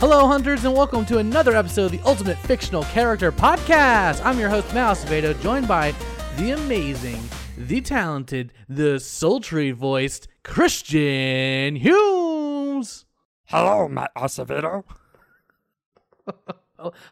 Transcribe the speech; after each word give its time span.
Hello, 0.00 0.26
hunters, 0.26 0.64
and 0.64 0.72
welcome 0.74 1.04
to 1.04 1.18
another 1.18 1.54
episode 1.54 1.84
of 1.84 1.92
the 1.92 2.00
Ultimate 2.06 2.38
Fictional 2.38 2.84
Character 2.84 3.30
Podcast. 3.30 4.24
I'm 4.24 4.38
your 4.38 4.48
host, 4.48 4.72
Matt 4.72 4.96
Acevedo, 4.96 5.38
joined 5.42 5.68
by 5.68 5.94
the 6.38 6.52
amazing, 6.52 7.22
the 7.58 7.82
talented, 7.82 8.50
the 8.66 8.98
sultry 8.98 9.72
voiced 9.72 10.26
Christian 10.42 11.76
Humes. 11.76 13.04
Hello, 13.44 13.88
Matt 13.88 14.10
Acevedo. 14.16 14.84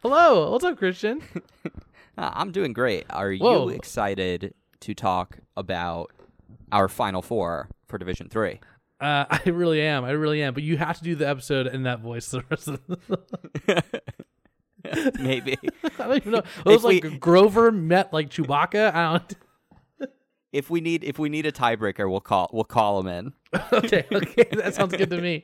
Hello, 0.01 0.51
what's 0.51 0.63
up, 0.63 0.77
Christian? 0.77 1.21
Uh, 2.17 2.31
I'm 2.33 2.51
doing 2.51 2.73
great. 2.73 3.05
Are 3.11 3.31
Whoa. 3.33 3.69
you 3.69 3.75
excited 3.75 4.53
to 4.81 4.93
talk 4.93 5.37
about 5.55 6.11
our 6.69 6.89
final 6.89 7.21
four 7.21 7.69
for 7.87 7.97
Division 7.97 8.27
Three? 8.27 8.59
Uh, 8.99 9.25
I 9.29 9.41
really 9.49 9.81
am. 9.81 10.03
I 10.05 10.11
really 10.11 10.41
am. 10.43 10.53
But 10.53 10.63
you 10.63 10.77
have 10.77 10.97
to 10.97 11.03
do 11.03 11.15
the 11.15 11.27
episode 11.27 11.67
in 11.67 11.83
that 11.83 11.99
voice. 12.01 12.29
The 12.29 12.43
rest 12.49 12.67
of 12.67 12.79
the- 12.87 13.83
Maybe. 15.19 15.57
I 15.99 16.03
don't 16.07 16.15
even 16.17 16.31
know. 16.33 16.39
It 16.39 16.65
was 16.65 16.83
we- 16.83 17.01
like 17.01 17.19
Grover 17.19 17.71
met 17.71 18.13
like 18.13 18.29
Chewbacca. 18.29 18.93
I 18.93 19.11
don't. 19.19 19.33
if 20.53 20.69
we 20.69 20.79
need 20.81 21.03
if 21.03 21.19
we 21.19 21.27
need 21.29 21.45
a 21.45 21.51
tiebreaker, 21.51 22.09
we'll 22.09 22.21
call 22.21 22.49
we'll 22.53 22.63
call 22.63 22.99
him 23.01 23.07
in. 23.07 23.33
okay, 23.73 24.05
okay, 24.11 24.47
that 24.53 24.75
sounds 24.75 24.95
good 24.95 25.09
to 25.09 25.19
me. 25.19 25.43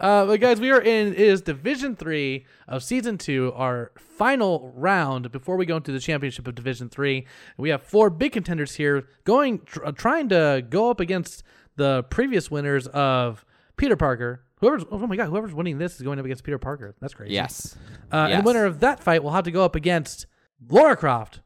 Uh, 0.00 0.26
but 0.26 0.40
guys, 0.40 0.60
we 0.60 0.70
are 0.72 0.80
in 0.82 1.14
is 1.14 1.40
Division 1.42 1.94
Three 1.94 2.46
of 2.66 2.82
Season 2.82 3.16
Two, 3.16 3.52
our 3.54 3.92
final 3.96 4.72
round 4.74 5.30
before 5.30 5.56
we 5.56 5.66
go 5.66 5.76
into 5.76 5.92
the 5.92 6.00
championship 6.00 6.48
of 6.48 6.54
Division 6.56 6.88
Three. 6.88 7.26
We 7.56 7.68
have 7.68 7.82
four 7.82 8.10
big 8.10 8.32
contenders 8.32 8.74
here, 8.74 9.06
going 9.24 9.60
tr- 9.60 9.84
uh, 9.84 9.92
trying 9.92 10.28
to 10.30 10.64
go 10.68 10.90
up 10.90 11.00
against 11.00 11.44
the 11.76 12.04
previous 12.10 12.50
winners 12.50 12.86
of 12.88 13.44
Peter 13.76 13.96
Parker. 13.96 14.42
Whoever's 14.60 14.84
oh 14.90 14.98
my 15.06 15.16
god, 15.16 15.28
whoever's 15.28 15.52
winning 15.54 15.78
this 15.78 15.96
is 15.96 16.02
going 16.02 16.18
up 16.18 16.24
against 16.24 16.44
Peter 16.44 16.58
Parker. 16.58 16.94
That's 17.00 17.14
crazy. 17.14 17.34
Yes. 17.34 17.76
Uh, 18.12 18.28
And 18.30 18.42
the 18.42 18.46
winner 18.46 18.64
of 18.64 18.80
that 18.80 19.02
fight 19.02 19.22
will 19.22 19.32
have 19.32 19.44
to 19.44 19.50
go 19.50 19.64
up 19.64 19.74
against 19.74 20.26
Laura 20.68 20.96
Croft, 20.96 21.40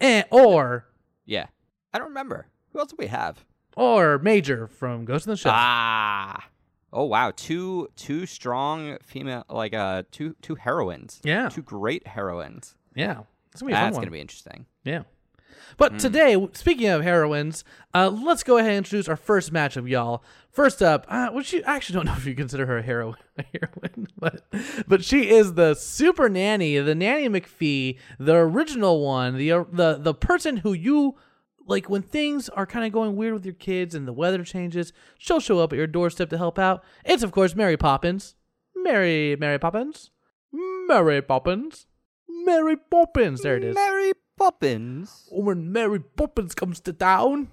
and 0.00 0.24
or 0.30 0.86
Yeah. 1.26 1.46
I 1.92 1.98
don't 1.98 2.08
remember. 2.08 2.46
Who 2.72 2.78
else 2.78 2.90
do 2.90 2.96
we 2.98 3.06
have? 3.08 3.44
or 3.76 4.18
Major 4.18 4.66
from 4.66 5.04
Ghost 5.04 5.26
in 5.26 5.30
the 5.30 5.36
Shell. 5.36 5.52
Ah. 5.54 6.48
Oh 6.92 7.04
wow, 7.04 7.32
two 7.34 7.88
two 7.96 8.26
strong 8.26 8.98
female 9.02 9.44
like 9.48 9.74
uh 9.74 10.02
two 10.10 10.34
two 10.42 10.54
heroines. 10.56 11.20
Yeah. 11.22 11.48
Two 11.48 11.62
great 11.62 12.06
heroines. 12.06 12.74
yeah, 12.94 13.20
it's 13.52 13.60
gonna 13.62 13.70
be 13.70 13.74
That's 13.74 13.96
gonna 13.96 14.10
be 14.10 14.20
interesting. 14.20 14.66
Yeah. 14.84 15.02
But 15.76 15.98
today, 15.98 16.36
speaking 16.52 16.88
of 16.88 17.02
heroines, 17.02 17.64
uh, 17.94 18.10
let's 18.10 18.42
go 18.42 18.58
ahead 18.58 18.70
and 18.70 18.78
introduce 18.78 19.08
our 19.08 19.16
first 19.16 19.52
matchup, 19.52 19.88
y'all. 19.88 20.22
First 20.50 20.82
up, 20.82 21.06
uh, 21.08 21.30
which 21.30 21.52
you 21.52 21.62
I 21.66 21.76
actually 21.76 21.94
don't 21.94 22.06
know 22.06 22.14
if 22.14 22.26
you 22.26 22.34
consider 22.34 22.66
her 22.66 22.78
a 22.78 22.82
heroine, 22.82 23.16
a 23.38 23.44
heroine, 23.52 24.08
but 24.18 24.42
but 24.86 25.04
she 25.04 25.30
is 25.30 25.54
the 25.54 25.74
super 25.74 26.28
nanny, 26.28 26.78
the 26.78 26.94
nanny 26.94 27.28
McPhee, 27.28 27.98
the 28.18 28.34
original 28.34 29.04
one, 29.04 29.36
the 29.36 29.52
uh, 29.52 29.64
the 29.72 29.98
the 30.00 30.14
person 30.14 30.58
who 30.58 30.72
you 30.72 31.16
like 31.66 31.88
when 31.88 32.02
things 32.02 32.48
are 32.48 32.66
kind 32.66 32.84
of 32.84 32.92
going 32.92 33.16
weird 33.16 33.32
with 33.32 33.44
your 33.44 33.54
kids 33.54 33.94
and 33.94 34.06
the 34.06 34.12
weather 34.12 34.44
changes. 34.44 34.92
She'll 35.18 35.40
show 35.40 35.60
up 35.60 35.72
at 35.72 35.76
your 35.76 35.86
doorstep 35.86 36.30
to 36.30 36.38
help 36.38 36.58
out. 36.58 36.82
It's 37.04 37.22
of 37.22 37.32
course 37.32 37.54
Mary 37.54 37.76
Poppins, 37.76 38.34
Mary 38.74 39.36
Mary 39.36 39.58
Poppins, 39.58 40.10
Mary 40.52 41.22
Poppins, 41.22 41.86
Mary 42.28 42.76
Poppins. 42.76 43.42
There 43.42 43.56
it 43.56 43.64
is. 43.64 43.74
Mary 43.76 44.12
Poppins. 44.40 45.28
When 45.30 45.70
Mary 45.70 46.00
Poppins 46.00 46.54
comes 46.54 46.80
to 46.80 46.92
town. 46.94 47.48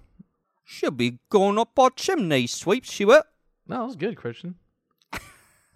She'll 0.64 0.92
be 0.92 1.20
going 1.30 1.58
up 1.60 1.78
our 1.78 1.90
chimney 1.90 2.48
sweep, 2.48 2.86
she 2.86 3.04
will. 3.06 3.24
No, 3.68 3.80
that 3.80 3.86
was 3.86 3.96
good, 3.98 4.16
Christian. 4.18 4.56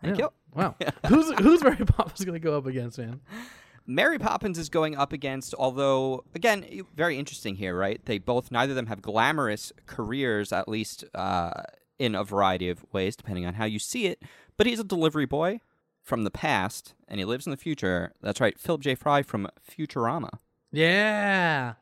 Thank 0.01 0.17
Yeah. 0.17 0.25
you. 0.25 0.29
Wow. 0.53 0.75
who's 1.07 1.31
who's 1.39 1.63
Mary 1.63 1.85
Poppins 1.85 2.23
gonna 2.25 2.39
go 2.39 2.57
up 2.57 2.65
against, 2.65 2.97
man? 2.97 3.19
Mary 3.85 4.19
Poppins 4.19 4.57
is 4.57 4.69
going 4.69 4.95
up 4.95 5.11
against, 5.13 5.53
although 5.55 6.23
again, 6.33 6.65
very 6.95 7.17
interesting 7.17 7.55
here, 7.55 7.75
right? 7.77 8.03
They 8.05 8.17
both, 8.17 8.49
neither 8.51 8.71
of 8.71 8.75
them 8.75 8.87
have 8.87 9.01
glamorous 9.01 9.71
careers, 9.85 10.51
at 10.53 10.67
least 10.69 11.03
uh, 11.13 11.63
in 11.99 12.15
a 12.15 12.23
variety 12.23 12.69
of 12.69 12.85
ways, 12.93 13.15
depending 13.15 13.45
on 13.45 13.55
how 13.55 13.65
you 13.65 13.79
see 13.79 14.05
it. 14.07 14.23
But 14.57 14.65
he's 14.67 14.79
a 14.79 14.83
delivery 14.85 15.25
boy 15.25 15.59
from 16.01 16.23
the 16.23 16.31
past, 16.31 16.93
and 17.07 17.19
he 17.19 17.25
lives 17.25 17.45
in 17.45 17.51
the 17.51 17.57
future. 17.57 18.13
That's 18.21 18.39
right, 18.41 18.57
Philip 18.59 18.81
J. 18.81 18.95
Fry 18.95 19.23
from 19.23 19.47
Futurama. 19.69 20.39
Yeah. 20.71 21.73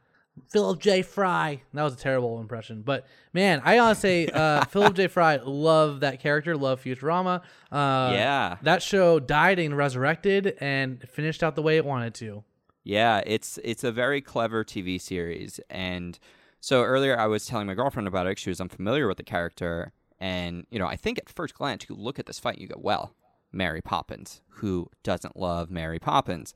Philip 0.50 0.80
J. 0.80 1.02
Fry. 1.02 1.62
That 1.74 1.84
was 1.84 1.94
a 1.94 1.98
terrible 1.98 2.40
impression. 2.40 2.82
But 2.82 3.06
man, 3.34 3.62
I 3.66 3.80
honestly 3.80 4.32
uh, 4.32 4.64
Philip 4.70 4.96
J. 4.96 5.08
Fry 5.08 5.38
love 5.44 6.00
that 6.00 6.20
character, 6.22 6.56
love 6.56 6.82
Futurama. 6.82 7.42
Uh, 7.72 8.12
Yeah. 8.14 8.58
That 8.62 8.82
show 8.82 9.20
died 9.20 9.60
and 9.60 9.76
resurrected 9.76 10.56
and 10.60 11.08
finished 11.10 11.44
out 11.44 11.56
the 11.56 11.62
way 11.62 11.78
it 11.78 11.86
wanted 11.86 12.14
to. 12.16 12.44
Yeah, 12.84 13.22
it's 13.26 13.60
it's 13.64 13.84
a 13.84 13.92
very 13.92 14.22
clever 14.22 14.64
TV 14.64 15.00
series, 15.00 15.60
and 15.70 16.18
so 16.62 16.82
earlier 16.82 17.20
I 17.20 17.28
was 17.28 17.46
telling 17.46 17.68
my 17.68 17.76
girlfriend 17.76 18.08
about 18.08 18.26
it. 18.26 18.40
She 18.40 18.50
was 18.50 18.62
unfamiliar 18.62 19.06
with 19.08 19.18
the 19.18 19.24
character, 19.24 19.92
and 20.20 20.66
you 20.72 20.80
know, 20.80 20.88
I 20.88 20.96
think 20.96 21.20
at 21.20 21.30
first 21.30 21.54
glance 21.54 21.86
you 21.88 21.96
look 21.96 22.18
at 22.18 22.26
this 22.26 22.40
fight, 22.40 22.54
and 22.56 22.62
you 22.64 22.68
go, 22.70 22.80
"Well, 22.82 23.14
Mary 23.52 23.82
Poppins, 23.82 24.42
who 24.48 24.90
doesn't 25.04 25.38
love 25.38 25.70
Mary 25.70 26.00
Poppins?" 26.00 26.56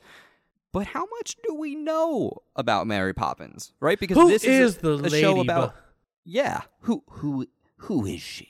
But 0.73 0.87
how 0.87 1.05
much 1.17 1.37
do 1.47 1.53
we 1.53 1.75
know 1.75 2.41
about 2.55 2.87
Mary 2.87 3.13
Poppins, 3.13 3.71
right? 3.79 3.97
Because 3.99 4.17
Who 4.17 4.27
this 4.27 4.43
is 4.43 4.75
is, 4.75 4.77
a, 4.77 4.81
the 4.97 5.05
a 5.05 5.09
show 5.21 5.39
about 5.39 5.73
bu- 5.75 5.79
yeah, 6.25 6.61
who 6.81 7.03
who 7.09 7.47
who 7.77 8.05
is 8.05 8.21
she? 8.21 8.49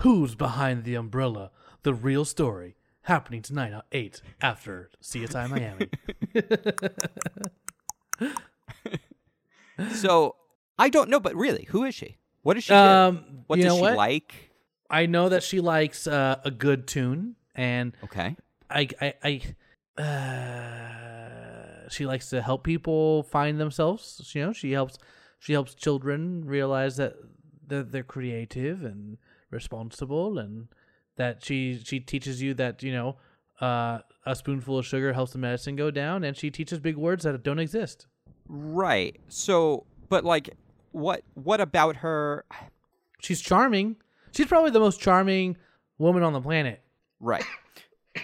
Who's 0.00 0.34
behind 0.36 0.84
the 0.84 0.94
umbrella? 0.94 1.50
The 1.82 1.94
real 1.94 2.24
story 2.26 2.76
happening 3.02 3.42
tonight 3.42 3.72
at 3.72 3.84
8 3.92 4.20
after 4.40 4.90
CSI 5.02 5.48
Miami. 5.50 5.88
So 9.94 10.36
I 10.78 10.88
don't 10.88 11.10
know, 11.10 11.18
but 11.20 11.34
really, 11.34 11.64
who 11.64 11.84
is 11.84 11.94
she? 11.94 12.16
What 12.42 12.54
does 12.54 12.64
she? 12.64 12.72
Um, 12.72 13.42
What 13.48 13.58
does 13.60 13.74
she 13.74 13.80
what? 13.82 13.96
like? 13.96 14.50
I 14.88 15.06
know 15.06 15.28
that 15.30 15.42
she 15.42 15.60
likes 15.60 16.06
uh, 16.06 16.40
a 16.44 16.50
good 16.50 16.86
tune, 16.86 17.34
and 17.54 17.96
Okay. 18.04 18.36
I, 18.70 18.88
I, 19.00 19.14
I 19.98 20.02
uh, 20.02 21.03
she 21.88 22.06
likes 22.06 22.30
to 22.30 22.42
help 22.42 22.64
people 22.64 23.22
find 23.24 23.60
themselves. 23.60 24.30
You 24.34 24.46
know, 24.46 24.52
she 24.52 24.72
helps, 24.72 24.98
she 25.38 25.52
helps 25.52 25.74
children 25.74 26.44
realize 26.44 26.96
that 26.96 27.14
that 27.66 27.92
they're 27.92 28.02
creative 28.02 28.84
and 28.84 29.16
responsible, 29.50 30.38
and 30.38 30.68
that 31.16 31.44
she 31.44 31.80
she 31.82 32.00
teaches 32.00 32.42
you 32.42 32.54
that 32.54 32.82
you 32.82 32.92
know 32.92 33.16
uh, 33.60 34.00
a 34.26 34.34
spoonful 34.34 34.78
of 34.78 34.86
sugar 34.86 35.12
helps 35.12 35.32
the 35.32 35.38
medicine 35.38 35.76
go 35.76 35.90
down, 35.90 36.24
and 36.24 36.36
she 36.36 36.50
teaches 36.50 36.80
big 36.80 36.96
words 36.96 37.24
that 37.24 37.42
don't 37.42 37.58
exist. 37.58 38.06
Right. 38.48 39.20
So, 39.28 39.86
but 40.08 40.24
like, 40.24 40.50
what 40.92 41.22
what 41.34 41.60
about 41.60 41.96
her? 41.96 42.44
She's 43.20 43.40
charming. 43.40 43.96
She's 44.32 44.46
probably 44.46 44.70
the 44.70 44.80
most 44.80 45.00
charming 45.00 45.56
woman 45.98 46.22
on 46.22 46.32
the 46.32 46.40
planet. 46.40 46.82
Right. 47.20 47.44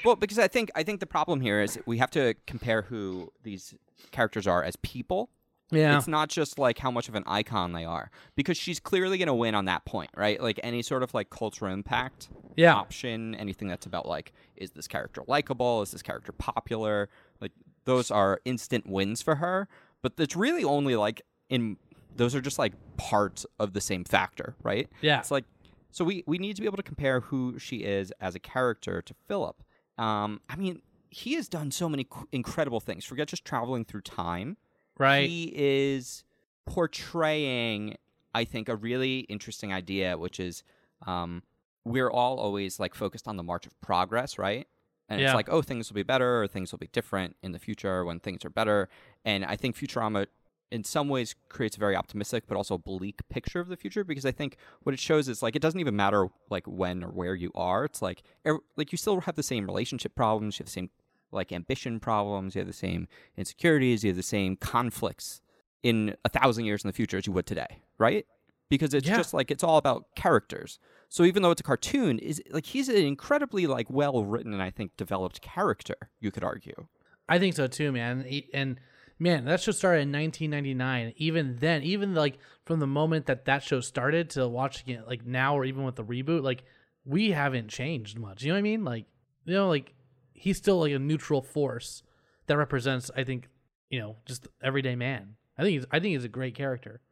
Well, 0.05 0.16
because 0.16 0.38
I 0.38 0.49
think 0.49 0.71
I 0.75 0.83
think 0.83 1.00
the 1.00 1.06
problem 1.06 1.41
here 1.41 1.61
is 1.61 1.78
we 1.87 1.99
have 1.99 2.11
to 2.12 2.34
compare 2.47 2.83
who 2.83 3.33
these 3.43 3.75
characters 4.11 4.47
are 4.47 4.62
as 4.62 4.77
people. 4.77 5.31
Yeah. 5.72 5.97
It's 5.97 6.09
not 6.09 6.28
just 6.31 6.59
like 6.59 6.78
how 6.78 6.91
much 6.91 7.09
of 7.09 7.15
an 7.15 7.22
icon 7.28 7.72
they 7.72 7.84
are, 7.84 8.11
because 8.34 8.56
she's 8.56 8.81
clearly 8.81 9.19
going 9.19 9.28
to 9.28 9.34
win 9.34 9.55
on 9.55 9.66
that 9.66 9.84
point, 9.84 10.11
right? 10.16 10.41
Like 10.43 10.59
any 10.65 10.83
sort 10.83 11.05
of 11.05 11.15
like 11.15 11.31
cultural 11.31 11.72
impact 11.72 12.28
Yeah. 12.56 12.75
option, 12.75 13.37
anything 13.37 13.69
that's 13.69 13.87
about 13.87 14.05
like, 14.06 14.33
is 14.56 14.72
this 14.72 14.88
character 14.88 15.22
likable? 15.28 15.83
Is 15.83 15.93
this 15.93 16.03
character 16.03 16.32
popular? 16.32 17.09
Like 17.41 17.53
those 17.84 18.11
are 18.11 18.41
instant 18.44 18.88
wins 18.88 19.22
for 19.22 19.37
her. 19.37 19.69
But 20.03 20.15
it's 20.19 20.34
really 20.34 20.65
only 20.65 20.97
like 20.97 21.22
in 21.49 21.77
those 22.17 22.34
are 22.34 22.41
just 22.41 22.59
like 22.59 22.72
parts 22.97 23.47
of 23.61 23.72
the 23.72 23.81
same 23.81 24.03
factor, 24.03 24.56
right? 24.65 24.88
Yeah. 25.03 25.21
It's 25.21 25.31
like 25.31 25.44
so 25.93 26.05
we 26.05 26.25
we 26.27 26.38
need 26.38 26.56
to 26.56 26.62
be 26.62 26.67
able 26.67 26.79
to 26.79 26.82
compare 26.82 27.20
who 27.20 27.61
she 27.61 27.79
is 27.79 28.12
as 28.20 28.35
a 28.35 28.41
character 28.41 29.02
to 29.02 29.14
Philip. 29.29 29.62
Um, 30.00 30.41
I 30.49 30.56
mean, 30.56 30.81
he 31.11 31.35
has 31.35 31.49
done 31.49 31.70
so 31.70 31.88
many 31.88 32.06
incredible 32.32 32.81
things. 32.81 33.05
Forget 33.05 33.29
just 33.29 33.44
traveling 33.44 33.85
through 33.85 34.02
time. 34.02 34.56
Right. 34.99 35.29
He 35.29 35.52
is 35.55 36.25
portraying, 36.67 37.97
I 38.35 38.44
think, 38.44 38.69
a 38.69 38.76
really 38.76 39.20
interesting 39.20 39.73
idea, 39.73 40.17
which 40.19 40.41
is 40.41 40.62
um, 41.06 41.43
we're 41.85 42.11
all 42.11 42.38
always 42.38 42.79
like 42.81 42.94
focused 42.94 43.26
on 43.29 43.37
the 43.37 43.43
march 43.43 43.67
of 43.67 43.79
progress, 43.81 44.38
right? 44.38 44.67
And 45.08 45.20
Yeah. 45.20 45.29
it's 45.29 45.35
like, 45.35 45.49
oh, 45.49 45.62
things 45.62 45.91
will 45.91 45.97
be 45.97 46.02
better 46.02 46.43
or 46.43 46.47
things 46.49 46.70
will 46.73 46.79
be 46.79 46.88
different 46.88 47.37
in 47.43 47.52
the 47.52 47.58
future 47.58 48.05
when 48.05 48.20
things 48.20 48.44
are 48.44 48.50
better. 48.50 48.88
And 49.25 49.44
I 49.44 49.56
think 49.56 49.76
Futurama, 49.76 50.26
in 50.70 50.84
some 50.84 51.08
ways, 51.08 51.34
creates 51.49 51.76
a 51.76 51.81
very 51.81 51.96
optimistic 51.96 52.44
but 52.46 52.56
also 52.56 52.78
bleak 52.78 53.20
picture 53.28 53.61
of 53.61 53.69
the 53.69 53.76
future 53.76 54.05
because 54.05 54.25
I 54.26 54.31
think 54.32 54.56
what 54.82 54.93
it 54.94 55.00
shows 55.00 55.28
is 55.28 55.43
like 55.43 55.56
it 55.56 55.62
doesn't 55.62 55.81
even 55.81 55.96
matter 55.96 56.28
like 56.50 56.67
when 56.67 57.02
or 57.05 57.08
where 57.08 57.34
you 57.34 57.50
are. 57.55 57.84
It's 57.84 58.00
like 58.02 58.22
ev- 58.44 58.61
like 58.76 58.93
you 58.93 58.99
still 58.99 59.20
have 59.22 59.34
the 59.37 59.43
same 59.43 59.67
relationship 59.67 60.14
problems, 60.14 60.58
you 60.58 60.62
have 60.62 60.69
the 60.69 60.72
same 60.72 60.90
like 61.32 61.52
ambition 61.52 62.00
problems, 62.00 62.55
you 62.55 62.61
have 62.61 62.67
the 62.69 62.72
same 62.72 63.06
insecurities, 63.37 64.05
you 64.05 64.11
have 64.11 64.17
the 64.17 64.22
same 64.22 64.56
conflicts 64.56 65.40
in 65.82 66.14
a 66.25 66.28
thousand 66.28 66.64
years 66.67 66.84
in 66.84 66.88
the 66.88 66.93
future 66.93 67.16
as 67.16 67.26
you 67.26 67.32
would 67.32 67.46
today, 67.46 67.82
right? 67.99 68.26
because 68.69 68.94
it's 68.94 69.08
Yeah. 69.08 69.16
just 69.16 69.34
like 69.34 69.50
it's 69.50 69.64
all 69.64 69.78
about 69.78 70.05
characters. 70.14 70.78
So 71.08 71.25
even 71.25 71.43
though 71.43 71.50
it's 71.50 71.61
a 71.61 71.64
cartoon, 71.64 72.20
is 72.20 72.40
like 72.52 72.66
he's 72.66 72.88
an 72.88 72.94
incredibly 72.99 73.66
like 73.66 73.90
well 73.90 74.25
written 74.25 74.52
and 74.52 74.62
I 74.62 74.70
think 74.70 74.96
developed 74.96 75.40
character. 75.40 75.96
You 76.20 76.31
could 76.31 76.44
argue. 76.44 76.87
I 77.28 77.40
think 77.40 77.56
so 77.56 77.66
too, 77.66 77.90
man. 77.90 78.25
E- 78.28 78.49
And 78.55 78.78
man, 79.20 79.44
that 79.44 79.61
show 79.61 79.70
started 79.70 80.00
in 80.00 80.12
1999. 80.12 81.12
Even 81.17 81.56
then, 81.61 81.82
even 81.82 82.14
like 82.14 82.38
from 82.64 82.81
the 82.81 82.87
moment 82.87 83.26
that 83.26 83.44
that 83.44 83.62
show 83.62 83.81
started 83.81 84.31
to 84.31 84.49
watching 84.49 84.94
it, 84.94 85.06
like 85.06 85.25
now 85.26 85.56
or 85.56 85.64
even 85.64 85.84
with 85.84 85.96
the 85.96 86.05
reboot, 86.05 86.43
like 86.43 86.64
we 87.05 87.31
haven't 87.31 87.69
changed 87.69 88.19
much. 88.19 88.43
You 88.43 88.49
know 88.49 88.55
what 88.55 88.61
I 88.61 88.62
mean? 88.62 88.84
Like, 88.84 89.05
you 89.44 89.55
know, 89.55 89.69
like 89.69 89.93
he's 90.32 90.56
still 90.56 90.81
like 90.81 90.93
a 90.93 90.99
neutral 90.99 91.43
force 91.43 92.02
that 92.46 92.56
represents, 92.56 93.11
I 93.14 93.22
think, 93.25 93.49
you 93.90 94.00
know, 94.00 94.17
just 94.25 94.49
everyday 94.62 94.96
man. 94.96 95.37
I 95.58 95.62
think 95.62 95.73
he's, 95.75 95.87
I 95.93 96.00
think 96.00 96.14
he's 96.14 96.25
a 96.25 96.28
great 96.28 96.55
character. 96.55 97.02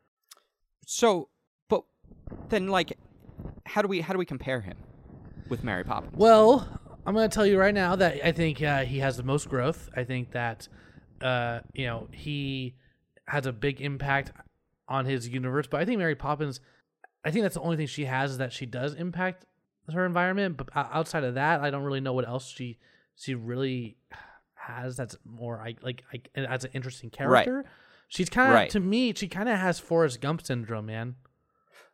So, 0.86 1.28
but 1.68 1.84
then 2.48 2.68
like, 2.68 2.96
how 3.66 3.82
do 3.82 3.88
we 3.88 4.00
how 4.00 4.14
do 4.14 4.18
we 4.18 4.24
compare 4.24 4.62
him 4.62 4.78
with 5.50 5.62
Mary 5.62 5.84
Poppins? 5.84 6.16
Well, 6.16 6.66
I'm 7.06 7.14
going 7.14 7.28
to 7.28 7.34
tell 7.34 7.46
you 7.46 7.58
right 7.58 7.74
now 7.74 7.96
that 7.96 8.24
I 8.24 8.32
think 8.32 8.62
uh, 8.62 8.84
he 8.84 8.98
has 9.00 9.18
the 9.18 9.22
most 9.22 9.48
growth. 9.48 9.90
I 9.94 10.04
think 10.04 10.32
that 10.32 10.68
uh, 11.22 11.60
you 11.72 11.86
know 11.86 12.08
he 12.12 12.74
has 13.26 13.46
a 13.46 13.52
big 13.52 13.80
impact 13.80 14.32
on 14.88 15.04
his 15.04 15.28
universe. 15.28 15.66
But 15.66 15.80
I 15.80 15.84
think 15.84 15.98
Mary 15.98 16.14
Poppins, 16.14 16.60
I 17.24 17.30
think 17.30 17.42
that's 17.42 17.54
the 17.56 17.60
only 17.60 17.76
thing 17.76 17.86
she 17.86 18.06
has 18.06 18.32
is 18.32 18.38
that 18.38 18.52
she 18.52 18.66
does 18.66 18.94
impact 18.94 19.44
her 19.92 20.04
environment. 20.06 20.56
But 20.56 20.68
outside 20.74 21.24
of 21.24 21.34
that, 21.34 21.60
I 21.60 21.70
don't 21.70 21.82
really 21.82 22.00
know 22.00 22.12
what 22.12 22.26
else 22.26 22.48
she 22.48 22.78
she 23.16 23.34
really 23.34 23.96
has 24.54 24.96
that's 24.96 25.16
more 25.24 25.60
I 25.60 25.74
like 25.82 26.04
I, 26.12 26.20
as 26.36 26.64
an 26.64 26.70
interesting 26.74 27.10
character. 27.10 27.56
Right. 27.58 27.66
She's 28.08 28.30
kind 28.30 28.48
of 28.48 28.54
Right. 28.54 28.70
to 28.70 28.80
me, 28.80 29.12
she 29.14 29.28
kind 29.28 29.48
of 29.48 29.58
has 29.58 29.78
Forrest 29.78 30.20
Gump 30.20 30.40
syndrome, 30.42 30.86
man. 30.86 31.16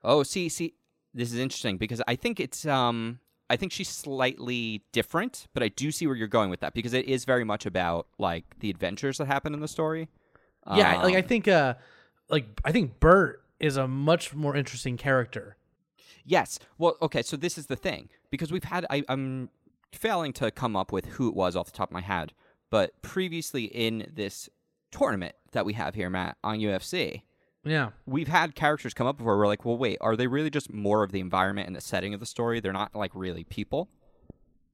Oh, 0.02 0.22
see, 0.22 0.48
see, 0.48 0.74
this 1.12 1.32
is 1.32 1.38
interesting 1.38 1.76
because 1.76 2.00
I 2.06 2.14
think 2.14 2.38
it's 2.38 2.66
um 2.66 3.18
I 3.54 3.56
think 3.56 3.70
she's 3.72 3.88
slightly 3.88 4.82
different, 4.90 5.46
but 5.54 5.62
I 5.62 5.68
do 5.68 5.92
see 5.92 6.06
where 6.08 6.16
you're 6.16 6.26
going 6.28 6.50
with 6.50 6.58
that 6.60 6.74
because 6.74 6.92
it 6.92 7.06
is 7.06 7.24
very 7.24 7.44
much 7.44 7.66
about 7.66 8.08
like 8.18 8.44
the 8.58 8.68
adventures 8.68 9.18
that 9.18 9.26
happen 9.26 9.54
in 9.54 9.60
the 9.60 9.68
story. 9.68 10.08
Yeah, 10.66 11.02
like 11.02 11.14
I 11.14 11.20
Um, 11.20 11.28
think 11.28 11.46
uh 11.46 11.74
like 12.28 12.46
I 12.64 12.72
think 12.72 12.98
Bert 12.98 13.42
is 13.60 13.76
a 13.76 13.86
much 13.86 14.34
more 14.34 14.56
interesting 14.56 14.96
character. 14.96 15.56
Yes. 16.24 16.58
Well, 16.78 16.96
okay, 17.00 17.22
so 17.22 17.36
this 17.36 17.56
is 17.56 17.66
the 17.66 17.76
thing 17.76 18.08
because 18.30 18.50
we've 18.50 18.64
had 18.64 18.86
I, 18.90 19.04
I'm 19.08 19.50
failing 19.92 20.32
to 20.34 20.50
come 20.50 20.74
up 20.74 20.90
with 20.90 21.06
who 21.06 21.28
it 21.28 21.34
was 21.36 21.54
off 21.54 21.66
the 21.66 21.72
top 21.78 21.90
of 21.90 21.94
my 21.94 22.00
head, 22.00 22.32
but 22.70 23.00
previously 23.02 23.64
in 23.66 24.10
this 24.12 24.48
tournament 24.90 25.34
that 25.52 25.64
we 25.64 25.74
have 25.74 25.94
here, 25.94 26.10
Matt, 26.10 26.36
on 26.42 26.58
UFC, 26.58 27.22
Yeah. 27.64 27.90
we've 28.06 28.28
had 28.28 28.54
characters 28.54 28.94
come 28.94 29.06
up 29.06 29.18
before. 29.18 29.38
We're 29.38 29.46
like, 29.46 29.64
well, 29.64 29.76
wait, 29.78 29.98
are 30.00 30.16
they 30.16 30.26
really 30.26 30.50
just 30.50 30.72
more 30.72 31.02
of 31.02 31.12
the 31.12 31.20
environment 31.20 31.66
and 31.66 31.74
the 31.76 31.80
setting 31.80 32.14
of 32.14 32.20
the 32.20 32.26
story? 32.26 32.60
They're 32.60 32.72
not 32.72 32.94
like 32.94 33.12
really 33.14 33.44
people. 33.44 33.88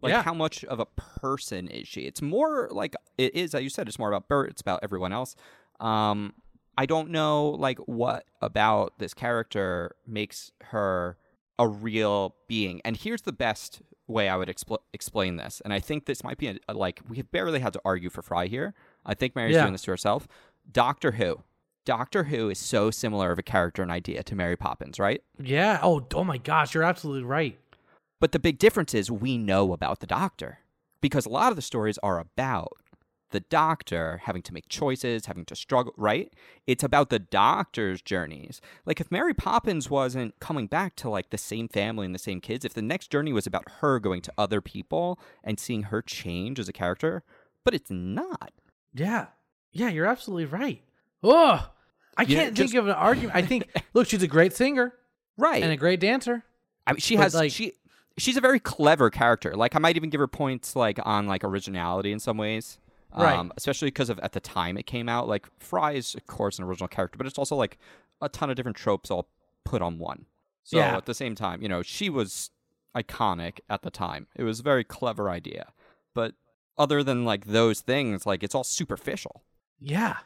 Like, 0.03 0.13
Yeah. 0.13 0.23
how 0.23 0.35
much 0.35 0.65
of 0.65 0.81
a 0.81 0.87
person 0.87 1.69
is 1.69 1.87
she? 1.87 2.03
It's 2.03 2.23
more 2.23 2.69
like 2.71 2.95
it 3.19 3.35
is, 3.35 3.55
as 3.55 3.63
you 3.63 3.69
said, 3.71 3.87
it's 3.89 3.99
more 3.99 4.09
about 4.09 4.29
Bert. 4.29 4.51
It's 4.51 4.61
about 4.63 4.81
everyone 4.83 5.13
else. 5.13 5.37
Um, 5.79 6.35
I 6.79 6.87
don't 6.87 7.11
know, 7.11 7.51
like, 7.51 7.79
what 7.81 8.25
about 8.41 8.99
this 8.99 9.13
character 9.13 9.95
makes 10.07 10.53
her 10.65 11.19
a 11.59 11.69
real 11.69 12.35
being. 12.49 12.81
And 12.87 12.97
here's 12.97 13.23
the 13.23 13.33
best 13.33 13.83
way 14.07 14.31
I 14.31 14.37
would 14.37 14.49
expl- 14.49 14.79
explain 14.95 15.37
this. 15.37 15.61
And 15.63 15.75
I 15.75 15.79
think 15.79 16.07
this 16.07 16.25
might 16.25 16.39
be 16.39 16.49
a, 16.49 16.57
a, 16.71 16.73
like 16.75 17.01
we 17.09 17.19
have 17.19 17.31
barely 17.31 17.61
had 17.61 17.75
to 17.75 17.81
argue 17.85 18.09
for 18.09 18.23
Fry 18.23 18.47
here. 18.47 18.73
I 19.05 19.13
think 19.13 19.37
Mary's 19.37 19.55
Yeah. 19.57 19.63
doing 19.63 19.73
this 19.73 19.83
to 19.83 19.91
herself. 19.91 20.27
Doctor 20.73 21.13
Who. 21.13 21.43
Doctor 21.85 22.25
Who 22.25 22.51
is 22.51 22.59
so 22.59 22.91
similar 22.91 23.33
of 23.33 23.39
a 23.39 23.43
character 23.43 23.83
and 23.83 23.91
idea 23.91 24.23
to 24.23 24.35
Mary 24.35 24.57
Poppins, 24.57 24.99
right? 24.99 25.23
Yeah. 25.43 25.81
Oh, 25.83 26.07
oh 26.15 26.25
my 26.25 26.39
gosh, 26.39 26.75
you're 26.75 26.85
absolutely 26.85 27.25
right. 27.25 27.59
But 28.21 28.33
the 28.33 28.39
big 28.39 28.59
difference 28.59 28.95
is 28.95 29.11
we 29.11 29.39
know 29.39 29.73
about 29.73 30.01
the 30.01 30.07
Doctor 30.07 30.59
because 31.01 31.27
a 31.27 31.31
lot 31.31 31.51
of 31.51 31.57
the 31.57 31.63
stories 31.63 31.99
are 31.99 32.19
about 32.19 32.73
the 33.31 33.41
Doctor 33.41 34.21
having 34.25 34.43
to 34.43 34.53
make 34.53 34.69
choices, 34.69 35.27
having 35.27 35.45
to 35.47 35.57
struggle, 35.57 35.95
right? 35.97 36.33
It's 36.67 36.85
about 36.85 37.11
the 37.11 37.19
Doctor's 37.19 38.03
journeys. 38.03 38.61
Like 38.85 39.01
if 39.01 39.11
Mary 39.11 39.35
Poppins 39.35 39.89
wasn't 39.89 40.39
coming 40.41 40.67
back 40.67 40.97
to 40.97 41.09
like 41.09 41.31
the 41.31 41.39
same 41.39 41.69
family 41.69 42.07
and 42.07 42.15
the 42.15 42.19
same 42.19 42.41
kids, 42.41 42.65
if 42.65 42.75
the 42.75 42.83
next 42.83 43.11
journey 43.11 43.33
was 43.33 43.47
about 43.47 43.71
her 43.81 43.99
going 43.99 44.21
to 44.23 44.33
other 44.37 44.61
people 44.61 45.19
and 45.43 45.59
seeing 45.59 45.85
her 45.85 46.03
change 46.03 46.59
as 46.59 46.69
a 46.69 46.73
character, 46.73 47.23
but 47.65 47.75
it's 47.75 47.91
not. 47.91 48.53
Yeah. 48.93 49.27
Yeah, 49.73 49.89
you're 49.89 50.07
absolutely 50.07 50.47
right. 50.47 50.83
Oh, 51.23 51.71
I 52.17 52.23
You 52.23 52.37
know, 52.37 52.43
can't 52.45 52.57
think 52.57 52.69
just- 52.71 52.75
of 52.79 52.87
an 52.87 52.95
argument. 52.95 53.35
I 53.37 53.43
think 53.43 53.69
look, 53.95 54.09
she's 54.09 54.23
a 54.23 54.27
great 54.29 54.53
singer 54.53 54.95
Right. 55.37 55.63
and 55.63 55.73
a 55.73 55.77
great 55.77 56.01
dancer. 56.01 56.45
I 56.87 56.93
mean, 56.93 57.01
she 57.01 57.17
But, 57.17 57.23
has 57.25 57.35
like- 57.35 57.53
she 57.53 57.75
she's 58.19 58.37
a 58.37 58.41
very 58.41 58.61
clever 58.61 59.09
character. 59.11 59.55
Like 59.57 59.75
I 59.75 59.79
might 59.79 59.97
even 59.97 60.11
give 60.11 60.19
her 60.21 60.27
points 60.29 60.77
like 60.77 60.99
on 61.05 61.27
like 61.27 61.45
originality 61.45 62.13
in 62.13 62.21
some 62.21 62.37
ways. 62.37 62.79
Right. 63.17 63.37
Um, 63.39 63.53
especially 63.57 63.89
because 63.89 64.09
of 64.11 64.19
at 64.21 64.33
the 64.33 64.41
time 64.41 64.77
it 64.77 64.87
came 64.87 65.09
out. 65.09 65.27
Like 65.29 65.47
Fry 65.59 65.93
is 65.93 66.15
of 66.15 66.27
course 66.27 66.59
an 66.59 66.65
original 66.65 66.89
character, 66.89 67.17
but 67.19 67.27
it's 67.27 67.39
also 67.39 67.57
like 67.57 67.79
a 68.21 68.29
ton 68.29 68.51
of 68.51 68.57
different 68.57 68.77
tropes 68.77 69.11
all 69.11 69.29
put 69.65 69.81
on 69.83 69.99
one. 69.99 70.27
So 70.65 70.77
Yeah. 70.79 70.97
at 70.97 71.07
the 71.07 71.15
same 71.15 71.35
time, 71.35 71.63
you 71.63 71.69
know, 71.69 71.83
she 71.83 72.11
was 72.11 72.51
iconic 72.95 73.61
at 73.71 73.83
the 73.83 73.91
time. 73.91 74.27
It 74.37 74.43
was 74.45 74.61
a 74.61 74.63
very 74.63 74.85
clever 74.85 75.31
idea. 75.31 75.73
But 76.15 76.35
other 76.77 77.03
than 77.03 77.25
like 77.25 77.47
those 77.47 77.81
things, 77.81 78.27
like 78.27 78.43
it's 78.43 78.55
all 78.55 78.65
superficial. 78.65 79.43
Yeah. 79.81 80.19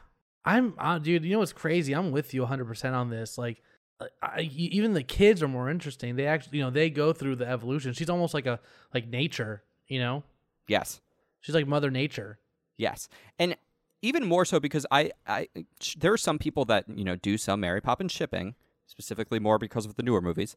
I'm 0.45 0.73
uh, 0.77 0.99
dude, 0.99 1.25
you 1.25 1.31
know 1.33 1.39
what's 1.39 1.53
crazy? 1.53 1.93
I'm 1.93 2.11
with 2.11 2.33
you 2.33 2.43
100% 2.45 2.93
on 2.93 3.09
this. 3.09 3.37
Like 3.37 3.61
I, 3.99 4.07
I- 4.21 4.41
even 4.41 4.93
the 4.93 5.03
kids 5.03 5.41
are 5.41 5.47
more 5.47 5.69
interesting. 5.69 6.15
They 6.15 6.27
actually, 6.27 6.59
you 6.59 6.63
know, 6.63 6.69
they 6.69 6.89
go 6.89 7.11
through 7.13 7.37
the 7.37 7.47
evolution. 7.47 7.93
She's 7.93 8.09
almost 8.09 8.33
like 8.33 8.45
a 8.45 8.59
like 8.93 9.07
nature, 9.07 9.63
you 9.87 9.99
know? 9.99 10.23
Yes. 10.67 11.01
She's 11.41 11.55
like 11.55 11.67
mother 11.67 11.91
nature. 11.91 12.39
Yes, 12.77 13.07
and 13.39 13.55
even 14.01 14.25
more 14.25 14.43
so 14.45 14.59
because 14.59 14.85
I, 14.91 15.11
I, 15.25 15.47
sh- 15.79 15.95
there 15.97 16.11
are 16.11 16.17
some 16.17 16.37
people 16.37 16.65
that 16.65 16.85
you 16.93 17.05
know 17.05 17.15
do 17.15 17.37
some 17.37 17.61
Mary 17.61 17.79
Poppins 17.81 18.11
shipping, 18.11 18.55
specifically 18.85 19.39
more 19.39 19.57
because 19.57 19.85
of 19.85 19.95
the 19.95 20.03
newer 20.03 20.21
movies. 20.21 20.55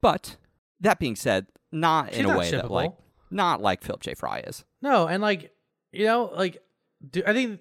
But 0.00 0.36
that 0.80 0.98
being 1.00 1.16
said, 1.16 1.46
not 1.72 2.10
She's 2.10 2.20
in 2.20 2.26
a 2.26 2.28
not 2.28 2.38
way 2.38 2.50
that 2.52 2.70
like, 2.70 2.92
not 3.30 3.60
like 3.60 3.82
Philip 3.82 4.00
J. 4.02 4.14
Fry 4.14 4.40
is. 4.46 4.64
No, 4.80 5.08
and 5.08 5.20
like 5.22 5.52
you 5.90 6.04
know, 6.04 6.30
like 6.36 6.58
do 7.10 7.22
I 7.26 7.32
think 7.32 7.60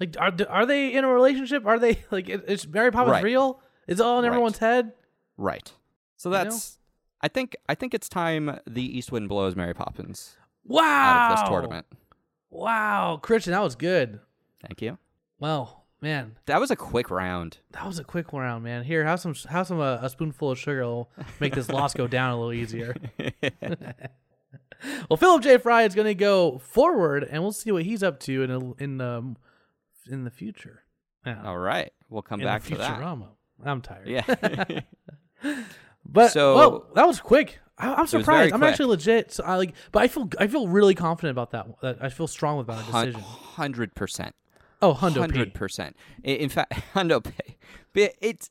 like 0.00 0.16
are 0.18 0.32
are 0.48 0.66
they 0.66 0.92
in 0.94 1.04
a 1.04 1.08
relationship? 1.08 1.66
Are 1.66 1.78
they 1.78 1.98
like 2.10 2.28
is- 2.28 2.42
is 2.42 2.68
Mary 2.68 2.90
Poppins 2.90 3.12
Right. 3.12 3.24
real? 3.24 3.60
Is 3.86 4.00
it 4.00 4.02
all 4.06 4.18
in 4.18 4.24
Right. 4.24 4.28
everyone's 4.28 4.58
head? 4.58 4.92
Right. 5.36 5.72
So 6.16 6.28
You 6.30 6.36
know? 6.38 6.44
that's. 6.44 6.78
I 7.20 7.28
think 7.28 7.56
I 7.68 7.74
think 7.74 7.94
it's 7.94 8.08
time 8.08 8.60
the 8.66 8.82
East 8.98 9.10
Wind 9.10 9.28
blows 9.28 9.56
Mary 9.56 9.74
Poppins 9.74 10.36
Wow! 10.64 10.82
out 10.84 11.32
of 11.32 11.38
this 11.38 11.48
tournament. 11.48 11.86
Wow, 12.50 13.18
Christian, 13.22 13.52
that 13.52 13.62
was 13.62 13.74
good. 13.74 14.20
Thank 14.62 14.80
you. 14.82 14.98
Well, 15.40 15.84
man, 16.00 16.36
That 16.46 16.60
was 16.60 16.70
a 16.70 16.76
quick 16.76 17.10
round. 17.10 17.58
that 17.72 17.84
was 17.86 17.98
a 17.98 18.04
quick 18.04 18.32
round, 18.32 18.64
man. 18.64 18.84
Here, 18.84 19.04
have 19.04 19.20
some, 19.20 19.34
have 19.50 19.66
some, 19.66 19.80
uh, 19.80 19.98
a 20.00 20.08
spoonful 20.08 20.52
of 20.52 20.58
sugar 20.58 20.82
will 20.84 21.10
make 21.40 21.54
this 21.54 21.68
loss 21.68 21.92
go 21.92 22.06
down 22.06 22.30
a 22.30 22.36
little 22.38 22.52
easier. 22.52 22.94
well, 25.10 25.16
Philip 25.16 25.42
J. 25.42 25.58
Fry 25.58 25.82
is 25.82 25.94
going 25.94 26.06
to 26.06 26.14
go 26.14 26.58
forward, 26.58 27.24
and 27.28 27.42
we'll 27.42 27.52
see 27.52 27.72
what 27.72 27.82
he's 27.84 28.02
up 28.02 28.20
to 28.20 28.42
in 28.42 28.50
a, 28.50 28.72
in 28.82 29.00
um 29.00 29.36
in 30.08 30.24
the 30.24 30.30
future. 30.30 30.84
Yeah, 31.26 31.42
All 31.44 31.58
right, 31.58 31.92
we'll 32.08 32.22
come 32.22 32.40
in 32.40 32.46
back 32.46 32.64
to 32.64 32.76
that. 32.76 32.98
Futurama. 33.00 33.28
I'm 33.64 33.82
tired. 33.82 34.08
Yeah. 34.08 34.80
But 36.10 36.32
So- 36.32 36.56
well, 36.56 36.86
that 36.94 37.06
was 37.06 37.20
quick. 37.20 37.58
I, 37.76 37.94
I'm 37.94 38.06
surprised. 38.06 38.52
I'm 38.54 38.60
quick. 38.60 38.70
actually 38.70 38.86
legit. 38.86 39.30
So 39.32 39.44
I 39.44 39.56
like, 39.56 39.74
but 39.92 40.02
I 40.02 40.08
feel 40.08 40.28
I 40.40 40.46
feel 40.48 40.66
really 40.66 40.94
confident 40.94 41.30
about 41.38 41.50
that. 41.52 41.98
I 42.00 42.08
feel 42.08 42.26
strong 42.26 42.58
about 42.58 42.78
our 42.78 43.04
decision. 43.04 43.20
Hundred 43.20 43.94
percent. 43.94 44.34
Oh, 44.82 44.94
hundred 44.94 45.54
percent. 45.54 45.96
In 46.24 46.48
fact, 46.48 46.72
Hundo 46.94 47.24
it's 47.94 48.50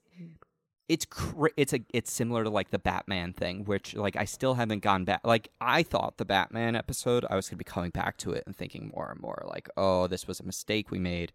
it's 0.89 1.06
cra- 1.06 1.51
it's 1.58 1.74
a 1.74 1.82
it's 1.94 2.12
similar 2.12 2.44
to 2.44 2.50
like 2.50 2.70
the 2.72 2.79
Batman 2.79 3.34
thing, 3.34 3.65
which 3.65 3.96
like 3.96 4.15
I 4.15 4.25
still 4.25 4.53
haven't 4.53 4.79
gone 4.79 5.03
back. 5.06 5.22
Like 5.25 5.50
I 5.60 5.84
thought 5.84 6.17
the 6.17 6.25
Batman 6.25 6.75
episode, 6.75 7.25
I 7.29 7.36
was 7.36 7.50
gonna 7.50 7.58
be 7.58 7.63
coming 7.63 7.89
back 7.89 8.17
to 8.17 8.32
it 8.32 8.44
and 8.46 8.56
thinking 8.56 8.91
more 8.96 9.10
and 9.12 9.20
more 9.20 9.44
like, 9.48 9.70
oh, 9.75 10.08
this 10.08 10.27
was 10.27 10.39
a 10.39 10.44
mistake 10.44 10.89
we 10.91 11.00
made. 11.00 11.34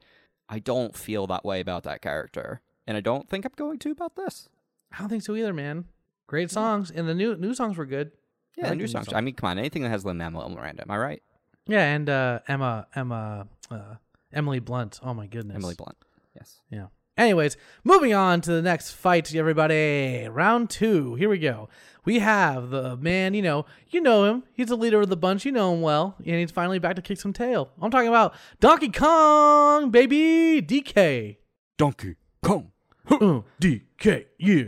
I 0.49 0.59
don't 0.59 0.97
feel 0.97 1.27
that 1.29 1.45
way 1.45 1.61
about 1.61 1.83
that 1.85 2.03
character, 2.03 2.63
and 2.87 2.97
I 2.97 3.01
don't 3.01 3.29
think 3.29 3.45
I'm 3.45 3.53
going 3.57 3.79
to 3.81 3.91
about 3.91 4.17
this. 4.17 4.49
I 4.93 4.99
don't 5.01 5.09
think 5.09 5.23
so 5.23 5.35
either, 5.35 5.53
man. 5.53 5.87
Great 6.27 6.51
songs, 6.51 6.91
and 6.91 7.09
the 7.09 7.15
new 7.15 7.37
new 7.37 7.55
songs 7.55 7.77
were 7.77 7.87
good. 7.87 8.13
Yeah, 8.57 8.69
like 8.69 8.79
new 8.79 8.85
the 8.87 8.93
songs. 8.93 9.13
I 9.13 9.21
mean, 9.21 9.35
come 9.35 9.51
on, 9.51 9.59
anything 9.59 9.83
that 9.83 9.91
has 9.91 10.05
Lin 10.05 10.19
Manuel 10.19 10.49
Miranda, 10.49 10.83
am 10.83 10.91
I 10.91 10.97
right? 10.97 11.23
Yeah, 11.67 11.85
and 11.95 12.09
uh, 12.09 12.41
Emma 12.49 12.87
Emma 12.95 13.49
uh, 13.71 13.95
Emily 14.33 14.61
Blunt. 14.61 14.99
Oh 15.03 15.15
my 15.15 15.27
goodness, 15.27 15.57
Emily 15.57 15.75
Blunt. 15.75 15.97
Yes. 16.35 16.61
Yeah. 16.71 16.87
Anyways, 17.17 17.59
moving 17.85 18.15
on 18.15 18.41
to 18.41 18.53
the 18.53 18.63
next 18.63 18.93
fight, 18.93 19.35
everybody. 19.35 20.27
Round 20.29 20.71
two. 20.71 21.15
Here 21.17 21.29
we 21.29 21.39
go. 21.39 21.69
We 22.07 22.21
have 22.21 22.71
the 22.71 22.97
man, 22.97 23.35
you 23.35 23.43
know, 23.43 23.67
you 23.91 24.01
know 24.01 24.25
him. 24.25 24.45
He's 24.55 24.69
the 24.69 24.77
leader 24.77 25.01
of 25.01 25.09
the 25.11 25.17
bunch. 25.17 25.45
You 25.45 25.53
know 25.53 25.75
him 25.75 25.83
well. 25.83 26.17
And 26.25 26.37
he's 26.37 26.51
finally 26.51 26.79
back 26.79 26.97
to 26.97 27.03
kick 27.03 27.21
some 27.21 27.33
tail. 27.35 27.71
I'm 27.81 27.91
talking 27.91 28.09
about 28.09 28.35
Donkey 28.61 28.89
Kong, 28.89 29.91
baby. 29.91 30.63
DK. 30.63 31.37
Donkey 31.77 32.17
Kong. 32.43 32.73
Uh, 33.09 33.43
DK, 33.61 34.27
yeah. 34.39 34.65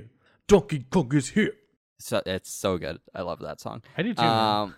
Donkey 0.47 0.85
Kong 0.91 1.11
is 1.15 1.31
here. 1.31 1.53
So 1.99 2.21
it's 2.27 2.51
so 2.51 2.77
good. 2.77 2.99
I 3.15 3.23
love 3.23 3.39
that 3.41 3.61
song. 3.61 3.83
I 3.97 4.03
do 4.03 4.13
too. 4.13 4.21
man. 4.21 4.31
Um, 4.31 4.75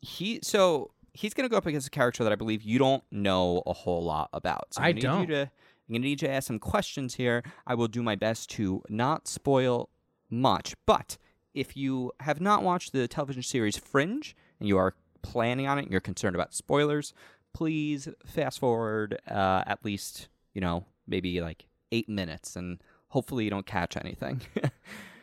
he 0.00 0.40
so 0.42 0.92
he's 1.12 1.34
gonna 1.34 1.48
go 1.50 1.58
up 1.58 1.66
against 1.66 1.86
a 1.86 1.90
character 1.90 2.24
that 2.24 2.32
I 2.32 2.36
believe 2.36 2.62
you 2.62 2.78
don't 2.78 3.02
know 3.10 3.62
a 3.66 3.72
whole 3.74 4.02
lot 4.02 4.30
about. 4.32 4.72
So 4.72 4.80
I'm 4.80 4.86
I 4.86 4.92
gonna 4.92 5.02
don't. 5.02 5.20
You 5.28 5.34
to, 5.34 5.50
I'm 5.90 5.94
gonna 5.94 6.04
need 6.04 6.22
you 6.22 6.28
to 6.28 6.32
ask 6.32 6.46
some 6.46 6.60
questions 6.60 7.16
here. 7.16 7.42
I 7.66 7.74
will 7.74 7.88
do 7.88 8.00
my 8.00 8.14
best 8.14 8.48
to 8.50 8.80
not 8.88 9.26
spoil 9.26 9.90
much, 10.30 10.76
but 10.86 11.18
if 11.52 11.76
you 11.76 12.12
have 12.20 12.40
not 12.40 12.62
watched 12.62 12.92
the 12.92 13.08
television 13.08 13.42
series 13.42 13.76
Fringe 13.76 14.36
and 14.60 14.68
you 14.68 14.78
are 14.78 14.94
planning 15.22 15.66
on 15.66 15.78
it, 15.78 15.82
and 15.82 15.90
you're 15.90 16.00
concerned 16.00 16.36
about 16.36 16.54
spoilers, 16.54 17.12
please 17.52 18.08
fast 18.24 18.60
forward 18.60 19.18
uh, 19.28 19.64
at 19.66 19.84
least 19.84 20.28
you 20.54 20.60
know 20.60 20.84
maybe 21.08 21.40
like 21.40 21.66
eight 21.90 22.08
minutes, 22.08 22.54
and 22.54 22.80
hopefully 23.08 23.42
you 23.42 23.50
don't 23.50 23.66
catch 23.66 23.96
anything. 23.96 24.42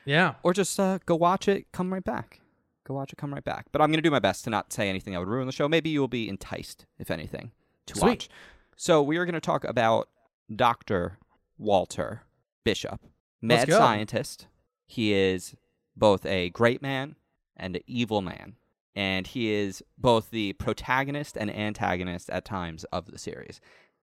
yeah. 0.06 0.34
or 0.44 0.52
just 0.52 0.78
uh, 0.78 1.00
go 1.06 1.16
watch 1.16 1.48
it, 1.48 1.72
come 1.72 1.94
right 1.94 2.04
back. 2.04 2.42
Go 2.84 2.94
watch 2.94 3.14
it, 3.14 3.16
come 3.16 3.34
right 3.34 3.44
back. 3.44 3.68
But 3.72 3.82
I'm 3.82 3.88
going 3.88 4.00
to 4.00 4.02
do 4.02 4.12
my 4.12 4.20
best 4.20 4.44
to 4.44 4.50
not 4.50 4.74
say 4.74 4.90
anything 4.90 5.14
that 5.14 5.20
would 5.20 5.30
ruin 5.30 5.46
the 5.46 5.54
show. 5.54 5.70
Maybe 5.70 5.90
you 5.90 6.02
will 6.02 6.10
be 6.10 6.28
enticed, 6.28 6.86
if 7.00 7.10
anything, 7.10 7.52
to 7.86 7.96
Sweet. 7.96 8.10
watch. 8.10 8.30
So 8.76 9.02
we 9.02 9.16
are 9.16 9.24
going 9.24 9.34
to 9.34 9.40
talk 9.40 9.64
about 9.64 10.10
Dr. 10.54 11.18
Walter 11.58 12.24
Bishop, 12.64 13.02
mad 13.42 13.72
scientist. 13.72 14.48
He 14.86 15.14
is 15.14 15.56
both 15.96 16.26
a 16.26 16.50
great 16.50 16.82
man 16.82 17.16
and 17.56 17.76
an 17.76 17.82
evil 17.88 18.22
man. 18.22 18.56
And 18.96 19.28
he 19.28 19.52
is 19.52 19.84
both 19.98 20.32
the 20.32 20.54
protagonist 20.54 21.38
and 21.38 21.54
antagonist 21.54 22.30
at 22.30 22.46
times 22.46 22.84
of 22.86 23.12
the 23.12 23.20
series. 23.20 23.62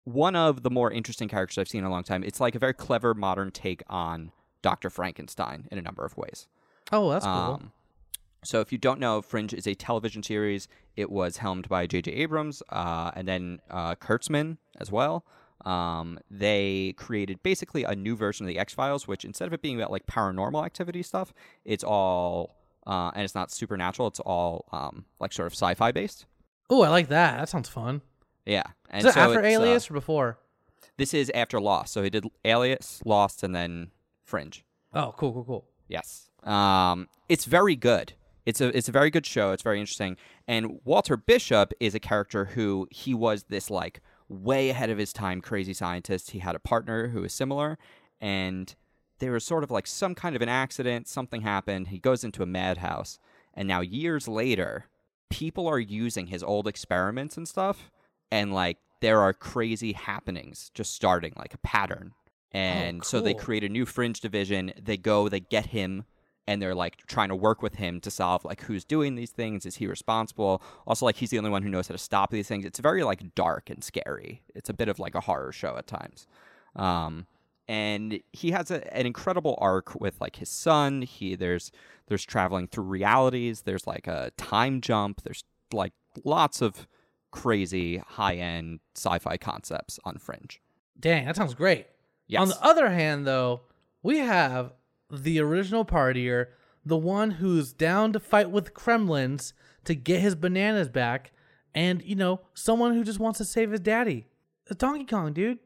One 0.05 0.35
of 0.35 0.63
the 0.63 0.69
more 0.69 0.91
interesting 0.91 1.27
characters 1.27 1.57
I've 1.57 1.67
seen 1.67 1.79
in 1.79 1.85
a 1.85 1.91
long 1.91 2.03
time. 2.03 2.23
It's 2.23 2.39
like 2.39 2.55
a 2.55 2.59
very 2.59 2.73
clever 2.73 3.13
modern 3.13 3.51
take 3.51 3.83
on 3.87 4.31
Dr. 4.61 4.89
Frankenstein 4.89 5.67
in 5.69 5.77
a 5.77 5.81
number 5.81 6.05
of 6.05 6.15
ways. 6.17 6.47
Oh, 6.91 7.09
that's 7.09 7.25
cool. 7.25 7.33
Um, 7.33 7.71
so, 8.43 8.61
if 8.61 8.71
you 8.71 8.77
don't 8.77 9.01
know, 9.01 9.21
Fringe 9.21 9.53
is 9.53 9.67
a 9.67 9.75
television 9.75 10.23
series. 10.23 10.69
It 10.95 11.11
was 11.11 11.37
helmed 11.37 11.67
by 11.67 11.85
J.J. 11.85 12.11
Abrams 12.13 12.63
uh, 12.69 13.11
and 13.15 13.27
then 13.27 13.59
uh, 13.69 13.95
Kurtzman 13.95 14.57
as 14.79 14.89
well. 14.89 15.25
Um, 15.65 16.19
they 16.31 16.93
created 16.97 17.43
basically 17.43 17.83
a 17.83 17.95
new 17.95 18.15
version 18.15 18.45
of 18.45 18.47
the 18.47 18.59
X 18.59 18.73
Files, 18.73 19.07
which 19.07 19.25
instead 19.25 19.47
of 19.47 19.53
it 19.53 19.61
being 19.61 19.77
about 19.79 19.91
like 19.91 20.05
paranormal 20.05 20.65
activity 20.65 21.03
stuff, 21.03 21.33
it's 21.65 21.83
all 21.83 22.55
uh, 22.87 23.11
and 23.13 23.23
it's 23.23 23.35
not 23.35 23.51
supernatural. 23.51 24.07
It's 24.07 24.19
all 24.21 24.65
um, 24.71 25.05
like 25.19 25.33
sort 25.33 25.47
of 25.47 25.53
sci-fi 25.53 25.91
based. 25.91 26.25
oh, 26.69 26.81
I 26.83 26.89
like 26.89 27.09
that. 27.09 27.37
That 27.37 27.49
sounds 27.49 27.69
fun. 27.69 28.01
Yeah, 28.45 28.63
and 28.89 28.99
Is 28.99 29.05
that 29.05 29.13
so 29.15 29.19
after 29.21 29.41
uh, 29.41 29.47
Alias 29.47 29.91
or 29.91 29.93
before? 29.93 30.39
this 30.97 31.13
is 31.13 31.31
after 31.35 31.59
Lost. 31.59 31.93
So 31.93 32.03
he 32.03 32.09
did 32.09 32.25
Alias, 32.45 33.01
Lost, 33.05 33.43
and 33.43 33.53
then 33.53 33.91
Fringe. 34.23 34.63
Oh, 34.93 35.13
cool, 35.17 35.33
cool, 35.33 35.43
cool. 35.43 35.65
Yes. 35.87 36.29
Um, 36.43 37.07
it's 37.27 37.45
very 37.45 37.75
good. 37.75 38.13
It's 38.45 38.61
a 38.61 38.75
it's 38.75 38.89
a 38.89 38.91
very 38.91 39.11
good 39.11 39.25
show. 39.25 39.51
It's 39.51 39.61
very 39.61 39.79
interesting. 39.79 40.17
And 40.47 40.79
Walter 40.83 41.15
Bishop 41.17 41.73
is 41.79 41.93
a 41.93 41.99
character 41.99 42.45
who 42.45 42.87
he 42.89 43.13
was 43.13 43.43
this 43.49 43.69
like 43.69 44.01
way 44.29 44.69
ahead 44.69 44.89
of 44.89 44.97
his 44.97 45.11
time 45.11 45.41
crazy 45.41 45.73
scientist. 45.73 46.31
He 46.31 46.39
had 46.39 46.55
a 46.55 46.59
partner 46.59 47.09
who 47.09 47.21
was 47.21 47.33
similar, 47.33 47.77
and 48.21 48.73
there 49.19 49.31
was 49.31 49.43
sort 49.43 49.63
of 49.63 49.71
like 49.71 49.87
some 49.87 50.15
kind 50.15 50.35
of 50.35 50.41
an 50.41 50.49
accident. 50.49 51.07
Something 51.07 51.41
happened. 51.41 51.87
He 51.87 51.99
goes 51.99 52.23
into 52.23 52.43
a 52.43 52.45
madhouse, 52.45 53.19
and 53.53 53.67
now 53.67 53.81
years 53.81 54.27
later, 54.27 54.85
people 55.29 55.67
are 55.67 55.79
using 55.79 56.27
his 56.27 56.43
old 56.43 56.67
experiments 56.67 57.35
and 57.35 57.47
stuff, 57.47 57.91
and 58.31 58.53
like 58.53 58.77
there 59.01 59.19
are 59.19 59.33
crazy 59.33 59.93
happenings 59.93 60.71
just 60.73 60.93
starting 60.93 61.33
like 61.35 61.53
a 61.53 61.59
pattern. 61.59 62.13
Oh, 62.53 62.57
and 62.57 63.05
so 63.05 63.21
they 63.21 63.33
create 63.33 63.63
a 63.63 63.69
new 63.69 63.85
fringe 63.85 64.21
division. 64.21 64.73
They 64.81 64.97
go, 64.97 65.29
they 65.29 65.39
get 65.39 65.67
him, 65.67 66.05
and 66.49 66.59
they're 66.59 66.73
like 66.73 67.05
trying 67.05 67.29
to 67.29 67.35
work 67.35 67.61
with 67.61 67.75
him 67.75 68.01
to 68.01 68.09
solve 68.09 68.43
like 68.43 68.61
who's 68.61 68.83
doing 68.83 69.13
these 69.13 69.29
things. 69.29 69.67
Is 69.67 69.75
he 69.75 69.85
responsible? 69.85 70.63
Also, 70.87 71.05
like 71.05 71.17
he's 71.17 71.29
the 71.29 71.37
only 71.37 71.51
one 71.51 71.61
who 71.61 71.69
knows 71.69 71.87
how 71.87 71.91
to 71.91 71.99
stop 71.99 72.31
these 72.31 72.47
things. 72.47 72.65
It's 72.65 72.79
very 72.79 73.03
like 73.03 73.35
dark 73.35 73.69
and 73.69 73.83
scary. 73.83 74.41
It's 74.55 74.67
a 74.67 74.73
bit 74.73 74.89
of 74.89 74.97
like 74.97 75.13
a 75.13 75.19
horror 75.19 75.51
show 75.51 75.77
at 75.77 75.85
times. 75.85 76.25
Um, 76.75 77.27
and 77.67 78.19
he 78.33 78.49
has 78.49 78.71
a, 78.71 78.91
an 78.97 79.05
incredible 79.05 79.59
arc 79.61 80.01
with 80.01 80.19
like 80.19 80.37
his 80.37 80.49
son. 80.49 81.03
He 81.03 81.35
there's 81.35 81.71
there's 82.07 82.25
traveling 82.25 82.65
through 82.65 82.85
realities. 82.85 83.61
There's 83.61 83.85
like 83.85 84.07
a 84.07 84.31
time 84.35 84.81
jump. 84.81 85.21
There's 85.21 85.43
like 85.71 85.93
lots 86.23 86.63
of 86.63 86.87
crazy 87.29 87.97
high 87.97 88.37
end 88.37 88.79
sci-fi 88.95 89.37
concepts 89.37 89.99
on 90.03 90.17
Fringe. 90.17 90.59
Dang, 90.99 91.25
that 91.25 91.35
sounds 91.35 91.53
great. 91.53 91.85
Yes. 92.25 92.41
On 92.41 92.47
the 92.47 92.59
other 92.63 92.89
hand, 92.89 93.27
though, 93.27 93.61
we 94.01 94.17
have 94.17 94.73
the 95.11 95.39
original 95.39 95.85
partier, 95.85 96.47
the 96.85 96.97
one 96.97 97.31
who's 97.31 97.73
down 97.73 98.13
to 98.13 98.19
fight 98.19 98.51
with 98.51 98.73
Kremlings 98.73 99.53
to 99.85 99.95
get 99.95 100.21
his 100.21 100.35
bananas 100.35 100.89
back, 100.89 101.31
and 101.73 102.01
you 102.03 102.15
know, 102.15 102.41
someone 102.53 102.93
who 102.93 103.03
just 103.03 103.19
wants 103.19 103.37
to 103.39 103.45
save 103.45 103.71
his 103.71 103.79
daddy. 103.79 104.27
It's 104.67 104.77
Donkey 104.77 105.05
Kong, 105.05 105.33
dude. 105.33 105.59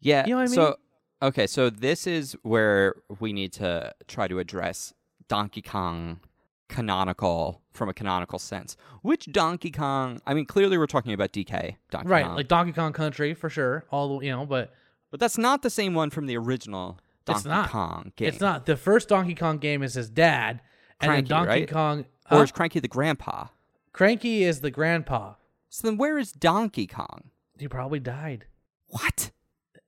Yeah. 0.00 0.24
You 0.26 0.30
know 0.30 0.36
what 0.36 0.42
I 0.42 0.46
mean? 0.46 0.54
So 0.54 0.76
okay, 1.22 1.46
so 1.46 1.70
this 1.70 2.06
is 2.06 2.36
where 2.42 2.94
we 3.20 3.32
need 3.32 3.52
to 3.54 3.94
try 4.06 4.28
to 4.28 4.38
address 4.38 4.92
Donkey 5.28 5.62
Kong 5.62 6.20
canonical 6.68 7.62
from 7.72 7.88
a 7.88 7.94
canonical 7.94 8.38
sense. 8.38 8.76
Which 9.02 9.26
Donkey 9.30 9.70
Kong? 9.70 10.20
I 10.26 10.34
mean, 10.34 10.46
clearly 10.46 10.78
we're 10.78 10.86
talking 10.86 11.12
about 11.12 11.32
DK 11.32 11.76
Donkey 11.90 12.08
Right, 12.08 12.24
Kong, 12.24 12.36
like 12.36 12.48
Donkey 12.48 12.72
Kong 12.72 12.92
Country 12.92 13.34
for 13.34 13.48
sure. 13.50 13.84
All 13.90 14.18
the 14.18 14.26
you 14.26 14.32
know, 14.32 14.46
but 14.46 14.72
but 15.10 15.20
that's 15.20 15.38
not 15.38 15.62
the 15.62 15.70
same 15.70 15.94
one 15.94 16.10
from 16.10 16.26
the 16.26 16.36
original 16.36 16.98
Donkey 17.24 17.38
It's 17.38 17.44
not. 17.46 17.70
Kong 17.70 18.12
game. 18.16 18.28
it's 18.28 18.40
not. 18.40 18.66
The 18.66 18.76
first 18.76 19.08
Donkey 19.08 19.34
Kong 19.34 19.58
game 19.58 19.82
is 19.82 19.94
his 19.94 20.10
dad, 20.10 20.60
and 21.00 21.08
Cranky, 21.08 21.28
then 21.28 21.38
Donkey 21.38 21.48
right? 21.50 21.70
Kong. 21.70 22.04
Or 22.30 22.42
is 22.44 22.52
Cranky 22.52 22.80
the 22.80 22.88
grandpa? 22.88 23.46
Cranky 23.92 24.44
is 24.44 24.60
the 24.60 24.70
grandpa. 24.70 25.34
So 25.68 25.86
then, 25.88 25.96
where 25.96 26.18
is 26.18 26.32
Donkey 26.32 26.86
Kong? 26.86 27.30
He 27.58 27.68
probably 27.68 28.00
died. 28.00 28.46
What? 28.88 29.30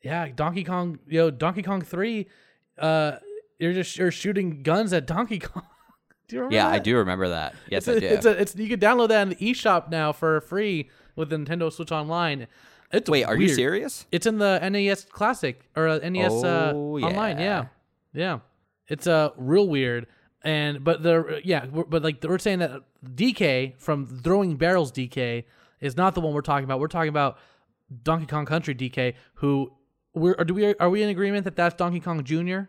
Yeah, 0.02 0.28
Donkey 0.28 0.64
Kong. 0.64 0.98
You 1.06 1.18
know, 1.20 1.30
Donkey 1.30 1.62
Kong 1.62 1.80
Three. 1.82 2.26
Uh, 2.78 3.16
you're 3.58 3.72
just 3.72 3.96
you're 3.96 4.10
shooting 4.10 4.62
guns 4.62 4.92
at 4.92 5.06
Donkey 5.06 5.38
Kong. 5.40 5.62
do 6.28 6.36
you 6.36 6.40
remember? 6.42 6.54
Yeah, 6.56 6.68
I 6.68 6.78
do 6.78 6.96
remember 6.98 7.28
that. 7.30 7.54
Yes, 7.70 7.88
It's 7.88 7.88
a, 7.88 7.96
I 7.96 8.00
do. 8.00 8.06
it's 8.14 8.26
a 8.26 8.30
it's 8.42 8.56
you 8.56 8.68
can 8.68 8.80
download 8.80 9.08
that 9.08 9.22
in 9.22 9.28
the 9.30 9.36
eShop 9.36 9.88
now 9.90 10.12
for 10.12 10.40
free 10.42 10.90
with 11.16 11.30
the 11.30 11.36
Nintendo 11.36 11.72
Switch 11.72 11.90
Online. 11.92 12.46
It's 12.92 13.10
Wait, 13.10 13.24
are 13.24 13.36
you 13.36 13.48
serious? 13.48 14.06
It's 14.12 14.26
in 14.26 14.38
the 14.38 14.58
NES 14.68 15.04
Classic 15.06 15.60
or 15.74 15.88
uh, 15.88 15.98
NES 16.08 16.32
uh, 16.44 16.72
Oh, 16.74 16.98
Online. 17.00 17.38
yeah. 17.38 17.44
Yeah, 17.44 17.64
yeah. 18.14 18.38
It's 18.88 19.06
uh 19.06 19.30
real 19.36 19.66
weird. 19.68 20.06
And 20.42 20.84
but 20.84 21.02
the 21.02 21.40
yeah, 21.44 21.66
but 21.66 22.02
like 22.02 22.22
we're 22.22 22.38
saying 22.38 22.60
that 22.60 22.82
DK 23.04 23.78
from 23.80 24.06
Throwing 24.06 24.56
Barrels 24.56 24.92
DK 24.92 25.44
is 25.80 25.96
not 25.96 26.14
the 26.14 26.20
one 26.20 26.32
we're 26.32 26.40
talking 26.42 26.64
about. 26.64 26.78
We're 26.78 26.86
talking 26.86 27.08
about 27.08 27.38
Donkey 28.02 28.26
Kong 28.26 28.46
Country 28.46 28.74
DK, 28.74 29.14
who 29.34 29.72
we're 30.14 30.34
do 30.44 30.54
we 30.54 30.74
are 30.76 30.88
we 30.88 31.02
in 31.02 31.08
agreement 31.08 31.44
that 31.44 31.56
that's 31.56 31.74
Donkey 31.74 31.98
Kong 32.00 32.22
Jr. 32.22 32.60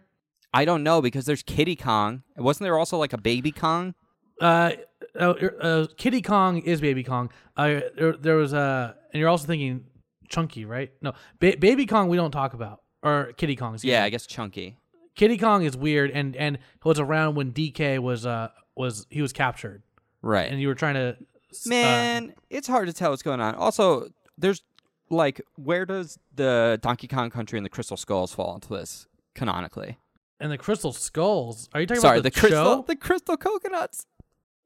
I 0.54 0.66
don't 0.66 0.82
know 0.82 1.02
because 1.02 1.26
there's 1.26 1.44
Kiddy 1.44 1.76
Kong. 1.76 2.24
Wasn't 2.36 2.64
there 2.64 2.78
also 2.80 2.98
like 2.98 3.14
a 3.14 3.18
Baby 3.18 3.52
Kong? 3.52 3.94
Uh, 4.42 4.72
uh, 5.20 5.30
uh, 5.62 5.88
Kiddy 5.98 6.22
Kong 6.24 6.60
is 6.60 6.82
Baby 6.82 7.04
Kong. 7.04 7.30
Uh, 7.56 7.82
there, 7.96 8.14
there 8.14 8.36
was 8.38 8.54
uh, 8.56 8.94
and 9.14 9.20
you're 9.20 9.30
also 9.30 9.46
thinking 9.46 9.86
Chunky, 10.30 10.66
right? 10.66 10.92
No, 11.02 11.14
ba- 11.40 11.58
Baby 11.60 11.86
Kong 11.86 12.08
we 12.10 12.18
don't 12.18 12.32
talk 12.32 12.54
about, 12.54 12.82
or 13.04 13.34
Kiddy 13.38 13.56
Kong. 13.56 13.78
Yeah. 13.82 14.04
I 14.04 14.10
guess 14.10 14.26
Chunky. 14.26 14.78
Kiddy 15.16 15.38
Kong 15.38 15.64
is 15.64 15.76
weird, 15.76 16.12
and 16.12 16.36
and 16.36 16.60
was 16.84 17.00
around 17.00 17.36
when 17.36 17.52
DK 17.52 18.00
was 18.00 18.26
uh 18.26 18.50
was 18.76 19.08
he 19.10 19.22
was 19.22 19.34
captured, 19.34 19.82
Right. 20.22 20.52
and 20.52 20.62
you 20.62 20.68
were 20.68 20.76
trying 20.76 20.94
to 20.96 21.18
uh, 21.20 21.56
Man, 21.66 22.34
it's 22.50 22.68
hard 22.68 22.88
to 22.88 22.94
tell 22.94 23.10
what's 23.12 23.24
going 23.24 23.40
on. 23.42 23.56
Also, 23.56 24.10
there's 24.38 24.62
like, 25.10 25.42
where 25.56 25.86
does 25.86 26.20
the 26.36 26.78
Donkey 26.84 27.08
Kong 27.08 27.30
Country 27.30 27.58
and 27.58 27.66
the 27.66 27.70
Crystal 27.70 27.96
Skulls 27.98 28.34
fall 28.34 28.54
into 28.56 28.70
this 28.70 29.08
canonically? 29.34 29.98
and 30.40 30.52
the 30.52 30.58
Crystal 30.58 30.94
Skulls. 30.94 31.68
Are 31.74 31.82
you 31.82 31.88
talking 31.88 32.02
Sorry, 32.02 32.20
about 32.20 32.32
the, 32.32 32.40
crystal, 32.40 32.64
show? 32.76 32.82
the 32.86 32.96
crystal 32.96 33.38
coconuts. 33.38 34.06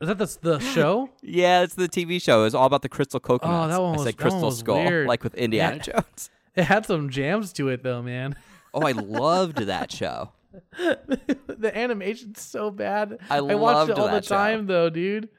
Is 0.01 0.07
that 0.07 0.17
the 0.17 0.37
the 0.41 0.59
show? 0.73 1.09
Yeah, 1.21 1.61
it's 1.61 1.75
the 1.75 1.87
TV 1.87 2.21
show. 2.21 2.43
It's 2.45 2.55
all 2.55 2.65
about 2.65 2.81
the 2.81 2.89
crystal 2.89 3.19
coconuts. 3.19 3.65
Oh, 3.65 3.67
that 3.69 3.81
one 3.81 3.93
I 3.93 3.97
was- 3.97 4.03
said 4.05 4.17
that 4.17 4.23
one 4.23 4.31
Crystal 4.31 4.49
was 4.49 4.59
Skull, 4.59 4.83
weird. 4.83 5.07
like 5.07 5.23
with 5.23 5.35
Indiana 5.35 5.75
Yeah. 5.77 5.81
Jones. 6.01 6.29
It 6.53 6.63
had 6.65 6.85
some 6.85 7.09
jams 7.09 7.53
to 7.53 7.69
it 7.69 7.81
though, 7.81 8.01
man. 8.01 8.35
Oh, 8.73 8.81
I 8.81 8.91
loved 9.21 9.57
that 9.59 9.89
show. 9.91 10.31
the 10.77 11.71
animation's 11.73 12.41
so 12.41 12.69
bad. 12.71 13.19
I 13.29 13.39
watched 13.41 13.61
loved 13.61 13.91
it 13.91 13.97
all 13.99 14.07
the 14.07 14.11
that 14.13 14.25
show. 14.25 14.35
time 14.35 14.67
though, 14.67 14.89
dude. 14.89 15.29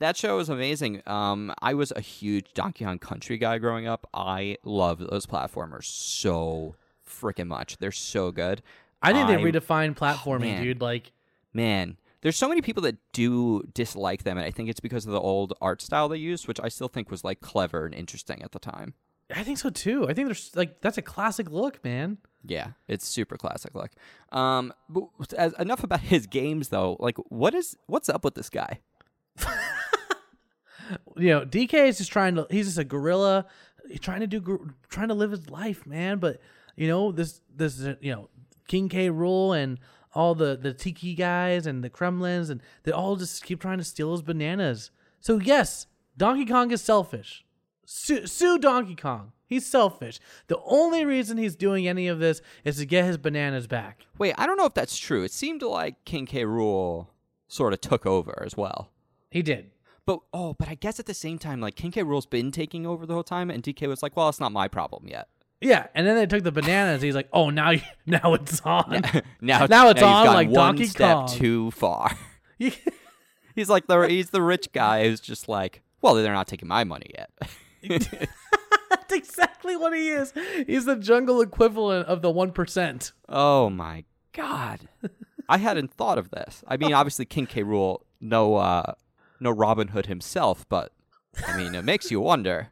That 0.00 0.16
show 0.16 0.36
was 0.38 0.48
amazing. 0.48 1.02
Um, 1.06 1.52
I 1.60 1.74
was 1.74 1.92
a 1.94 2.00
huge 2.00 2.46
Donkey 2.54 2.84
Kong 2.86 2.98
Country 2.98 3.36
guy 3.38 3.58
growing 3.58 3.86
up. 3.86 4.08
I 4.14 4.56
love 4.64 4.98
those 4.98 5.26
platformers 5.26 5.84
so 5.84 6.76
freaking 7.06 7.46
much. 7.48 7.76
They're 7.78 7.92
so 7.92 8.30
good. 8.32 8.62
I 9.02 9.12
think 9.12 9.28
they 9.28 9.36
redefined 9.36 9.96
platforming, 9.96 10.40
man. 10.40 10.62
dude. 10.62 10.80
Like 10.80 11.12
Man, 11.52 11.96
there's 12.24 12.36
so 12.36 12.48
many 12.48 12.62
people 12.62 12.82
that 12.84 12.96
do 13.12 13.62
dislike 13.74 14.24
them, 14.24 14.38
and 14.38 14.46
I 14.46 14.50
think 14.50 14.70
it's 14.70 14.80
because 14.80 15.04
of 15.04 15.12
the 15.12 15.20
old 15.20 15.52
art 15.60 15.82
style 15.82 16.08
they 16.08 16.16
used, 16.16 16.48
which 16.48 16.58
I 16.58 16.68
still 16.68 16.88
think 16.88 17.10
was 17.10 17.22
like 17.22 17.40
clever 17.42 17.84
and 17.84 17.94
interesting 17.94 18.42
at 18.42 18.52
the 18.52 18.58
time. 18.58 18.94
I 19.34 19.42
think 19.44 19.58
so 19.58 19.68
too. 19.68 20.08
I 20.08 20.14
think 20.14 20.28
there's 20.28 20.50
like 20.56 20.80
that's 20.80 20.96
a 20.96 21.02
classic 21.02 21.50
look, 21.50 21.84
man. 21.84 22.16
Yeah, 22.42 22.68
it's 22.88 23.06
super 23.06 23.36
classic 23.36 23.74
look. 23.74 23.90
Um, 24.32 24.72
but 24.88 25.34
as, 25.34 25.52
enough 25.58 25.84
about 25.84 26.00
his 26.14 26.26
games 26.26 26.70
though. 26.70 26.96
Like, 26.98 27.18
what 27.28 27.54
is 27.54 27.76
what's 27.86 28.08
up 28.08 28.24
with 28.24 28.34
this 28.34 28.48
guy? 28.48 28.80
You 31.16 31.28
know, 31.28 31.46
DK 31.46 31.88
is 31.88 31.98
just 31.98 32.12
trying 32.12 32.34
to. 32.34 32.46
He's 32.50 32.66
just 32.66 32.78
a 32.78 32.84
gorilla. 32.84 33.46
He's 33.88 34.00
trying 34.00 34.20
to 34.20 34.26
do, 34.26 34.74
trying 34.88 35.08
to 35.08 35.14
live 35.14 35.30
his 35.30 35.48
life, 35.48 35.86
man. 35.86 36.18
But 36.18 36.40
you 36.76 36.88
know, 36.88 37.12
this, 37.12 37.40
this, 37.54 37.78
you 38.00 38.12
know, 38.12 38.28
King 38.68 38.88
K. 38.88 39.10
Rool 39.10 39.56
and 39.56 39.78
all 40.14 40.34
the 40.34 40.56
the 40.56 40.72
Tiki 40.72 41.14
guys 41.14 41.66
and 41.66 41.82
the 41.82 41.90
Kremlings 41.90 42.50
and 42.50 42.60
they 42.84 42.92
all 42.92 43.16
just 43.16 43.44
keep 43.44 43.60
trying 43.60 43.78
to 43.78 43.84
steal 43.84 44.12
his 44.12 44.22
bananas. 44.22 44.90
So 45.20 45.38
yes, 45.38 45.86
Donkey 46.16 46.46
Kong 46.46 46.70
is 46.70 46.82
selfish. 46.82 47.44
Sue, 47.86 48.26
sue 48.26 48.58
Donkey 48.58 48.96
Kong. 48.96 49.32
He's 49.46 49.66
selfish. 49.66 50.20
The 50.46 50.58
only 50.64 51.04
reason 51.04 51.36
he's 51.36 51.54
doing 51.54 51.86
any 51.86 52.08
of 52.08 52.18
this 52.18 52.40
is 52.64 52.78
to 52.78 52.86
get 52.86 53.04
his 53.04 53.18
bananas 53.18 53.66
back. 53.66 54.06
Wait, 54.18 54.34
I 54.38 54.46
don't 54.46 54.56
know 54.56 54.64
if 54.64 54.74
that's 54.74 54.96
true. 54.96 55.22
It 55.22 55.32
seemed 55.32 55.62
like 55.62 56.04
King 56.04 56.26
K. 56.26 56.44
Rool 56.44 57.08
sort 57.46 57.72
of 57.72 57.80
took 57.80 58.06
over 58.06 58.42
as 58.44 58.56
well. 58.56 58.90
He 59.30 59.42
did. 59.42 59.70
But 60.06 60.20
oh, 60.32 60.54
but 60.54 60.68
I 60.68 60.74
guess 60.74 61.00
at 61.00 61.06
the 61.06 61.14
same 61.14 61.38
time, 61.38 61.60
like 61.60 61.76
King 61.76 61.90
K. 61.90 62.02
Rool's 62.02 62.26
been 62.26 62.50
taking 62.50 62.86
over 62.86 63.06
the 63.06 63.14
whole 63.14 63.24
time, 63.24 63.50
and 63.50 63.62
DK 63.62 63.88
was 63.88 64.02
like, 64.02 64.16
"Well, 64.16 64.28
it's 64.28 64.40
not 64.40 64.52
my 64.52 64.68
problem 64.68 65.08
yet." 65.08 65.28
Yeah, 65.60 65.86
and 65.94 66.06
then 66.06 66.16
they 66.16 66.26
took 66.26 66.42
the 66.42 66.52
bananas. 66.52 67.00
He's 67.00 67.14
like, 67.14 67.28
"Oh, 67.32 67.48
now, 67.50 67.70
you- 67.70 67.80
now 68.06 68.34
it's 68.34 68.60
on." 68.62 69.02
now, 69.40 69.66
Now 69.70 69.88
it's 69.88 70.00
he's 70.00 70.06
on 70.06 70.26
like 70.26 70.48
one 70.48 70.74
Donkey 70.76 70.86
step 70.86 71.14
Kong. 71.16 71.28
too 71.28 71.70
far. 71.70 72.10
He's 72.58 73.68
like 73.68 73.86
the 73.86 74.02
he's 74.08 74.30
the 74.30 74.42
rich 74.42 74.72
guy 74.72 75.04
who's 75.04 75.20
just 75.20 75.48
like, 75.48 75.82
well, 76.02 76.14
they're 76.14 76.32
not 76.32 76.48
taking 76.48 76.68
my 76.68 76.84
money 76.84 77.10
yet. 77.16 77.30
That's 78.90 79.12
exactly 79.12 79.76
what 79.76 79.94
he 79.94 80.08
is. 80.08 80.32
He's 80.66 80.84
the 80.84 80.96
jungle 80.96 81.40
equivalent 81.40 82.08
of 82.08 82.20
the 82.22 82.30
one 82.30 82.52
percent. 82.52 83.12
oh 83.28 83.70
my 83.70 84.04
god, 84.32 84.88
I 85.48 85.58
hadn't 85.58 85.92
thought 85.94 86.18
of 86.18 86.30
this. 86.30 86.64
I 86.66 86.76
mean, 86.76 86.92
obviously 86.92 87.24
King 87.26 87.46
K. 87.46 87.62
Rool, 87.62 88.00
no, 88.20 88.56
uh, 88.56 88.94
no 89.40 89.50
Robin 89.50 89.88
Hood 89.88 90.06
himself, 90.06 90.66
but 90.68 90.92
I 91.46 91.56
mean, 91.56 91.74
it 91.74 91.84
makes 91.84 92.10
you 92.10 92.20
wonder. 92.20 92.68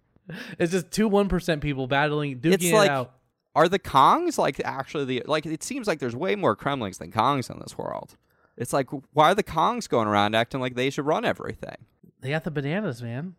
It's 0.58 0.72
just 0.72 0.90
two 0.90 1.08
one 1.08 1.28
percent 1.28 1.60
people 1.62 1.86
battling, 1.86 2.38
duking 2.40 2.52
It's 2.54 2.64
it 2.64 2.74
like- 2.74 2.90
out. 2.90 3.14
Are 3.54 3.68
the 3.68 3.78
Kongs 3.78 4.38
like 4.38 4.60
actually 4.64 5.04
the 5.04 5.22
like? 5.26 5.44
It 5.44 5.62
seems 5.62 5.86
like 5.86 5.98
there's 5.98 6.16
way 6.16 6.36
more 6.36 6.56
Kremlings 6.56 6.96
than 6.98 7.12
Kongs 7.12 7.50
in 7.50 7.58
this 7.60 7.76
world. 7.76 8.16
It's 8.56 8.72
like, 8.72 8.88
why 9.12 9.30
are 9.32 9.34
the 9.34 9.42
Kongs 9.42 9.86
going 9.88 10.08
around 10.08 10.34
acting 10.34 10.58
like 10.60 10.74
they 10.74 10.88
should 10.88 11.04
run 11.04 11.26
everything? 11.26 11.76
They 12.22 12.30
got 12.30 12.44
the 12.44 12.50
bananas, 12.50 13.02
man. 13.02 13.34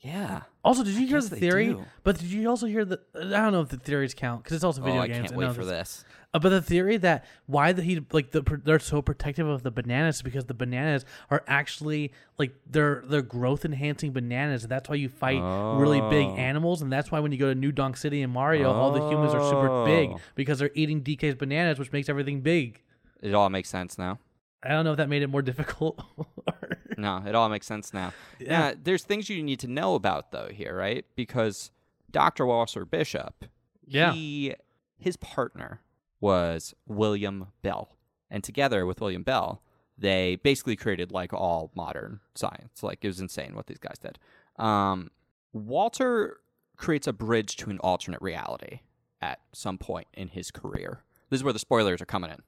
Yeah. 0.00 0.42
Also, 0.62 0.84
did 0.84 0.94
you 0.94 1.06
hear 1.06 1.16
guess 1.18 1.28
the 1.28 1.36
they 1.36 1.40
theory? 1.40 1.66
do. 1.68 1.84
But 2.04 2.18
did 2.18 2.30
you 2.30 2.48
also 2.48 2.66
hear 2.66 2.84
the? 2.84 3.00
I 3.14 3.20
don't 3.24 3.52
know 3.52 3.62
if 3.62 3.70
the 3.70 3.76
theories 3.78 4.14
count 4.14 4.42
because 4.44 4.54
it's 4.54 4.64
also 4.64 4.80
video 4.82 5.00
oh, 5.00 5.02
I 5.04 5.06
games. 5.08 5.30
can't 5.30 5.32
I 5.32 5.36
wait 5.36 5.54
for 5.54 5.64
this. 5.64 6.04
Uh, 6.34 6.38
but 6.38 6.50
the 6.50 6.60
theory 6.62 6.96
that 6.98 7.24
why 7.46 7.72
the 7.72 7.82
he 7.82 8.04
like 8.12 8.30
the 8.30 8.42
pr- 8.42 8.56
they're 8.62 8.78
so 8.78 9.00
protective 9.00 9.46
of 9.48 9.62
the 9.62 9.70
bananas 9.70 10.16
is 10.16 10.22
because 10.22 10.44
the 10.44 10.54
bananas 10.54 11.04
are 11.30 11.42
actually 11.46 12.12
like 12.38 12.52
they're 12.68 13.02
they're 13.06 13.22
growth 13.22 13.64
enhancing 13.64 14.12
bananas 14.12 14.64
and 14.64 14.70
that's 14.70 14.88
why 14.88 14.96
you 14.96 15.08
fight 15.08 15.40
really 15.78 16.00
big 16.10 16.26
Oh. 16.26 16.36
animals 16.36 16.82
and 16.82 16.92
that's 16.92 17.10
why 17.10 17.20
when 17.20 17.32
you 17.32 17.38
go 17.38 17.48
to 17.48 17.54
New 17.54 17.72
Donk 17.72 17.96
City 17.96 18.20
in 18.22 18.30
Mario 18.30 18.70
all 18.70 18.90
the 18.90 19.08
humans 19.08 19.32
are 19.34 19.42
super 19.48 19.84
big 19.86 20.10
Oh. 20.10 20.20
because 20.34 20.58
they're 20.58 20.70
eating 20.74 21.00
DK's 21.02 21.36
bananas 21.36 21.78
which 21.78 21.90
makes 21.92 22.08
everything 22.08 22.42
big. 22.42 22.82
It 23.22 23.32
all 23.32 23.48
makes 23.48 23.70
sense 23.70 23.96
now. 23.96 24.18
I 24.62 24.68
don't 24.70 24.84
know 24.84 24.92
if 24.92 24.96
that 24.96 25.08
made 25.08 25.22
it 25.22 25.28
more 25.28 25.42
difficult. 25.52 26.02
or- 26.16 26.78
No, 26.98 27.22
it 27.26 27.34
all 27.34 27.48
makes 27.48 27.66
sense 27.66 27.92
now. 27.94 28.12
Yeah. 28.40 28.68
Yeah. 28.68 28.74
there's 28.82 29.04
things 29.04 29.28
you 29.28 29.42
need 29.42 29.60
to 29.60 29.68
know 29.68 29.94
about 29.94 30.32
though 30.32 30.48
here, 30.50 30.76
right? 30.76 31.04
Because 31.14 31.70
Dr. 32.10 32.46
Walter 32.46 32.84
Bishop, 32.84 33.44
Yeah. 33.86 34.12
he 34.12 34.54
his 34.98 35.16
partner 35.16 35.82
was 36.20 36.74
William 36.86 37.48
Bell. 37.62 37.96
And 38.30 38.42
together 38.42 38.86
with 38.86 39.00
William 39.00 39.22
Bell, 39.22 39.62
they 39.98 40.36
basically 40.36 40.74
created 40.76 41.12
like 41.12 41.32
all 41.34 41.70
modern 41.74 42.20
science. 42.34 42.82
Like 42.82 43.04
it 43.04 43.08
was 43.08 43.20
insane 43.20 43.54
what 43.54 43.66
these 43.66 43.78
guys 43.78 43.98
did. 43.98 44.18
Um, 44.58 45.10
Walter 45.52 46.38
creates 46.76 47.06
a 47.06 47.12
bridge 47.12 47.56
to 47.56 47.70
an 47.70 47.78
alternate 47.80 48.20
reality 48.22 48.80
at 49.20 49.40
some 49.52 49.78
point 49.78 50.06
in 50.14 50.28
his 50.28 50.50
career. 50.50 51.02
This 51.30 51.40
is 51.40 51.44
where 51.44 51.52
the 51.52 51.58
spoilers 51.58 52.00
are 52.00 52.06
coming 52.06 52.30
in. 52.30 52.42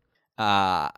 Uh, 0.44 0.90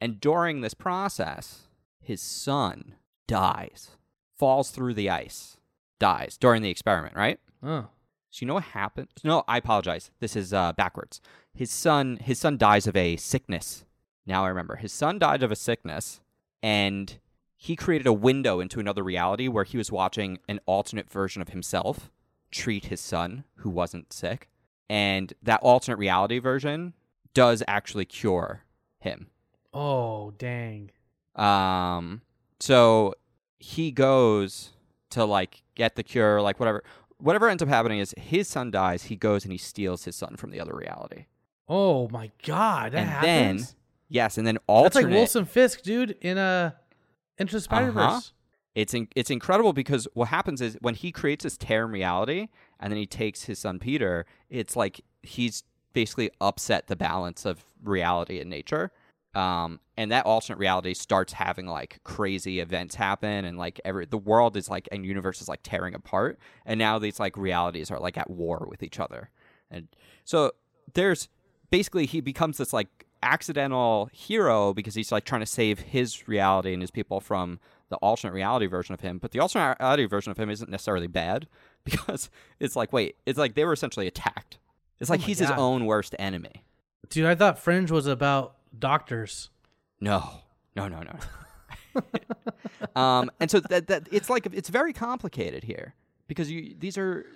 and 0.00 0.20
during 0.20 0.60
this 0.60 0.74
process, 0.74 1.68
his 2.00 2.20
son 2.20 2.94
dies, 3.26 3.96
falls 4.36 4.70
through 4.70 4.94
the 4.94 5.10
ice, 5.10 5.56
dies 5.98 6.36
during 6.36 6.62
the 6.62 6.70
experiment, 6.70 7.16
right? 7.16 7.40
oh. 7.62 7.88
So 8.30 8.42
you 8.42 8.48
know 8.48 8.54
what 8.54 8.64
happened? 8.64 9.08
No, 9.24 9.44
I 9.48 9.56
apologize. 9.56 10.10
This 10.20 10.36
is 10.36 10.52
uh, 10.52 10.74
backwards. 10.74 11.22
His 11.54 11.70
son, 11.70 12.18
his 12.20 12.38
son 12.38 12.58
dies 12.58 12.86
of 12.86 12.94
a 12.94 13.16
sickness. 13.16 13.86
Now 14.26 14.44
I 14.44 14.48
remember. 14.48 14.76
His 14.76 14.92
son 14.92 15.18
died 15.18 15.42
of 15.42 15.50
a 15.50 15.56
sickness, 15.56 16.20
and 16.62 17.18
he 17.56 17.76
created 17.76 18.06
a 18.06 18.12
window 18.12 18.60
into 18.60 18.78
another 18.78 19.02
reality 19.02 19.48
where 19.48 19.64
he 19.64 19.78
was 19.78 19.90
watching 19.90 20.38
an 20.48 20.60
alternate 20.66 21.10
version 21.10 21.40
of 21.40 21.48
himself 21.48 22.10
treat 22.50 22.86
his 22.86 23.00
son 23.00 23.44
who 23.56 23.70
wasn't 23.70 24.12
sick, 24.12 24.48
and 24.90 25.32
that 25.42 25.60
alternate 25.62 25.96
reality 25.98 26.38
version 26.38 26.92
does 27.32 27.62
actually 27.66 28.04
cure 28.04 28.64
him. 28.98 29.28
Oh, 29.76 30.32
dang. 30.38 30.90
Um, 31.34 32.22
so 32.60 33.14
he 33.58 33.90
goes 33.90 34.72
to 35.10 35.24
like 35.24 35.62
get 35.74 35.96
the 35.96 36.02
cure, 36.02 36.40
like 36.40 36.58
whatever. 36.58 36.82
Whatever 37.18 37.48
ends 37.48 37.62
up 37.62 37.68
happening 37.68 37.98
is 37.98 38.14
his 38.16 38.48
son 38.48 38.70
dies. 38.70 39.04
He 39.04 39.16
goes 39.16 39.44
and 39.44 39.52
he 39.52 39.58
steals 39.58 40.04
his 40.04 40.16
son 40.16 40.36
from 40.36 40.50
the 40.50 40.60
other 40.60 40.74
reality. 40.74 41.26
Oh 41.68 42.08
my 42.08 42.30
god, 42.44 42.92
that 42.92 42.98
and 42.98 43.08
happens. 43.08 43.66
then 43.68 43.76
yes, 44.08 44.38
and 44.38 44.46
then 44.46 44.58
alternate. 44.66 44.92
That's 44.92 45.04
like 45.04 45.12
Wilson 45.12 45.44
Fisk, 45.44 45.82
dude, 45.82 46.16
in 46.20 46.38
a 46.38 46.76
Into 47.38 47.54
the 47.54 47.60
Spider 47.60 47.90
Verse. 47.90 48.02
Uh-huh. 48.02 48.20
It's 48.74 48.92
in, 48.92 49.08
it's 49.16 49.30
incredible 49.30 49.72
because 49.72 50.06
what 50.12 50.28
happens 50.28 50.60
is 50.60 50.76
when 50.82 50.94
he 50.94 51.10
creates 51.10 51.44
this 51.44 51.56
tear 51.56 51.86
reality, 51.86 52.48
and 52.78 52.92
then 52.92 52.98
he 52.98 53.06
takes 53.06 53.44
his 53.44 53.58
son 53.58 53.78
Peter. 53.78 54.26
It's 54.50 54.76
like 54.76 55.00
he's 55.22 55.64
basically 55.94 56.30
upset 56.40 56.86
the 56.86 56.96
balance 56.96 57.46
of 57.46 57.64
reality 57.82 58.40
and 58.40 58.50
nature. 58.50 58.92
Um, 59.36 59.80
and 59.98 60.12
that 60.12 60.24
alternate 60.24 60.58
reality 60.58 60.94
starts 60.94 61.34
having 61.34 61.66
like 61.66 62.00
crazy 62.04 62.60
events 62.60 62.94
happen, 62.94 63.44
and 63.44 63.58
like 63.58 63.78
every 63.84 64.06
the 64.06 64.16
world 64.16 64.56
is 64.56 64.70
like 64.70 64.88
and 64.90 65.04
universe 65.04 65.42
is 65.42 65.48
like 65.48 65.60
tearing 65.62 65.94
apart, 65.94 66.38
and 66.64 66.78
now 66.78 66.98
these 66.98 67.20
like 67.20 67.36
realities 67.36 67.90
are 67.90 68.00
like 68.00 68.16
at 68.16 68.30
war 68.30 68.66
with 68.70 68.82
each 68.82 68.98
other, 68.98 69.28
and 69.70 69.88
so 70.24 70.52
there's 70.94 71.28
basically 71.70 72.06
he 72.06 72.22
becomes 72.22 72.56
this 72.56 72.72
like 72.72 73.06
accidental 73.22 74.08
hero 74.10 74.72
because 74.72 74.94
he's 74.94 75.12
like 75.12 75.24
trying 75.24 75.42
to 75.42 75.46
save 75.46 75.80
his 75.80 76.26
reality 76.26 76.72
and 76.72 76.82
his 76.82 76.90
people 76.90 77.20
from 77.20 77.58
the 77.90 77.96
alternate 77.96 78.32
reality 78.32 78.66
version 78.66 78.94
of 78.94 79.00
him. 79.00 79.18
But 79.18 79.32
the 79.32 79.40
alternate 79.40 79.76
reality 79.78 80.06
version 80.06 80.30
of 80.30 80.38
him 80.38 80.48
isn't 80.48 80.70
necessarily 80.70 81.08
bad 81.08 81.46
because 81.84 82.30
it's 82.58 82.74
like, 82.74 82.90
wait, 82.90 83.16
it's 83.26 83.38
like 83.38 83.54
they 83.54 83.66
were 83.66 83.74
essentially 83.74 84.06
attacked. 84.06 84.58
It's 84.98 85.10
like 85.10 85.20
my 85.20 85.26
he's 85.26 85.40
God. 85.40 85.50
his 85.50 85.58
own 85.58 85.84
worst 85.84 86.14
enemy. 86.18 86.64
Dude, 87.10 87.26
I 87.26 87.34
thought 87.34 87.58
Fringe 87.58 87.90
was 87.90 88.06
about 88.06 88.55
doctors. 88.78 89.50
No, 90.00 90.42
no, 90.74 90.88
no, 90.88 91.02
no. 91.02 92.02
um, 93.00 93.30
and 93.40 93.50
so 93.50 93.60
that 93.60 93.86
that 93.88 94.08
it's 94.12 94.28
like 94.28 94.46
it's 94.52 94.68
very 94.68 94.92
complicated 94.92 95.64
here 95.64 95.94
because 96.28 96.50
you 96.50 96.74
these 96.78 96.98
are 96.98 97.26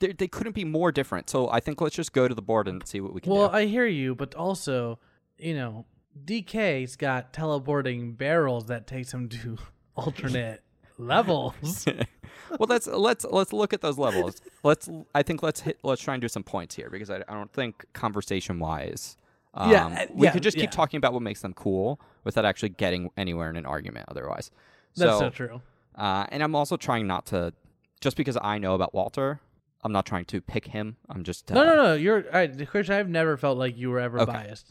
they 0.00 0.12
they 0.12 0.28
couldn't 0.28 0.54
be 0.54 0.64
more 0.64 0.92
different. 0.92 1.30
So 1.30 1.48
I 1.50 1.60
think 1.60 1.80
let's 1.80 1.94
just 1.96 2.12
go 2.12 2.28
to 2.28 2.34
the 2.34 2.42
board 2.42 2.68
and 2.68 2.86
see 2.86 3.00
what 3.00 3.12
we 3.14 3.20
can 3.20 3.32
Well, 3.32 3.48
do. 3.48 3.54
I 3.54 3.66
hear 3.66 3.86
you, 3.86 4.14
but 4.14 4.34
also, 4.34 4.98
you 5.38 5.54
know, 5.54 5.86
DK's 6.24 6.96
got 6.96 7.32
teleporting 7.32 8.14
barrels 8.14 8.66
that 8.66 8.86
takes 8.86 9.12
him 9.12 9.28
to 9.28 9.58
alternate 9.94 10.62
levels. 10.98 11.86
well, 12.58 12.66
let's 12.68 12.86
let's 12.86 13.24
let's 13.24 13.52
look 13.52 13.72
at 13.72 13.80
those 13.80 13.98
levels. 13.98 14.40
Let's 14.64 14.88
I 15.14 15.22
think 15.22 15.42
let's 15.42 15.60
hit 15.60 15.78
let's 15.82 16.02
try 16.02 16.14
and 16.14 16.20
do 16.20 16.28
some 16.28 16.42
points 16.42 16.74
here 16.74 16.90
because 16.90 17.10
I, 17.10 17.22
I 17.28 17.34
don't 17.34 17.52
think 17.52 17.84
conversation 17.92 18.58
wise. 18.58 19.16
Um, 19.54 19.70
Yeah, 19.70 19.86
uh, 19.86 20.06
we 20.14 20.26
yeah, 20.26 20.32
could 20.32 20.42
just 20.42 20.56
yeah. 20.56 20.62
keep 20.62 20.70
talking 20.70 20.98
about 20.98 21.12
what 21.12 21.22
makes 21.22 21.40
them 21.42 21.52
cool 21.54 22.00
without 22.24 22.44
actually 22.44 22.70
getting 22.70 23.10
anywhere 23.16 23.50
in 23.50 23.56
an 23.56 23.66
argument. 23.66 24.06
Otherwise, 24.08 24.50
That's 24.96 25.12
so, 25.12 25.18
so 25.20 25.30
true. 25.30 25.62
Uh, 25.94 26.26
and 26.30 26.42
I'm 26.42 26.54
also 26.54 26.76
trying 26.76 27.06
not 27.06 27.26
to 27.26 27.52
just 28.00 28.16
because 28.16 28.36
I 28.40 28.58
know 28.58 28.74
about 28.74 28.94
Walter. 28.94 29.40
I'm 29.82 29.92
not 29.92 30.06
trying 30.06 30.24
to 30.26 30.40
pick 30.40 30.66
him. 30.66 30.96
I'm 31.08 31.22
just 31.24 31.50
uh, 31.50 31.54
No, 31.54 31.64
no, 31.64 31.74
no. 31.76 31.94
You're, 31.94 32.24
I, 32.36 32.46
Christian. 32.48 32.94
I've 32.96 33.08
never 33.08 33.36
felt 33.36 33.58
like 33.58 33.76
you 33.76 33.90
were 33.90 34.00
ever 34.00 34.20
Okay. 34.20 34.32
biased, 34.32 34.66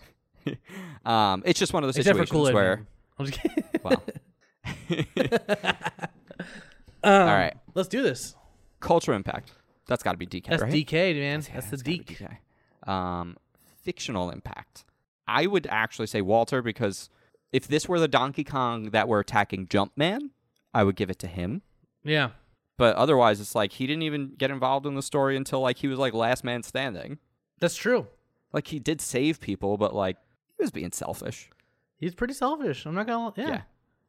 Um, 1.05 1.43
it's 1.45 1.59
just 1.59 1.73
one 1.73 1.83
of 1.83 1.87
those 1.87 1.97
except 1.97 2.15
situations 2.17 2.31
Kool 2.31 2.53
where 2.53 2.85
I'm 3.17 3.25
just 3.25 3.39
kidding. 3.41 3.63
well, 3.83 4.03
Um, 7.03 7.13
all 7.21 7.25
right, 7.35 7.53
let's 7.73 7.87
do 7.87 8.01
this. 8.01 8.35
cultural 8.79 9.15
impact. 9.15 9.51
That's 9.87 10.03
got 10.03 10.11
to 10.13 10.17
be 10.17 10.25
DK, 10.27 10.47
That's 10.47 10.63
right? 10.63 10.71
DK, 10.73 11.15
man. 11.15 11.41
Yeah, 11.47 11.53
That's 11.53 11.67
the 11.67 11.73
it's 11.75 11.83
gotta 11.83 11.97
be 11.97 11.97
Deke. 12.03 12.17
DK. 12.85 12.89
Um, 12.91 13.37
fictional 13.87 14.29
impact. 14.29 14.83
I 15.29 15.47
would 15.47 15.65
actually 15.67 16.07
say 16.07 16.21
Walter 16.21 16.61
because 16.61 17.09
if 17.53 17.69
this 17.69 17.87
were 17.87 18.01
the 18.01 18.09
Donkey 18.09 18.43
Kong 18.43 18.89
that 18.89 19.07
were 19.07 19.21
attacking 19.21 19.67
Jumpman, 19.67 20.31
I 20.73 20.83
would 20.83 20.97
give 20.97 21.09
it 21.09 21.19
to 21.19 21.27
him. 21.27 21.61
Yeah. 22.03 22.31
But 22.77 22.97
otherwise, 22.97 23.39
it's 23.39 23.55
like 23.55 23.71
he 23.71 23.87
didn't 23.87 24.03
even 24.03 24.33
get 24.37 24.51
involved 24.51 24.85
in 24.85 24.95
the 24.95 25.01
story 25.01 25.37
until 25.37 25.61
like 25.61 25.77
he 25.77 25.87
was 25.87 25.97
like 25.97 26.13
last 26.13 26.43
man 26.43 26.63
standing. 26.63 27.17
That's 27.61 27.77
true. 27.77 28.07
Like 28.51 28.67
he 28.67 28.77
did 28.77 28.99
save 28.99 29.39
people, 29.39 29.77
but 29.77 29.95
like 29.95 30.17
he 30.57 30.63
was 30.63 30.71
being 30.71 30.91
selfish. 30.91 31.49
He's 31.95 32.13
pretty 32.13 32.33
selfish. 32.33 32.85
I'm 32.85 32.93
not 32.93 33.07
gonna. 33.07 33.31
Yeah. 33.37 33.47
Yeah. 33.47 33.61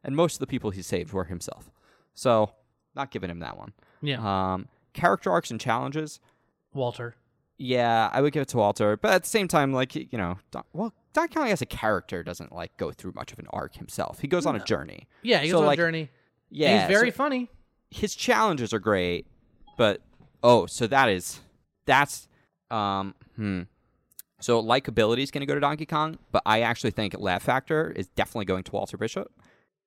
And 0.03 0.13
most 0.13 0.35
of 0.35 0.39
the 0.39 0.47
people 0.47 0.71
he 0.71 0.81
saved 0.81 1.13
were 1.13 1.23
himself. 1.23 1.71
So 2.15 2.51
not 2.95 3.11
giving 3.11 3.29
him 3.29 3.39
that 3.39 3.57
one. 3.57 3.71
Yeah. 4.01 4.19
Um, 4.53 4.67
character 4.91 5.31
arcs 5.31 5.51
and 5.51 5.59
challenges. 5.59 6.19
Walter. 6.73 7.15
Yeah, 7.61 8.09
I 8.13 8.21
would 8.21 8.31
give 8.31 8.41
it 8.41 8.47
to 8.49 8.57
Walter, 8.57 8.95
but 8.97 9.11
at 9.11 9.23
the 9.23 9.29
same 9.29 9.47
time, 9.49 9.73
like 9.73 9.93
you 9.93 10.07
know, 10.17 10.37
Don, 10.51 10.63
well, 10.73 10.93
Don 11.13 11.27
Kong 11.27 11.49
as 11.49 11.61
a 11.61 11.65
character 11.65 12.23
doesn't 12.23 12.53
like 12.53 12.75
go 12.77 12.91
through 12.91 13.11
much 13.15 13.33
of 13.33 13.39
an 13.39 13.47
arc 13.51 13.75
himself. 13.75 14.19
He 14.19 14.27
goes 14.27 14.45
on 14.45 14.55
a 14.55 14.63
journey. 14.63 15.07
Yeah, 15.23 15.39
he 15.41 15.49
So, 15.49 15.55
goes 15.57 15.61
on 15.61 15.67
like, 15.67 15.77
a 15.77 15.81
journey. 15.81 15.99
And 16.01 16.09
Yeah, 16.49 16.79
he's 16.87 16.97
very 16.97 17.11
so 17.11 17.17
funny. 17.17 17.49
his 17.91 18.15
challenges 18.15 18.73
are 18.73 18.79
great, 18.79 19.27
but 19.77 20.01
oh, 20.41 20.65
so 20.67 20.87
that 20.87 21.09
is 21.09 21.41
that's 21.85 22.27
um 22.71 23.13
hmm. 23.35 23.61
So 24.41 24.63
likability 24.63 25.19
is 25.23 25.31
going 25.31 25.41
to 25.41 25.45
go 25.45 25.53
to 25.53 25.59
Donkey 25.59 25.85
Kong, 25.85 26.17
but 26.31 26.41
I 26.45 26.61
actually 26.61 26.91
think 26.91 27.13
laugh 27.19 27.43
factor 27.43 27.91
is 27.93 28.07
definitely 28.07 28.45
going 28.45 28.63
to 28.63 28.71
Walter 28.71 28.95
Bishop. 28.95 29.29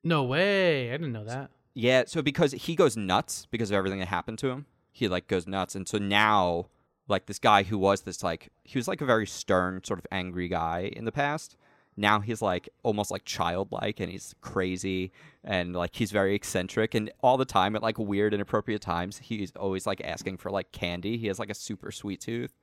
No 0.04 0.24
way. 0.24 0.90
I 0.90 0.92
didn't 0.92 1.12
know 1.12 1.24
that. 1.24 1.50
Yeah, 1.72 2.02
so 2.06 2.20
because 2.20 2.52
he 2.52 2.74
goes 2.76 2.94
nuts 2.98 3.46
because 3.50 3.70
of 3.70 3.76
everything 3.76 3.98
that 4.00 4.08
happened 4.08 4.38
to 4.40 4.50
him, 4.50 4.66
he 4.90 5.08
like 5.08 5.26
goes 5.26 5.46
nuts, 5.46 5.74
and 5.74 5.88
so 5.88 5.96
now 5.96 6.66
like 7.08 7.26
this 7.26 7.38
guy 7.38 7.62
who 7.62 7.78
was 7.78 8.02
this 8.02 8.22
like 8.22 8.50
he 8.64 8.78
was 8.78 8.88
like 8.88 9.00
a 9.00 9.06
very 9.06 9.26
stern 9.26 9.82
sort 9.84 9.98
of 9.98 10.06
angry 10.10 10.48
guy 10.48 10.90
in 10.94 11.04
the 11.04 11.12
past. 11.12 11.56
Now 11.96 12.20
he's 12.20 12.40
like 12.40 12.68
almost 12.82 13.10
like 13.10 13.24
childlike 13.24 14.00
and 14.00 14.10
he's 14.10 14.34
crazy 14.40 15.12
and 15.44 15.74
like 15.74 15.94
he's 15.94 16.10
very 16.10 16.34
eccentric 16.34 16.94
and 16.94 17.10
all 17.22 17.36
the 17.36 17.44
time 17.44 17.76
at 17.76 17.82
like 17.82 17.98
weird 17.98 18.32
inappropriate 18.32 18.80
times 18.80 19.18
he's 19.18 19.52
always 19.56 19.86
like 19.86 20.00
asking 20.02 20.38
for 20.38 20.50
like 20.50 20.72
candy. 20.72 21.18
He 21.18 21.26
has 21.26 21.38
like 21.38 21.50
a 21.50 21.54
super 21.54 21.90
sweet 21.90 22.20
tooth. 22.20 22.54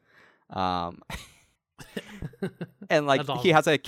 Um 0.49 1.02
and 2.89 3.06
like 3.06 3.25
That's 3.28 3.43
he 3.43 3.49
has 3.49 3.67
a 3.67 3.80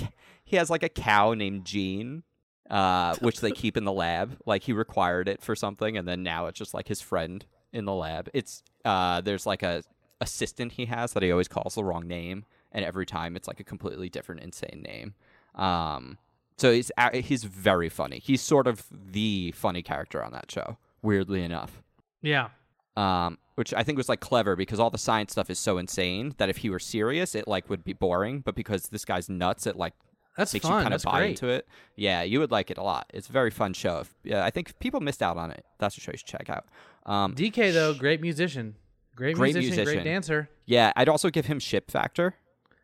he 0.43 0.57
has 0.57 0.69
like 0.69 0.83
a 0.83 0.89
cow 0.89 1.33
named 1.33 1.65
Jean 1.65 2.23
uh, 2.71 3.15
which 3.19 3.41
they 3.41 3.51
keep 3.51 3.75
in 3.75 3.83
the 3.83 3.91
lab. 3.91 4.37
Like 4.45 4.63
he 4.63 4.73
required 4.73 5.27
it 5.27 5.43
for 5.43 5.55
something, 5.55 5.97
and 5.97 6.07
then 6.07 6.23
now 6.23 6.47
it's 6.47 6.57
just 6.57 6.73
like 6.73 6.87
his 6.87 7.01
friend 7.01 7.45
in 7.73 7.85
the 7.85 7.93
lab. 7.93 8.29
It's 8.33 8.63
uh, 8.85 9.21
there's 9.21 9.45
like 9.45 9.61
a 9.61 9.83
assistant 10.21 10.73
he 10.73 10.85
has 10.85 11.11
that 11.13 11.23
he 11.23 11.31
always 11.31 11.49
calls 11.49 11.75
the 11.75 11.83
wrong 11.83 12.07
name, 12.07 12.45
and 12.71 12.85
every 12.85 13.05
time 13.05 13.35
it's 13.35 13.47
like 13.47 13.59
a 13.59 13.63
completely 13.65 14.07
different, 14.07 14.41
insane 14.41 14.81
name. 14.87 15.15
Um, 15.55 16.17
so 16.57 16.71
he's 16.71 16.91
he's 17.13 17.43
very 17.43 17.89
funny. 17.89 18.19
He's 18.19 18.41
sort 18.41 18.67
of 18.67 18.85
the 18.91 19.51
funny 19.55 19.81
character 19.81 20.23
on 20.23 20.31
that 20.31 20.49
show, 20.49 20.77
weirdly 21.01 21.43
enough. 21.43 21.81
Yeah. 22.21 22.49
Um, 22.95 23.37
which 23.55 23.73
I 23.73 23.83
think 23.83 23.97
was 23.97 24.09
like 24.09 24.19
clever 24.19 24.55
because 24.55 24.79
all 24.79 24.89
the 24.89 24.97
science 24.97 25.31
stuff 25.31 25.49
is 25.49 25.57
so 25.59 25.77
insane 25.77 26.35
that 26.37 26.49
if 26.49 26.57
he 26.57 26.69
were 26.69 26.79
serious, 26.79 27.35
it 27.35 27.47
like 27.47 27.69
would 27.69 27.83
be 27.83 27.93
boring. 27.93 28.41
But 28.41 28.55
because 28.55 28.83
this 28.83 29.05
guy's 29.05 29.29
nuts, 29.29 29.65
it 29.65 29.75
like 29.75 29.93
That's 30.37 30.53
makes 30.53 30.65
fun. 30.65 30.77
you 30.77 30.81
kind 30.83 30.93
That's 30.93 31.05
of 31.05 31.11
buy 31.11 31.19
great. 31.19 31.29
into 31.31 31.47
it. 31.47 31.67
Yeah, 31.95 32.21
you 32.21 32.39
would 32.39 32.51
like 32.51 32.69
it 32.69 32.77
a 32.77 32.83
lot. 32.83 33.09
It's 33.13 33.29
a 33.29 33.31
very 33.31 33.49
fun 33.49 33.73
show. 33.73 33.99
If, 33.99 34.13
yeah, 34.23 34.43
I 34.45 34.49
think 34.51 34.69
if 34.69 34.79
people 34.79 34.99
missed 34.99 35.21
out 35.23 35.37
on 35.37 35.51
it. 35.51 35.65
That's 35.79 35.97
a 35.97 36.01
show 36.01 36.11
you 36.11 36.17
should 36.17 36.27
check 36.27 36.49
out. 36.49 36.65
Um, 37.05 37.33
DK 37.33 37.73
though, 37.73 37.93
great 37.93 38.21
musician. 38.21 38.75
Great, 39.15 39.35
Great 39.35 39.55
musician, 39.55 39.83
great 39.85 40.03
dancer. 40.03 40.49
yeah, 40.65 40.91
I'd 40.95 41.09
also 41.09 41.29
give 41.29 41.45
him 41.45 41.59
ship 41.59 41.91
factor, 41.91 42.35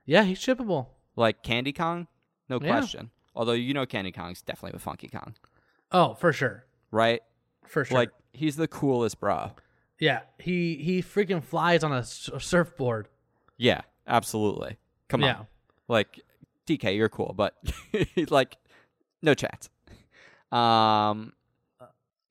Yeah, 0.06 0.24
he's 0.24 0.40
shippable. 0.40 0.88
like 1.16 1.42
Candy 1.44 1.74
Kong, 1.74 2.08
no 2.50 2.60
Yeah. 2.62 2.68
question. 2.72 3.12
Although 3.36 3.54
you 3.54 3.74
know 3.74 3.86
Candy 3.86 4.12
Kong's 4.12 4.42
definitely 4.42 4.74
with 4.76 4.82
Funky 4.82 5.08
Kong, 5.08 5.36
Oh, 5.92 6.14
for 6.16 6.34
sure. 6.34 6.66
right? 6.92 7.22
For 7.66 7.86
sure. 7.86 7.98
Like 7.98 8.12
he's 8.34 8.56
the 8.56 8.68
coolest 8.68 9.20
bro. 9.20 9.52
yeah, 10.00 10.22
he 10.40 10.76
he 10.76 11.02
freaking 11.02 11.44
flies 11.44 11.84
on 11.84 11.92
a, 11.92 12.00
s- 12.00 12.30
a 12.34 12.40
surfboard. 12.40 13.08
Yeah, 13.58 13.82
absolutely. 14.08 14.78
Come 15.08 15.24
on. 15.24 15.28
yeah. 15.28 15.36
on, 15.40 15.48
like 15.88 16.22
DK, 16.68 16.96
you're 16.96 17.10
cool, 17.10 17.34
but 17.36 17.56
like 18.30 18.58
no 19.22 19.34
chance. 19.34 19.70
Um, 20.52 21.34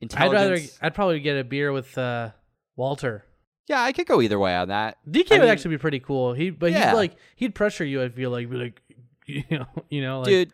intelligence. 0.01 0.17
I'd 0.41 0.51
rather. 0.51 0.61
I'd 0.83 0.95
probably 0.95 1.21
get 1.21 1.37
a 1.39 1.45
beer 1.45 1.71
with 1.73 1.97
uh, 1.99 2.31
Walter. 2.77 3.25
Yeah, 3.67 3.83
I 3.83 3.93
could 3.93 4.07
go 4.07 4.21
either 4.21 4.39
way 4.39 4.55
on 4.55 4.69
that. 4.69 4.99
DK 5.09 5.33
I 5.33 5.35
would 5.35 5.41
mean- 5.43 5.51
actually 5.51 5.71
be 5.77 5.79
pretty 5.79 6.01
cool. 6.01 6.33
He 6.35 6.51
but 6.51 6.73
Yeah. 6.73 6.91
he'd 6.91 6.97
like 6.97 7.17
he'd 7.37 7.55
pressure 7.55 7.85
you. 7.85 8.03
I 8.03 8.09
feel 8.09 8.31
like 8.31 8.49
be 8.51 8.57
like 8.57 8.83
you 9.27 9.43
know 9.51 9.67
you 9.91 10.03
know 10.03 10.21
like 10.21 10.29
dude 10.29 10.53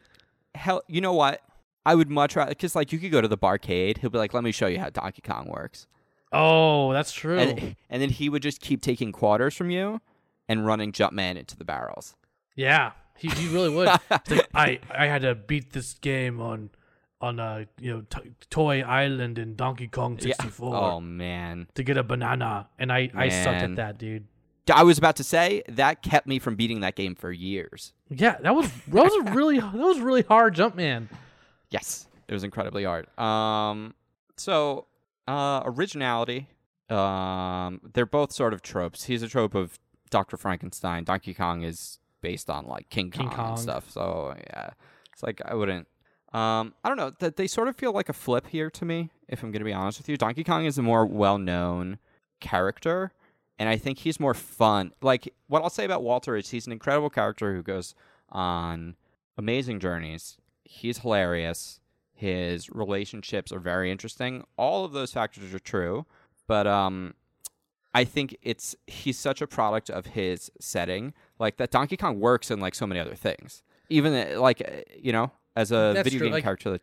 hell 0.54 0.82
you 0.86 1.00
know 1.02 1.12
what 1.12 1.40
i 1.84 1.94
would 1.94 2.08
much 2.10 2.36
rather 2.36 2.50
because 2.50 2.74
like 2.76 2.90
you 2.92 2.98
could 2.98 3.10
go 3.10 3.20
to 3.20 3.28
the 3.28 3.36
barcade 3.38 3.98
he'll 3.98 4.08
be 4.10 4.16
like 4.18 4.32
let 4.34 4.42
me 4.44 4.50
show 4.52 4.66
you 4.66 4.78
how 4.78 4.88
donkey 4.90 5.20
kong 5.22 5.46
works 5.48 5.86
oh 6.32 6.90
that's 6.92 7.12
true. 7.12 7.38
and, 7.38 7.76
and 7.90 8.00
then 8.02 8.08
he 8.10 8.28
would 8.30 8.42
just 8.42 8.60
keep 8.62 8.80
taking 8.80 9.12
quarters 9.12 9.54
from 9.54 9.70
you 9.70 10.00
and 10.48 10.66
running 10.66 10.90
jumpman 10.92 11.36
into 11.36 11.56
the 11.56 11.64
barrels 11.64 12.14
yeah, 12.54 12.92
he, 13.18 13.28
he 13.28 13.48
really 13.48 13.70
would. 13.70 13.88
Like, 14.10 14.48
I 14.54 14.78
I 14.90 15.06
had 15.06 15.22
to 15.22 15.34
beat 15.34 15.72
this 15.72 15.94
game 15.94 16.40
on 16.40 16.70
on 17.22 17.38
a 17.38 17.66
you 17.80 17.92
know 17.92 18.02
t- 18.10 18.32
Toy 18.50 18.82
Island 18.82 19.38
in 19.38 19.54
Donkey 19.56 19.88
Kong 19.88 20.18
Yeah. 20.20 20.34
64 20.34 20.74
oh 20.76 21.00
man 21.00 21.68
to 21.74 21.82
get 21.82 21.96
a 21.96 22.02
banana, 22.02 22.68
and 22.78 22.92
I 22.92 23.10
I 23.14 23.28
sucked 23.28 23.62
at 23.62 23.76
that, 23.76 23.98
dude. 23.98 24.26
i 24.72 24.82
was 24.82 24.96
about 24.98 25.16
to 25.16 25.24
say 25.24 25.62
that 25.68 26.02
kept 26.02 26.26
me 26.26 26.38
from 26.38 26.54
beating 26.56 26.80
that 26.80 26.94
game 26.94 27.14
for 27.14 27.30
years 27.32 27.92
Yeah, 28.10 28.36
that 28.42 28.54
was 28.54 28.70
that 28.88 29.04
was 29.04 29.14
a 29.26 29.32
really 29.32 29.58
that 29.74 29.74
was 29.74 29.98
really 30.00 30.22
hard 30.22 30.54
jump, 30.54 30.74
man. 30.76 31.08
yes 31.70 32.06
it 32.28 32.32
was 32.34 32.44
incredibly 32.44 32.84
hard 32.84 33.06
um 33.18 33.94
so 34.36 34.86
uh 35.28 35.60
originality 35.64 36.48
um 36.90 37.80
they're 37.92 38.06
both 38.06 38.32
sort 38.32 38.52
of 38.54 38.62
tropes 38.62 39.04
he's 39.04 39.22
a 39.22 39.28
trope 39.28 39.54
of 39.54 39.78
dr 40.10 40.36
frankenstein 40.36 41.04
donkey 41.04 41.34
kong 41.34 41.62
is 41.62 41.98
based 42.20 42.48
on 42.50 42.66
like 42.66 42.88
king 42.88 43.10
kong, 43.10 43.28
King 43.28 43.36
Kong. 43.36 43.50
and 43.50 43.58
stuff 43.58 43.90
so 43.90 44.34
yeah 44.48 44.70
it's 45.12 45.22
like 45.22 45.40
i 45.44 45.54
wouldn't 45.54 45.86
um 46.32 46.72
i 46.82 46.88
don't 46.88 46.96
know 46.96 47.12
that 47.18 47.36
they 47.36 47.46
sort 47.46 47.68
of 47.68 47.76
feel 47.76 47.92
like 47.92 48.08
a 48.08 48.12
flip 48.12 48.46
here 48.48 48.70
to 48.70 48.84
me 48.84 49.10
if 49.28 49.42
i'm 49.42 49.50
gonna 49.52 49.64
be 49.64 49.72
honest 49.72 49.98
with 49.98 50.08
you. 50.08 50.16
Donkey 50.16 50.44
kong 50.44 50.64
is 50.64 50.78
a 50.78 50.82
more 50.82 51.04
well-known 51.06 51.98
character 52.40 53.12
and 53.58 53.68
i 53.68 53.76
think 53.76 53.98
he's 53.98 54.18
more 54.18 54.34
fun. 54.34 54.92
Like 55.00 55.32
what 55.46 55.62
i'll 55.62 55.70
say 55.70 55.84
about 55.84 56.02
walter 56.02 56.36
is 56.36 56.50
he's 56.50 56.66
an 56.66 56.72
incredible 56.72 57.10
character 57.10 57.54
who 57.54 57.62
goes 57.62 57.94
on 58.30 58.96
amazing 59.36 59.78
journeys. 59.80 60.38
He's 60.64 60.98
hilarious. 60.98 61.80
His 62.14 62.70
relationships 62.70 63.52
are 63.52 63.58
very 63.58 63.90
interesting. 63.90 64.44
All 64.56 64.84
of 64.84 64.92
those 64.92 65.12
factors 65.12 65.52
are 65.54 65.58
true 65.58 66.06
but 66.46 66.66
um 66.66 67.14
i 67.94 68.04
think 68.04 68.36
it's 68.42 68.74
he's 68.86 69.18
such 69.18 69.42
a 69.42 69.46
product 69.46 69.90
of 69.90 70.06
his 70.06 70.50
setting. 70.60 71.12
Like 71.38 71.56
that 71.58 71.70
donkey 71.70 71.96
kong 71.96 72.20
works 72.20 72.50
in 72.50 72.58
like 72.60 72.74
so 72.74 72.86
many 72.86 73.00
other 73.00 73.14
things. 73.14 73.62
Even 73.90 74.14
uh, 74.14 74.40
like 74.40 74.62
uh, 74.66 74.80
you 74.98 75.12
know 75.12 75.30
as 75.56 75.70
a 75.72 75.92
That's 75.94 76.04
video 76.04 76.18
true, 76.18 76.26
game 76.28 76.32
like- 76.34 76.44
character 76.44 76.70
that 76.70 76.82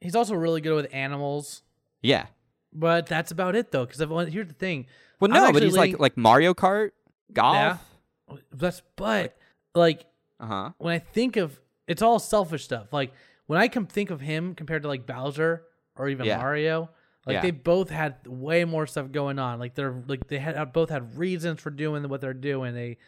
He's 0.00 0.14
also 0.14 0.34
really 0.34 0.60
good 0.60 0.74
with 0.74 0.88
animals, 0.92 1.62
yeah 2.02 2.26
but 2.72 3.06
that's 3.06 3.30
about 3.30 3.56
it 3.56 3.72
though. 3.72 3.86
Because 3.86 4.28
here's 4.32 4.48
the 4.48 4.52
thing, 4.54 4.86
well 5.20 5.30
I'm 5.30 5.34
no 5.34 5.40
but 5.40 5.48
actually 5.48 5.64
he's 5.66 5.76
like 5.76 5.98
like 5.98 6.16
mario 6.16 6.52
kart 6.52 6.90
golf 7.32 7.54
Yeah. 7.56 8.36
that's 8.52 8.82
but 8.96 9.36
like 9.74 10.04
uh-huh 10.38 10.72
when 10.78 10.92
I 10.94 10.98
think 10.98 11.36
of 11.36 11.58
it's 11.88 12.02
all 12.02 12.18
selfish 12.18 12.64
stuff. 12.64 12.92
Like 12.92 13.12
when 13.46 13.58
I 13.58 13.68
can 13.68 13.86
think 13.86 14.10
of 14.10 14.20
him 14.20 14.54
compared 14.54 14.82
to 14.82 14.88
like 14.88 15.06
Bowser 15.06 15.62
or 15.96 16.08
even 16.08 16.26
Yeah. 16.26 16.36
Mario, 16.38 16.90
like 17.24 17.34
Yeah. 17.34 17.40
they 17.42 17.50
both 17.52 17.88
had 17.90 18.16
way 18.26 18.64
more 18.66 18.86
stuff 18.86 19.10
going 19.12 19.38
on. 19.38 19.58
Like 19.58 19.74
they're 19.74 20.02
like 20.06 20.28
they 20.28 20.38
had 20.38 20.72
both 20.74 20.90
had 20.90 21.16
reasons 21.16 21.60
for 21.60 21.70
doing 21.70 22.06
what 22.08 22.20
they're 22.20 22.34
doing. 22.34 22.74
They, 22.74 22.98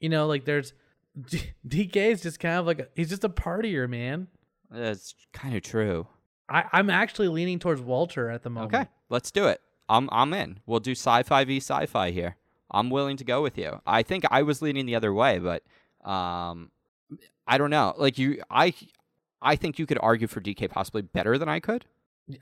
you 0.00 0.08
know, 0.08 0.26
like 0.26 0.44
there's 0.46 0.72
D- 1.20 1.50
DK 1.68 1.96
is 1.96 2.22
just 2.22 2.38
kind 2.40 2.58
of 2.58 2.66
like 2.66 2.78
a, 2.78 2.88
he's 2.94 3.10
just 3.10 3.24
a 3.24 3.28
partier, 3.28 3.88
man. 3.90 4.28
That's 4.70 5.14
kind 5.32 5.54
of 5.56 5.62
true 5.62 6.06
I, 6.50 6.64
I'm 6.72 6.88
actually 6.88 7.28
leaning 7.28 7.58
towards 7.58 7.80
Walter 7.82 8.30
at 8.30 8.42
the 8.42 8.48
moment. 8.50 8.74
Okay, 8.74 8.86
let's 9.10 9.30
do 9.30 9.46
it. 9.48 9.60
I'm 9.88 10.08
I'm 10.10 10.32
in. 10.32 10.60
We'll 10.66 10.80
do 10.80 10.92
sci-fi 10.92 11.44
v 11.44 11.58
sci-fi 11.58 12.10
here. 12.10 12.36
I'm 12.70 12.88
willing 12.88 13.18
to 13.18 13.24
go 13.24 13.42
with 13.42 13.58
you. 13.58 13.80
I 13.86 14.02
think 14.02 14.24
I 14.30 14.42
was 14.42 14.62
leaning 14.62 14.86
the 14.86 14.94
other 14.94 15.12
way, 15.12 15.38
but 15.38 15.62
um, 16.10 16.70
I 17.46 17.58
don't 17.58 17.68
know. 17.70 17.94
Like 17.98 18.16
you, 18.18 18.42
I 18.50 18.72
I 19.42 19.56
think 19.56 19.78
you 19.78 19.84
could 19.86 19.98
argue 20.00 20.26
for 20.26 20.40
DK 20.40 20.70
possibly 20.70 21.02
better 21.02 21.36
than 21.36 21.48
I 21.50 21.60
could. 21.60 21.84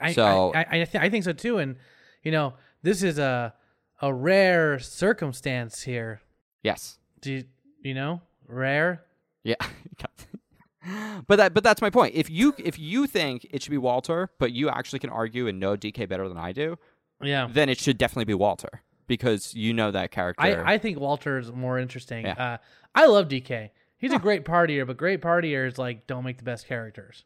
I, 0.00 0.12
So- 0.12 0.52
I 0.54 0.58
I, 0.60 0.66
I, 0.70 0.84
th- 0.84 0.94
I 1.04 1.10
think 1.10 1.24
so 1.24 1.32
too. 1.32 1.58
And 1.58 1.76
you 2.22 2.30
know, 2.30 2.54
this 2.82 3.02
is 3.02 3.18
a 3.18 3.54
a 4.00 4.12
rare 4.14 4.78
circumstance 4.78 5.82
here. 5.82 6.20
Yes. 6.62 6.98
Do 7.20 7.32
you, 7.32 7.44
you 7.82 7.94
know 7.94 8.20
rare? 8.46 9.02
Yeah. 9.42 9.56
but 11.26 11.36
that 11.36 11.54
but 11.54 11.62
that's 11.64 11.80
my 11.82 11.90
point. 11.90 12.14
If 12.14 12.30
you 12.30 12.54
if 12.58 12.78
you 12.78 13.06
think 13.06 13.46
it 13.50 13.62
should 13.62 13.70
be 13.70 13.78
Walter, 13.78 14.30
but 14.38 14.52
you 14.52 14.68
actually 14.68 14.98
can 15.00 15.10
argue 15.10 15.46
and 15.48 15.58
know 15.60 15.76
DK 15.76 16.08
better 16.08 16.28
than 16.28 16.38
I 16.38 16.52
do, 16.52 16.78
Yeah. 17.20 17.48
then 17.50 17.68
it 17.68 17.78
should 17.78 17.98
definitely 17.98 18.24
be 18.26 18.34
Walter 18.34 18.82
because 19.06 19.54
you 19.54 19.72
know 19.72 19.90
that 19.90 20.10
character. 20.10 20.42
I, 20.66 20.74
I 20.74 20.78
think 20.78 20.98
Walter 20.98 21.38
is 21.38 21.50
more 21.52 21.78
interesting. 21.78 22.24
Yeah. 22.26 22.32
Uh, 22.32 22.56
I 22.94 23.06
love 23.06 23.28
DK. 23.28 23.70
He's 23.98 24.12
a 24.12 24.18
great 24.18 24.44
partier, 24.44 24.86
but 24.86 24.96
great 24.96 25.20
partiers 25.22 25.78
like 25.78 26.06
don't 26.06 26.24
make 26.24 26.36
the 26.38 26.44
best 26.44 26.66
characters. 26.66 27.24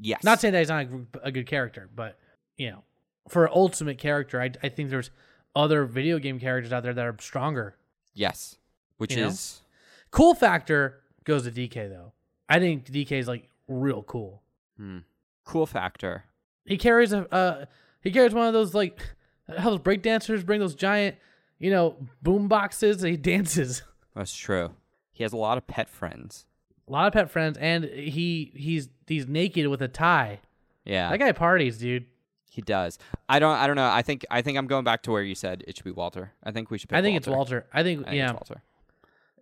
yes. 0.00 0.22
Not 0.22 0.40
saying 0.40 0.52
that 0.52 0.58
he's 0.60 0.68
not 0.68 0.86
a, 0.86 1.26
a 1.28 1.32
good 1.32 1.46
character, 1.46 1.88
but 1.94 2.18
you 2.56 2.70
know, 2.70 2.84
for 3.28 3.44
an 3.46 3.52
ultimate 3.54 3.98
character, 3.98 4.40
I, 4.40 4.50
I 4.62 4.68
think 4.68 4.90
there's 4.90 5.10
other 5.56 5.84
video 5.84 6.18
game 6.18 6.38
characters 6.38 6.72
out 6.72 6.82
there 6.82 6.92
that 6.94 7.04
are 7.06 7.16
stronger. 7.20 7.76
yes. 8.14 8.56
Which 8.98 9.14
You 9.14 9.22
know? 9.22 9.28
is 9.28 9.62
Cool 10.10 10.34
factor 10.34 11.00
goes 11.24 11.44
to 11.44 11.50
DK 11.50 11.88
though. 11.88 12.12
I 12.50 12.58
think 12.58 12.86
DK 12.86 13.12
is 13.12 13.28
like 13.28 13.48
real 13.68 14.02
cool. 14.02 14.42
Hmm. 14.76 14.98
Cool 15.44 15.66
factor. 15.66 16.24
He 16.66 16.76
carries 16.76 17.12
a 17.12 17.32
uh, 17.32 17.64
he 18.02 18.10
carries 18.10 18.34
one 18.34 18.46
of 18.46 18.52
those 18.52 18.74
like 18.74 19.00
how 19.58 19.70
those 19.70 19.78
breakdancers 19.78 20.44
bring 20.44 20.60
those 20.60 20.74
giant, 20.74 21.16
you 21.58 21.70
know, 21.70 21.96
boom 22.22 22.48
boxes. 22.48 23.02
And 23.02 23.10
he 23.12 23.16
dances. 23.32 23.82
That's 24.14 24.34
true. 24.34 24.72
He 25.12 25.22
has 25.22 25.32
a 25.32 25.36
lot 25.36 25.56
of 25.58 25.66
pet 25.66 25.88
friends. 25.88 26.46
A 26.88 26.92
lot 26.92 27.06
of 27.06 27.12
pet 27.12 27.30
friends, 27.30 27.56
and 27.58 27.84
he 27.84 28.52
he's 28.56 28.88
he's 29.06 29.26
naked 29.28 29.68
with 29.68 29.80
a 29.80 29.88
tie. 29.88 30.40
Yeah, 30.84 31.10
That 31.10 31.18
guy 31.18 31.30
parties, 31.32 31.78
dude. 31.78 32.06
he 32.50 32.62
does. 32.62 32.98
I 33.28 33.38
don't. 33.38 33.56
I 33.56 33.66
don't 33.68 33.76
know. 33.76 33.88
I 33.88 34.02
think. 34.02 34.26
I 34.30 34.42
think 34.42 34.58
I'm 34.58 34.66
going 34.66 34.82
back 34.82 35.02
to 35.04 35.12
where 35.12 35.22
you 35.22 35.34
said 35.36 35.62
it 35.68 35.76
should 35.76 35.84
be 35.84 35.92
Walter. 35.92 36.32
I 36.42 36.50
think 36.50 36.70
we 36.70 36.78
should. 36.78 36.88
Pick 36.88 36.98
I 36.98 37.02
think 37.02 37.16
it's 37.16 37.28
Walter. 37.28 37.66
I 37.72 37.82
think, 37.84 38.00
I 38.00 38.10
think 38.10 38.16
yeah, 38.16 38.24
it's 38.30 38.32
Walter. 38.32 38.62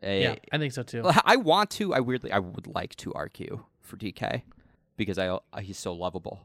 Yeah, 0.03 0.09
Eh, 0.09 0.37
I 0.53 0.59
think 0.59 0.73
so 0.73 0.83
too. 0.83 1.03
I 1.25 1.37
want 1.37 1.71
to. 1.71 1.95
I 1.95 2.01
weirdly. 2.01 2.33
I 2.33 2.39
would 2.39 2.67
like 2.67 2.95
to 2.97 3.13
argue 3.15 3.65
for 3.81 3.97
DK 3.97 4.43
because 4.97 5.19
I. 5.19 5.39
He's 5.61 5.79
so 5.79 5.93
lovable. 5.93 6.41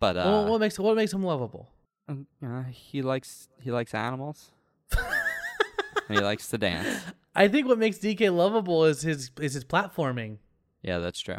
But 0.00 0.16
uh, 0.16 0.22
well, 0.26 0.46
what 0.50 0.60
makes 0.60 0.78
what 0.78 0.96
makes 0.96 1.12
him 1.12 1.22
lovable? 1.22 1.68
um, 2.08 2.26
uh, 2.44 2.64
he 2.70 3.02
likes. 3.02 3.48
He 3.60 3.70
likes 3.70 3.94
animals. 3.94 4.50
and 6.08 6.18
he 6.18 6.20
likes 6.20 6.48
to 6.48 6.58
dance. 6.58 7.02
I 7.34 7.48
think 7.48 7.66
what 7.66 7.78
makes 7.78 7.98
DK 7.98 8.34
lovable 8.34 8.84
is 8.84 9.02
his 9.02 9.30
is 9.40 9.54
his 9.54 9.64
platforming 9.64 10.38
Yeah, 10.82 10.98
that's 10.98 11.20
true. 11.20 11.38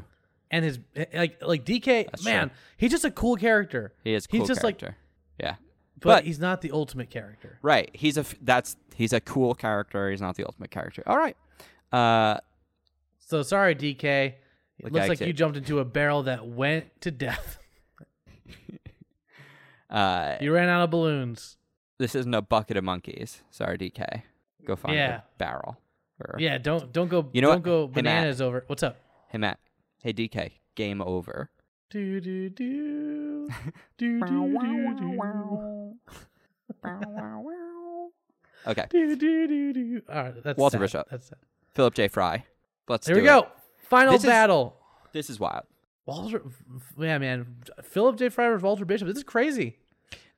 and 0.51 0.63
his 0.65 0.80
like 1.13 1.41
like 1.41 1.65
DK. 1.65 2.06
That's 2.12 2.23
man, 2.25 2.49
true. 2.49 2.58
he's 2.77 2.91
just 2.91 3.06
a 3.06 3.12
cool 3.12 3.36
character. 3.36 3.93
He 4.03 4.13
is 4.13 4.25
a 4.25 4.27
cool 4.27 4.39
He's 4.41 4.47
just 4.47 4.63
like- 4.63 4.77
character. 4.80 4.97
yeah. 5.39 5.56
But, 6.01 6.23
he's 6.25 6.39
not 6.39 6.62
the 6.62 6.71
ultimate 6.71 7.10
character. 7.10 7.57
Right. 7.62 7.89
He's 7.93 8.17
a. 8.17 8.21
f- 8.21 8.36
That's. 8.41 8.75
He's 8.95 9.13
a 9.13 9.19
cool 9.19 9.53
character. 9.55 10.10
He's 10.12 10.21
not 10.21 10.36
the 10.36 10.43
ultimate 10.45 10.71
character. 10.71 11.03
All 11.07 11.17
right. 11.17 11.36
Uh. 11.91 12.39
So 13.19 13.41
sorry, 13.43 13.75
DK. 13.75 14.03
It 14.03 14.36
Look, 14.83 14.93
looks 14.93 15.10
like 15.10 15.21
you 15.21 15.33
jumped 15.33 15.57
into 15.57 15.79
a 15.79 15.86
barrel 15.86 16.23
that 16.23 16.47
went 16.47 16.86
to 17.01 17.12
death. 17.12 17.57
Uh. 19.89 20.36
You 20.41 20.53
ran 20.53 20.67
out 20.69 20.83
of 20.83 20.89
balloons. 20.91 21.55
This 21.97 22.13
isn't 22.13 22.33
a 22.33 22.41
bucket 22.41 22.75
of 22.77 22.83
monkeys. 22.83 23.41
Sorry, 23.51 23.77
DK. 23.77 24.23
Go 24.65 24.75
find 24.75 24.95
Yeah. 24.95 25.17
a 25.19 25.21
barrel. 25.38 25.77
Or, 26.19 26.36
Yeah, 26.39 26.57
don't 26.57 26.91
don't 26.91 27.07
go 27.07 27.29
You 27.31 27.41
know 27.41 27.47
don't 27.49 27.57
what? 27.57 27.63
go 27.63 27.88
Hey, 27.88 27.93
bananas 27.93 28.41
over. 28.41 28.63
What's 28.67 28.83
up? 28.83 28.97
Hey 29.29 29.38
Matt. 29.38 29.60
Hey 30.03 30.12
DK. 30.13 30.51
Game 30.75 31.01
over. 31.01 31.49
Do 31.89 32.19
Do 32.19 32.49
do 32.49 33.47
do 33.97 34.19
do 34.19 34.19
do 34.19 34.95
do 34.99 35.17
Okay. 38.65 38.86
do 38.89 39.15
do 39.15 39.47
do 39.47 39.73
do. 39.73 40.01
All 40.10 40.15
right, 40.23 40.43
that's 40.43 40.57
Walter 40.57 40.75
sad. 40.77 40.81
Bishop. 40.81 41.07
That's 41.10 41.27
sad. 41.27 41.38
Philip 41.73 41.93
J. 41.93 42.07
Fry. 42.07 42.43
Let's 42.88 43.05
There 43.07 43.15
do 43.15 43.21
we 43.21 43.27
it. 43.27 43.31
go. 43.31 43.47
Final 43.77 44.13
This 44.13 44.23
is- 44.23 44.27
battle. 44.29 44.75
This 45.13 45.29
is 45.29 45.39
wild. 45.39 45.63
Walter, 46.05 46.41
yeah, 46.97 47.17
man. 47.17 47.57
Philip 47.83 48.17
J. 48.17 48.29
Fry 48.29 48.47
versus 48.49 48.63
Walter 48.63 48.86
Bishop. 48.86 49.07
This 49.07 49.17
is 49.17 49.23
crazy. 49.23 49.77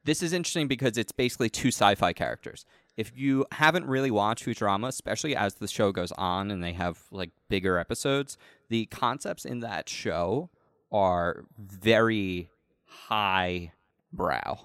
This 0.04 0.24
is 0.24 0.34
interesting 0.34 0.68
because 0.68 0.98
it's 0.98 1.12
basically 1.12 1.50
two 1.50 1.68
sci-fi 1.70 2.14
characters. 2.14 2.66
If 2.98 3.12
you 3.16 3.46
haven't 3.52 3.86
really 3.86 4.12
watched 4.12 4.46
Futurama, 4.46 4.88
especially 4.88 5.36
as 5.36 5.56
the 5.56 5.68
show 5.68 5.92
goes 5.92 6.12
on 6.14 6.50
and 6.52 6.64
they 6.64 6.74
have 6.74 7.04
like 7.12 7.32
bigger 7.50 7.78
episodes, 7.78 8.38
the 8.70 8.86
concepts 8.88 9.46
in 9.46 9.60
that 9.60 9.88
show 9.90 10.50
are 10.92 11.46
very 11.58 12.50
high 12.86 13.72
brow. 14.12 14.60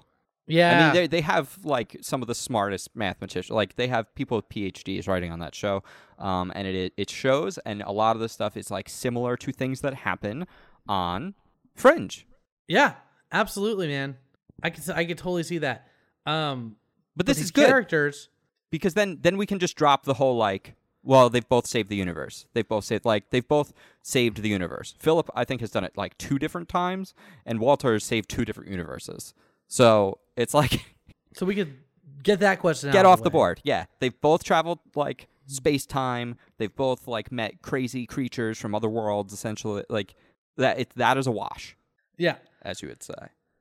Yeah, 0.47 0.77
I 0.79 0.83
mean, 0.85 0.93
they 0.93 1.07
they 1.07 1.21
have 1.21 1.57
like 1.63 1.97
some 2.01 2.21
of 2.21 2.27
the 2.27 2.35
smartest 2.35 2.95
mathematicians. 2.95 3.49
Like 3.55 3.75
they 3.75 3.87
have 3.87 4.13
people 4.15 4.37
with 4.37 4.47
PhDs 4.49 5.07
writing 5.07 5.31
on 5.31 5.39
that 5.39 5.55
show, 5.55 5.83
um, 6.19 6.51
and 6.55 6.67
it 6.67 6.93
it 6.97 7.09
shows. 7.09 7.57
And 7.65 7.81
a 7.81 7.91
lot 7.91 8.15
of 8.15 8.21
the 8.21 8.29
stuff 8.29 8.55
is 8.55 8.69
like 8.69 8.87
similar 8.87 9.37
to 9.37 9.51
things 9.51 9.81
that 9.81 9.93
happen 9.95 10.45
on 10.87 11.33
Fringe. 11.73 12.27
yeah, 12.67 12.93
absolutely, 13.31 13.87
man. 13.87 14.17
I 14.61 14.69
can 14.69 14.83
I 14.93 15.05
can 15.05 15.17
totally 15.17 15.43
see 15.43 15.57
that. 15.59 15.87
Um, 16.25 16.75
But 17.15 17.25
this 17.25 17.39
is 17.39 17.51
good 17.51 17.67
characters. 17.67 18.29
because 18.71 18.93
then 18.93 19.17
then 19.21 19.37
we 19.37 19.45
can 19.45 19.57
just 19.59 19.75
drop 19.75 20.05
the 20.05 20.15
whole 20.15 20.37
like. 20.37 20.75
Well, 21.01 21.29
they've 21.29 21.47
both 21.47 21.67
saved 21.67 21.89
the 21.89 21.95
universe. 21.95 22.47
They've 22.53 22.67
both 22.67 22.83
saved 22.85 23.05
like 23.05 23.29
they've 23.29 23.47
both 23.47 23.73
saved 24.01 24.41
the 24.41 24.49
universe. 24.49 24.95
Philip, 24.99 25.29
I 25.35 25.43
think, 25.43 25.61
has 25.61 25.69
done 25.71 25.83
it 25.83 25.93
like 25.95 26.17
two 26.17 26.39
different 26.39 26.67
times, 26.69 27.13
and 27.45 27.59
Walter 27.59 27.93
has 27.93 28.03
saved 28.03 28.27
two 28.29 28.43
different 28.45 28.69
universes. 28.71 29.33
So 29.67 30.19
it's 30.37 30.53
like 30.53 30.85
So 31.33 31.45
we 31.45 31.55
could 31.55 31.77
get 32.23 32.39
that 32.39 32.59
question. 32.59 32.91
get 32.91 33.05
out 33.05 33.11
off 33.11 33.19
of 33.19 33.23
the 33.23 33.29
board. 33.29 33.61
Yeah, 33.63 33.85
they've 33.99 34.19
both 34.21 34.43
traveled 34.43 34.79
like 34.95 35.27
space 35.47 35.85
time. 35.85 36.35
They've 36.57 36.73
both 36.75 37.07
like 37.07 37.31
met 37.31 37.61
crazy 37.61 38.05
creatures 38.05 38.57
from 38.57 38.73
other 38.73 38.89
worlds. 38.89 39.33
Essentially, 39.33 39.83
like 39.89 40.15
that. 40.57 40.79
It, 40.79 40.89
that 40.95 41.17
is 41.17 41.27
a 41.27 41.31
wash, 41.31 41.75
Yeah, 42.17 42.35
as 42.61 42.81
you 42.81 42.87
would 42.89 43.03
say. 43.03 43.13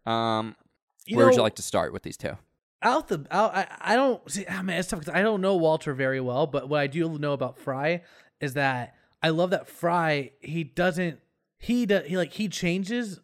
Um, 0.07 0.57
you 1.07 1.17
where 1.17 1.27
know, 1.27 1.31
would 1.31 1.37
you 1.37 1.43
like 1.43 1.57
to 1.57 1.63
start 1.63 1.93
with 1.93 2.03
these 2.03 2.17
two? 2.17 2.37
out 2.83 3.09
the 3.09 3.25
out, 3.31 3.55
I 3.55 3.67
I 3.81 3.97
don't 3.97 4.31
see. 4.31 4.47
I 4.47 4.61
mean, 4.63 4.77
it's 4.77 4.89
tough 4.89 5.01
'cause 5.05 5.15
I 5.15 5.23
don't 5.23 5.41
know 5.41 5.57
Walter 5.57 5.95
very 5.95 6.21
well, 6.21 6.47
but 6.47 6.69
what 6.69 6.81
I 6.81 6.87
do 6.87 7.19
know 7.19 7.33
about 7.33 7.59
Fry 7.59 8.03
is 8.41 8.55
that 8.55 8.95
I 9.23 9.31
love 9.31 9.51
that 9.51 9.67
Fry. 9.69 10.33
He 10.41 10.65
doesn't. 10.65 11.19
He 11.59 11.87
does. 11.87 12.07
He 12.07 12.17
like 12.17 12.33
he 12.35 12.49
changes 12.49 13.21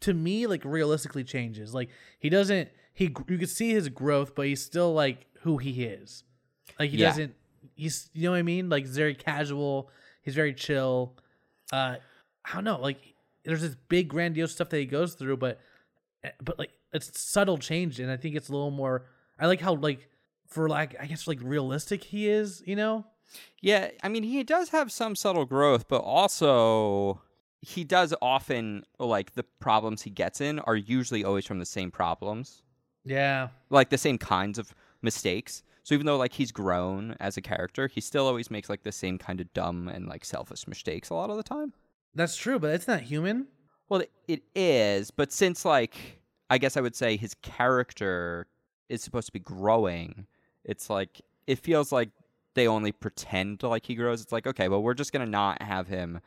to 0.00 0.14
me 0.14 0.46
like 0.46 0.64
realistically 0.64 1.24
changes. 1.24 1.74
Like 1.74 1.90
he 2.18 2.28
doesn't. 2.30 2.70
He 2.94 3.04
you 3.28 3.38
can 3.38 3.46
see 3.46 3.70
his 3.70 3.88
growth, 3.88 4.34
but 4.34 4.46
he's 4.46 4.62
still 4.62 4.92
like 4.92 5.26
who 5.40 5.58
he 5.58 5.84
is. 5.84 6.24
Like 6.78 6.90
he 6.90 6.98
Yeah. 6.98 7.08
doesn't. 7.08 7.34
He's 7.74 8.10
you 8.12 8.24
know 8.24 8.32
what 8.32 8.38
I 8.38 8.42
mean. 8.42 8.68
Like 8.68 8.84
he's 8.84 8.96
very 8.96 9.14
casual. 9.14 9.90
He's 10.22 10.34
very 10.34 10.54
chill. 10.54 11.16
Uh, 11.72 11.96
I 12.44 12.54
don't 12.54 12.64
know. 12.64 12.80
Like 12.80 12.98
there's 13.44 13.62
this 13.62 13.76
big 13.88 14.08
grandiose 14.08 14.52
stuff 14.52 14.68
that 14.70 14.78
he 14.78 14.86
goes 14.86 15.14
through, 15.14 15.38
but 15.38 15.60
but 16.42 16.58
like 16.58 16.70
it's 16.92 17.18
subtle 17.20 17.58
change, 17.58 17.98
and 17.98 18.10
I 18.10 18.16
think 18.16 18.36
it's 18.36 18.48
a 18.48 18.52
little 18.52 18.70
more. 18.70 19.06
I 19.38 19.46
like 19.46 19.60
how 19.60 19.74
like 19.74 20.08
for 20.46 20.68
like 20.68 20.94
I 21.00 21.06
guess 21.06 21.26
like 21.26 21.38
realistic 21.42 22.04
he 22.04 22.28
is. 22.28 22.62
You 22.66 22.76
know. 22.76 23.06
Yeah, 23.62 23.88
I 24.02 24.10
mean, 24.10 24.24
he 24.24 24.42
does 24.44 24.68
have 24.68 24.92
some 24.92 25.16
subtle 25.16 25.46
growth, 25.46 25.88
but 25.88 26.00
also 26.02 27.22
he 27.62 27.82
does 27.82 28.12
often 28.20 28.84
like 28.98 29.32
the 29.34 29.44
problems 29.58 30.02
he 30.02 30.10
gets 30.10 30.42
in 30.42 30.58
are 30.58 30.76
usually 30.76 31.24
always 31.24 31.46
from 31.46 31.58
the 31.58 31.64
same 31.64 31.90
problems, 31.90 32.62
Yeah. 33.04 33.48
like 33.70 33.90
the 33.90 33.98
same 33.98 34.18
kinds 34.18 34.58
of 34.58 34.74
mistakes. 35.02 35.62
So 35.82 35.94
even 35.94 36.06
though 36.06 36.16
like 36.16 36.32
he's 36.34 36.52
grown 36.52 37.16
as 37.18 37.36
a 37.36 37.40
character, 37.42 37.88
he 37.88 38.00
still 38.00 38.26
always 38.26 38.50
makes 38.50 38.68
like 38.70 38.84
the 38.84 38.92
same 38.92 39.18
kind 39.18 39.40
of 39.40 39.52
dumb 39.52 39.88
and 39.88 40.06
like 40.06 40.24
selfish 40.24 40.68
mistakes 40.68 41.10
a 41.10 41.14
lot 41.14 41.30
of 41.30 41.36
the 41.36 41.42
time. 41.42 41.72
That's 42.14 42.36
true, 42.36 42.58
but 42.58 42.70
it's 42.74 42.86
not 42.86 43.00
human. 43.00 43.48
Well, 43.88 44.02
it 44.28 44.42
is, 44.54 45.10
but 45.10 45.32
since 45.32 45.64
like 45.64 46.20
I 46.50 46.58
guess 46.58 46.76
I 46.76 46.80
would 46.80 46.94
say 46.94 47.16
his 47.16 47.34
character 47.42 48.46
is 48.88 49.02
supposed 49.02 49.26
to 49.26 49.32
be 49.32 49.40
growing, 49.40 50.26
it's 50.64 50.88
like 50.88 51.20
it 51.46 51.58
feels 51.58 51.90
like 51.90 52.10
they 52.54 52.68
only 52.68 52.92
pretend 52.92 53.62
like 53.62 53.86
he 53.86 53.94
grows. 53.96 54.20
It's 54.22 54.32
like 54.32 54.46
okay, 54.46 54.68
well 54.68 54.82
we're 54.82 54.94
just 54.94 55.12
gonna 55.12 55.26
not 55.26 55.60
have 55.62 55.88
him 55.88 56.20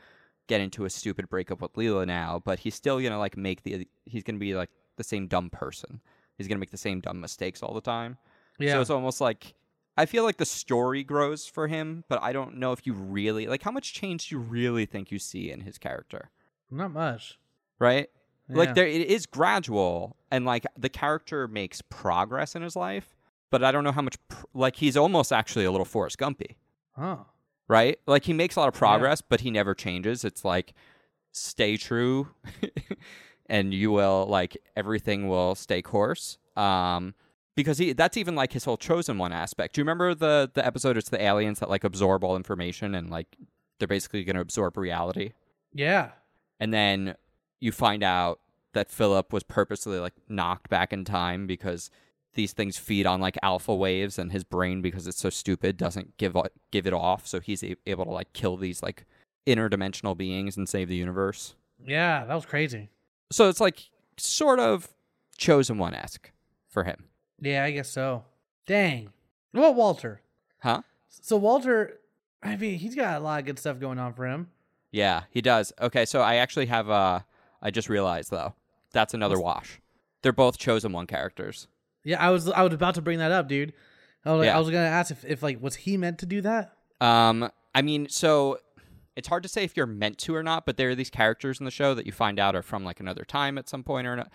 get 0.47 0.61
into 0.61 0.85
a 0.85 0.89
stupid 0.89 1.29
breakup 1.29 1.61
with 1.61 1.73
Leela 1.73 2.05
now, 2.05 2.41
but 2.43 2.59
he's 2.59 2.75
still 2.75 2.99
gonna 2.99 3.17
like 3.19 3.37
make 3.37 3.63
the 3.63 3.87
he's 4.05 4.23
gonna 4.23 4.37
be 4.37 4.53
like 4.55 4.69
the 4.97 5.03
same 5.03 5.27
dumb 5.27 5.49
person. 5.49 6.01
He's 6.37 6.47
gonna 6.47 6.59
make 6.59 6.71
the 6.71 6.77
same 6.77 6.99
dumb 7.01 7.19
mistakes 7.21 7.61
all 7.63 7.73
the 7.73 7.81
time. 7.81 8.17
Yeah. 8.59 8.73
So 8.73 8.81
it's 8.81 8.89
almost 8.89 9.21
like 9.21 9.53
I 9.97 10.05
feel 10.05 10.23
like 10.25 10.37
the 10.37 10.45
story 10.45 11.03
grows 11.03 11.45
for 11.47 11.67
him, 11.67 12.03
but 12.09 12.21
I 12.21 12.33
don't 12.33 12.57
know 12.57 12.71
if 12.73 12.85
you 12.85 12.93
really 12.93 13.47
like 13.47 13.63
how 13.63 13.71
much 13.71 13.93
change 13.93 14.29
do 14.29 14.35
you 14.35 14.39
really 14.41 14.85
think 14.85 15.11
you 15.11 15.19
see 15.19 15.49
in 15.51 15.61
his 15.61 15.77
character, 15.77 16.31
not 16.69 16.91
much. 16.91 17.39
right? 17.79 18.09
Yeah. 18.49 18.57
Like 18.57 18.75
there, 18.75 18.85
it 18.87 19.07
is 19.07 19.25
gradual, 19.25 20.17
and 20.29 20.45
like 20.45 20.65
the 20.77 20.89
character 20.89 21.47
makes 21.47 21.81
progress 21.81 22.55
in 22.55 22.61
his 22.61 22.75
life, 22.75 23.15
but 23.49 23.63
I 23.63 23.71
don't 23.71 23.83
know 23.83 23.91
how 23.91 24.01
much. 24.03 24.17
Pr- 24.27 24.45
like 24.53 24.75
he's 24.75 24.95
almost 24.95 25.31
actually 25.33 25.65
a 25.65 25.71
little 25.71 25.85
Forrest 25.85 26.19
Gumpy, 26.19 26.55
Oh. 26.97 27.25
right? 27.67 27.97
Like 28.05 28.25
he 28.25 28.33
makes 28.33 28.55
a 28.55 28.59
lot 28.59 28.67
of 28.67 28.75
progress, 28.75 29.21
but 29.21 29.41
he 29.41 29.49
never 29.49 29.73
changes. 29.73 30.23
It's 30.23 30.45
like 30.45 30.73
stay 31.31 31.75
true, 31.77 32.27
and 33.47 33.73
you 33.73 33.91
will 33.91 34.25
like 34.27 34.57
everything 34.75 35.27
will 35.27 35.55
stay 35.55 35.81
course. 35.81 36.37
Um, 36.55 37.13
because 37.55 37.77
he 37.77 37.93
that's 37.93 38.17
even 38.17 38.35
like 38.35 38.53
his 38.53 38.65
whole 38.65 38.77
chosen 38.77 39.17
one 39.17 39.31
aspect. 39.31 39.75
Do 39.75 39.79
you 39.81 39.83
remember 39.83 40.13
the 40.15 40.49
the 40.53 40.65
episode? 40.65 40.97
It's 40.97 41.09
the 41.09 41.21
aliens 41.21 41.59
that 41.59 41.69
like 41.69 41.83
absorb 41.83 42.23
all 42.23 42.35
information 42.35 42.95
and 42.95 43.09
like 43.09 43.35
they're 43.79 43.87
basically 43.87 44.23
going 44.23 44.35
to 44.35 44.41
absorb 44.41 44.77
reality 44.77 45.31
Yeah. 45.73 46.11
and 46.61 46.73
then 46.73 47.15
you 47.59 47.71
find 47.73 48.03
out 48.03 48.39
that 48.73 48.89
Philip 48.89 49.33
was 49.33 49.43
purposely 49.43 49.99
like 49.99 50.13
knocked 50.29 50.69
back 50.69 50.93
in 50.93 51.03
time 51.05 51.45
because 51.47 51.89
these 52.35 52.53
things 52.53 52.77
feed 52.77 53.05
on 53.05 53.19
like 53.21 53.37
alpha 53.43 53.73
waves 53.75 54.17
and 54.19 54.31
his 54.31 54.43
brain 54.45 54.81
because 54.81 55.07
it's 55.07 55.19
so 55.19 55.29
stupid 55.29 55.75
doesn't 55.77 56.15
give 56.17 56.35
give 56.71 56.87
it 56.87 56.93
off 56.93 57.25
so 57.27 57.39
he's 57.41 57.63
able 57.85 58.05
to 58.05 58.11
like 58.11 58.31
kill 58.33 58.55
these 58.57 58.81
like 58.83 59.05
interdimensional 59.47 60.15
beings 60.17 60.57
and 60.57 60.67
save 60.67 60.87
the 60.89 60.95
universe. 60.95 61.55
Yeah. 61.85 62.25
That 62.25 62.35
was 62.35 62.45
crazy. 62.45 62.89
So 63.31 63.49
it's 63.49 63.59
like 63.59 63.89
sort 64.17 64.59
of 64.59 64.87
chosen 65.37 65.77
one 65.77 65.93
esque 65.93 66.31
for 66.69 66.83
him. 66.83 67.05
Yeah, 67.39 67.63
I 67.63 67.71
guess 67.71 67.89
so. 67.89 68.23
Dang. 68.65 69.09
What 69.51 69.61
about 69.61 69.75
Walter? 69.75 70.21
Huh? 70.59 70.81
So 71.09 71.37
Walter, 71.37 71.99
I 72.43 72.55
mean, 72.55 72.77
he's 72.79 72.95
got 72.95 73.19
a 73.19 73.23
lot 73.23 73.39
of 73.39 73.45
good 73.45 73.59
stuff 73.59 73.79
going 73.79 73.99
on 73.99 74.13
for 74.13 74.25
him. 74.25 74.49
Yeah, 74.91 75.23
he 75.29 75.41
does. 75.41 75.73
Okay, 75.81 76.05
so 76.05 76.21
I 76.21 76.35
actually 76.35 76.67
have 76.67 76.89
uh 76.89 77.19
I 77.61 77.71
just 77.71 77.89
realized 77.89 78.31
though. 78.31 78.53
That's 78.93 79.13
another 79.13 79.39
wash. 79.39 79.81
They're 80.21 80.31
both 80.31 80.57
chosen 80.57 80.91
one 80.93 81.07
characters. 81.07 81.67
Yeah, 82.03 82.25
I 82.25 82.29
was 82.29 82.49
I 82.49 82.61
was 82.63 82.73
about 82.73 82.95
to 82.95 83.01
bring 83.01 83.19
that 83.19 83.31
up, 83.31 83.47
dude. 83.47 83.73
I 84.23 84.33
was, 84.33 84.45
Yeah. 84.45 84.55
I 84.55 84.59
was 84.59 84.69
gonna 84.69 84.85
ask 84.85 85.11
if, 85.11 85.25
if 85.25 85.43
like 85.43 85.61
was 85.61 85.75
he 85.75 85.97
meant 85.97 86.19
to 86.19 86.25
do 86.25 86.41
that? 86.41 86.73
Um 87.01 87.49
I 87.73 87.81
mean, 87.81 88.07
so 88.09 88.59
it's 89.15 89.27
hard 89.27 89.43
to 89.43 89.49
say 89.49 89.63
if 89.63 89.75
you're 89.77 89.85
meant 89.85 90.17
to 90.19 90.35
or 90.35 90.43
not, 90.43 90.65
but 90.65 90.77
there 90.77 90.89
are 90.89 90.95
these 90.95 91.09
characters 91.09 91.59
in 91.59 91.65
the 91.65 91.71
show 91.71 91.93
that 91.93 92.05
you 92.05 92.11
find 92.11 92.39
out 92.39 92.55
are 92.55 92.61
from 92.61 92.83
like 92.83 92.99
another 92.99 93.23
time 93.23 93.57
at 93.57 93.69
some 93.69 93.83
point 93.83 94.07
or 94.07 94.15
not. 94.15 94.31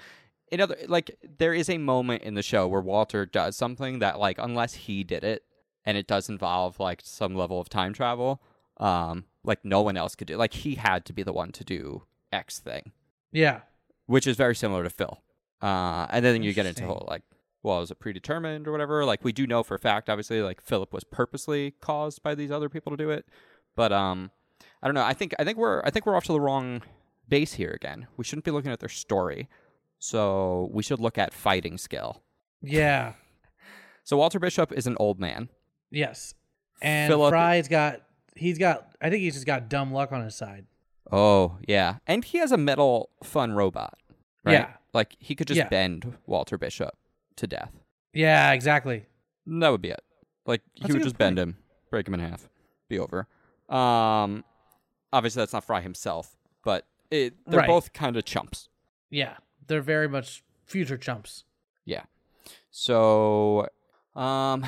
In 0.51 0.61
other 0.61 0.77
like 0.89 1.17
there 1.39 1.55
is 1.55 1.69
a 1.71 1.79
moment 1.79 2.23
in 2.23 2.35
the 2.35 2.43
show 2.43 2.67
where 2.67 2.81
Walter 2.81 3.25
does 3.27 3.57
something 3.57 4.01
that 4.01 4.19
like 4.19 4.37
unless 4.39 4.75
he 4.75 5.05
did 5.05 5.23
it 5.23 5.45
and 5.85 5.97
it 5.97 6.07
does 6.07 6.29
involve 6.29 6.81
like 6.81 7.01
some 7.05 7.35
level 7.37 7.61
of 7.61 7.69
time 7.69 7.93
travel, 7.93 8.43
um 8.79 9.25
like 9.45 9.65
no 9.65 9.81
one 9.83 9.97
else 9.97 10.15
could 10.15 10.27
do. 10.27 10.37
Like 10.37 10.55
he 10.55 10.75
had 10.75 11.05
to 11.07 11.13
be 11.13 11.23
the 11.23 11.33
one 11.33 11.53
to 11.53 11.65
do 11.65 12.03
X 12.33 12.59
thing. 12.59 12.93
Yeah. 13.33 13.61
which 14.07 14.27
is 14.27 14.37
very 14.37 14.55
similar 14.57 14.83
to 14.83 14.91
Phil. 14.91 15.23
Uh, 15.63 16.07
and 16.11 16.25
then 16.25 16.43
you 16.43 16.53
get 16.53 16.67
into 16.67 16.85
whole 16.85 17.07
like, 17.09 17.23
well, 17.63 17.81
is 17.83 17.91
it 17.91 18.01
predetermined 18.01 18.67
or 18.67 18.73
whatever? 18.73 19.05
Like 19.05 19.23
we 19.23 19.33
do 19.33 19.47
know 19.47 19.63
for 19.63 19.75
a 19.75 19.79
fact, 19.79 20.09
obviously, 20.11 20.43
like 20.43 20.61
Philip 20.61 20.93
was 20.93 21.05
purposely 21.05 21.73
caused 21.81 22.23
by 22.23 22.35
these 22.35 22.51
other 22.51 22.69
people 22.69 22.91
to 22.91 22.97
do 22.97 23.11
it. 23.11 23.27
But 23.77 23.93
um, 23.93 24.31
I 24.83 24.87
don't 24.89 24.95
know. 24.95 25.05
I 25.05 25.13
think 25.13 25.35
I 25.39 25.45
think 25.45 25.59
we're 25.59 25.83
I 25.85 25.91
think 25.91 26.07
we're 26.07 26.17
off 26.17 26.25
to 26.25 26.33
the 26.33 26.41
wrong 26.41 26.83
base 27.29 27.55
here 27.55 27.71
again. 27.71 28.07
We 28.17 28.25
shouldn't 28.25 28.45
be 28.45 28.51
looking 28.51 28.73
at 28.73 28.81
their 28.81 28.89
story. 28.89 29.49
So 29.99 30.71
we 30.73 30.83
should 30.83 31.01
look 31.01 31.19
at 31.19 31.33
fighting 31.35 31.79
skill. 31.79 32.23
Yeah. 32.63 33.13
So 34.03 34.17
Walter 34.17 34.41
Bishop 34.41 34.73
is 34.73 34.89
an 34.89 34.97
old 34.99 35.21
man. 35.21 35.51
Yes. 35.91 36.35
And 36.83 37.11
Philip- 37.13 37.31
Fry's 37.31 37.69
got 37.69 38.01
he's 38.35 38.59
got 38.59 38.89
I 39.01 39.09
think 39.11 39.21
he's 39.23 39.35
just 39.35 39.47
got 39.47 39.69
dumb 39.69 39.93
luck 39.93 40.11
on 40.11 40.25
his 40.25 40.35
side. 40.35 40.65
Oh 41.13 41.59
yeah, 41.69 41.97
and 42.09 42.25
he 42.25 42.39
has 42.39 42.51
a 42.51 42.57
metal 42.57 43.11
fun 43.23 43.53
robot. 43.53 43.99
Right? 44.43 44.55
Yeah. 44.55 44.71
like 44.95 45.15
he 45.21 45.35
could 45.37 45.47
just 45.47 45.59
Yeah. 45.59 45.69
bend 45.69 46.17
Walter 46.27 46.59
Bishop 46.59 46.95
to 47.37 47.47
death. 47.47 47.71
Yeah, 48.13 48.53
exactly. 48.53 49.05
That 49.47 49.69
would 49.69 49.83
be 49.83 49.91
it. 49.91 50.03
Like 50.47 50.63
That's 50.81 50.87
he 50.89 50.93
would 50.95 51.03
just 51.05 51.19
bend 51.19 51.39
him, 51.39 51.59
break 51.91 52.09
him 52.09 52.15
in 52.15 52.21
half, 52.21 52.49
be 52.89 52.99
over. 52.99 53.29
Um, 53.69 54.43
obviously 55.13 55.41
that's 55.41 55.53
not 55.53 55.65
Fry 55.65 55.81
himself, 55.81 56.37
but 56.65 56.87
it 57.11 57.35
they're 57.47 57.61
Right. 57.61 57.69
both 57.69 57.93
kind 57.93 58.17
of 58.17 58.25
chumps. 58.25 58.69
Yeah. 59.11 59.37
They're 59.67 59.81
very 59.83 60.09
much 60.09 60.43
future 60.67 60.97
chumps. 60.99 61.45
Yeah. 61.85 62.05
So, 62.71 63.69
um, 64.15 64.65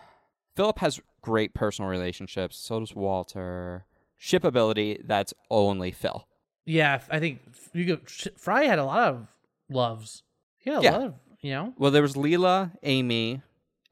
Philip 0.56 0.78
has 0.78 1.00
great 1.22 1.54
personal 1.54 1.90
relationships. 1.90 2.56
So 2.58 2.80
does 2.80 2.94
Walter. 2.94 3.86
Ship 4.16 4.44
ability. 4.44 5.00
That's 5.04 5.34
only 5.50 5.90
Phil. 5.90 6.26
Yeah, 6.64 7.00
I 7.10 7.18
think 7.20 7.40
you 7.72 7.84
could, 7.84 8.08
Fry 8.38 8.64
had 8.64 8.78
a 8.78 8.84
lot 8.84 9.08
of 9.08 9.26
loves. 9.68 10.22
He 10.58 10.70
had 10.70 10.80
a 10.80 10.82
Yeah. 10.82 10.90
lot 10.92 11.02
of, 11.02 11.14
you 11.40 11.50
know. 11.52 11.74
Well, 11.76 11.90
there 11.90 12.00
was 12.02 12.14
Leela, 12.14 12.72
Amy, 12.82 13.42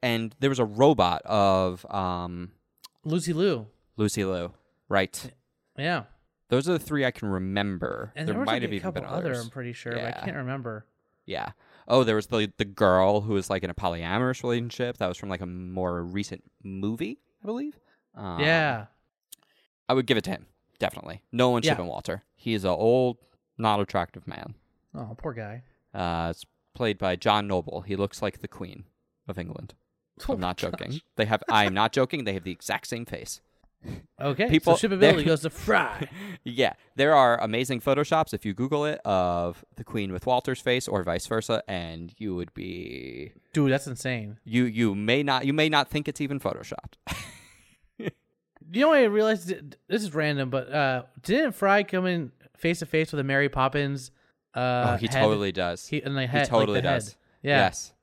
and 0.01 0.35
there 0.39 0.49
was 0.49 0.59
a 0.59 0.65
robot 0.65 1.21
of 1.25 1.85
um 1.93 2.51
Lucy 3.03 3.33
Liu. 3.33 3.67
Lucy 3.97 4.23
Liu. 4.25 4.53
Right. 4.89 5.31
Yeah. 5.77 6.03
Those 6.49 6.69
are 6.69 6.73
the 6.73 6.79
three 6.79 7.05
I 7.05 7.11
can 7.11 7.29
remember. 7.29 8.11
And 8.15 8.27
there 8.27 8.35
there 8.35 8.45
might 8.45 8.61
have 8.61 8.71
a 8.71 8.75
even 8.75 8.83
couple 8.83 9.01
been 9.01 9.09
other. 9.09 9.33
I'm 9.33 9.49
pretty 9.49 9.73
sure, 9.73 9.93
but 9.93 10.03
I 10.05 10.11
can't 10.11 10.37
remember. 10.37 10.85
Yeah. 11.25 11.51
Oh, 11.87 12.03
there 12.03 12.15
was 12.15 12.27
the 12.27 12.51
the 12.57 12.65
girl 12.65 13.21
who 13.21 13.33
was 13.33 13.49
like 13.49 13.63
in 13.63 13.69
a 13.69 13.73
polyamorous 13.73 14.43
relationship. 14.43 14.97
That 14.97 15.07
was 15.07 15.17
from 15.17 15.29
like 15.29 15.41
a 15.41 15.45
more 15.45 16.03
recent 16.03 16.43
movie, 16.63 17.19
I 17.41 17.45
believe. 17.45 17.79
Um, 18.15 18.39
yeah. 18.39 18.85
I 19.89 19.93
would 19.93 20.05
give 20.05 20.17
it 20.17 20.23
to 20.25 20.31
him. 20.31 20.45
Definitely. 20.79 21.21
No 21.31 21.49
one 21.49 21.63
Yeah. 21.63 21.79
Walter. 21.81 22.23
He 22.35 22.53
is 22.53 22.63
an 22.63 22.71
old, 22.71 23.17
not 23.57 23.79
attractive 23.79 24.27
man. 24.27 24.55
Oh, 24.95 25.15
poor 25.17 25.33
guy. 25.33 25.63
Uh, 25.93 26.27
it's 26.31 26.45
played 26.73 26.97
by 26.97 27.15
John 27.15 27.47
Noble. 27.47 27.81
He 27.81 27.95
looks 27.95 28.21
like 28.21 28.39
the 28.39 28.47
Queen 28.47 28.85
of 29.27 29.37
England. 29.39 29.73
Oh 30.29 30.33
I'm 30.33 30.39
not 30.39 30.57
joking. 30.57 31.01
They 31.15 31.25
have. 31.25 31.41
I 31.49 31.65
am 31.65 31.73
not 31.73 31.91
joking. 31.99 32.23
They 32.23 32.33
have 32.33 32.43
the 32.43 32.51
exact 32.51 32.85
same 32.85 33.03
face. 33.03 33.41
Okay. 34.21 34.49
People- 34.49 34.77
so 34.77 34.87
shipability 34.87 35.25
goes 35.25 35.41
to 35.41 35.49
Fry. 35.49 36.07
Yeah, 36.45 36.73
there 36.97 37.15
are 37.15 37.39
amazing 37.41 37.79
photoshops 37.79 38.33
if 38.33 38.45
you 38.45 38.53
Google 38.53 38.83
it 38.85 38.99
of 39.05 39.63
the 39.77 39.83
Queen 39.85 40.11
with 40.11 40.25
Walter's 40.25 40.59
face 40.59 40.89
or 40.89 41.01
vice 41.03 41.25
versa, 41.25 41.63
and 41.69 42.13
you 42.17 42.35
would 42.35 42.53
be 42.53 43.31
Dude, 43.53 43.71
that's 43.71 43.87
insane. 43.87 44.37
you 44.43 44.65
you 44.65 44.93
may 44.93 45.23
not 45.23 45.45
you 45.45 45.53
may 45.53 45.69
not 45.69 45.87
think 45.89 46.07
it's 46.09 46.19
even 46.21 46.39
photoshopped. 46.39 46.95
You 48.71 48.81
know 48.81 48.87
what 48.89 48.99
I 48.99 49.03
realized? 49.03 49.53
This 49.87 50.01
is 50.03 50.13
random, 50.15 50.49
but 50.49 50.71
uh 50.73 51.03
didn't 51.21 51.51
Fry 51.51 51.83
come 51.83 52.05
in 52.07 52.31
face 52.57 52.79
to 52.79 52.85
face 52.85 53.11
with 53.11 53.19
a 53.19 53.23
Mary 53.23 53.49
Poppins? 53.49 54.09
Uh, 54.55 54.93
oh, 54.93 54.97
he 54.97 55.07
head? 55.07 55.21
totally 55.21 55.51
does. 55.51 55.85
He 55.85 56.01
and 56.01 56.15
the 56.15 56.21
He 56.21 56.27
head. 56.27 56.41
like 56.43 56.49
totally 56.49 56.81
the 56.81 56.87
head. 56.89 56.95
does. 56.95 57.17
Yeah. 57.43 57.57
Yes. 57.57 57.93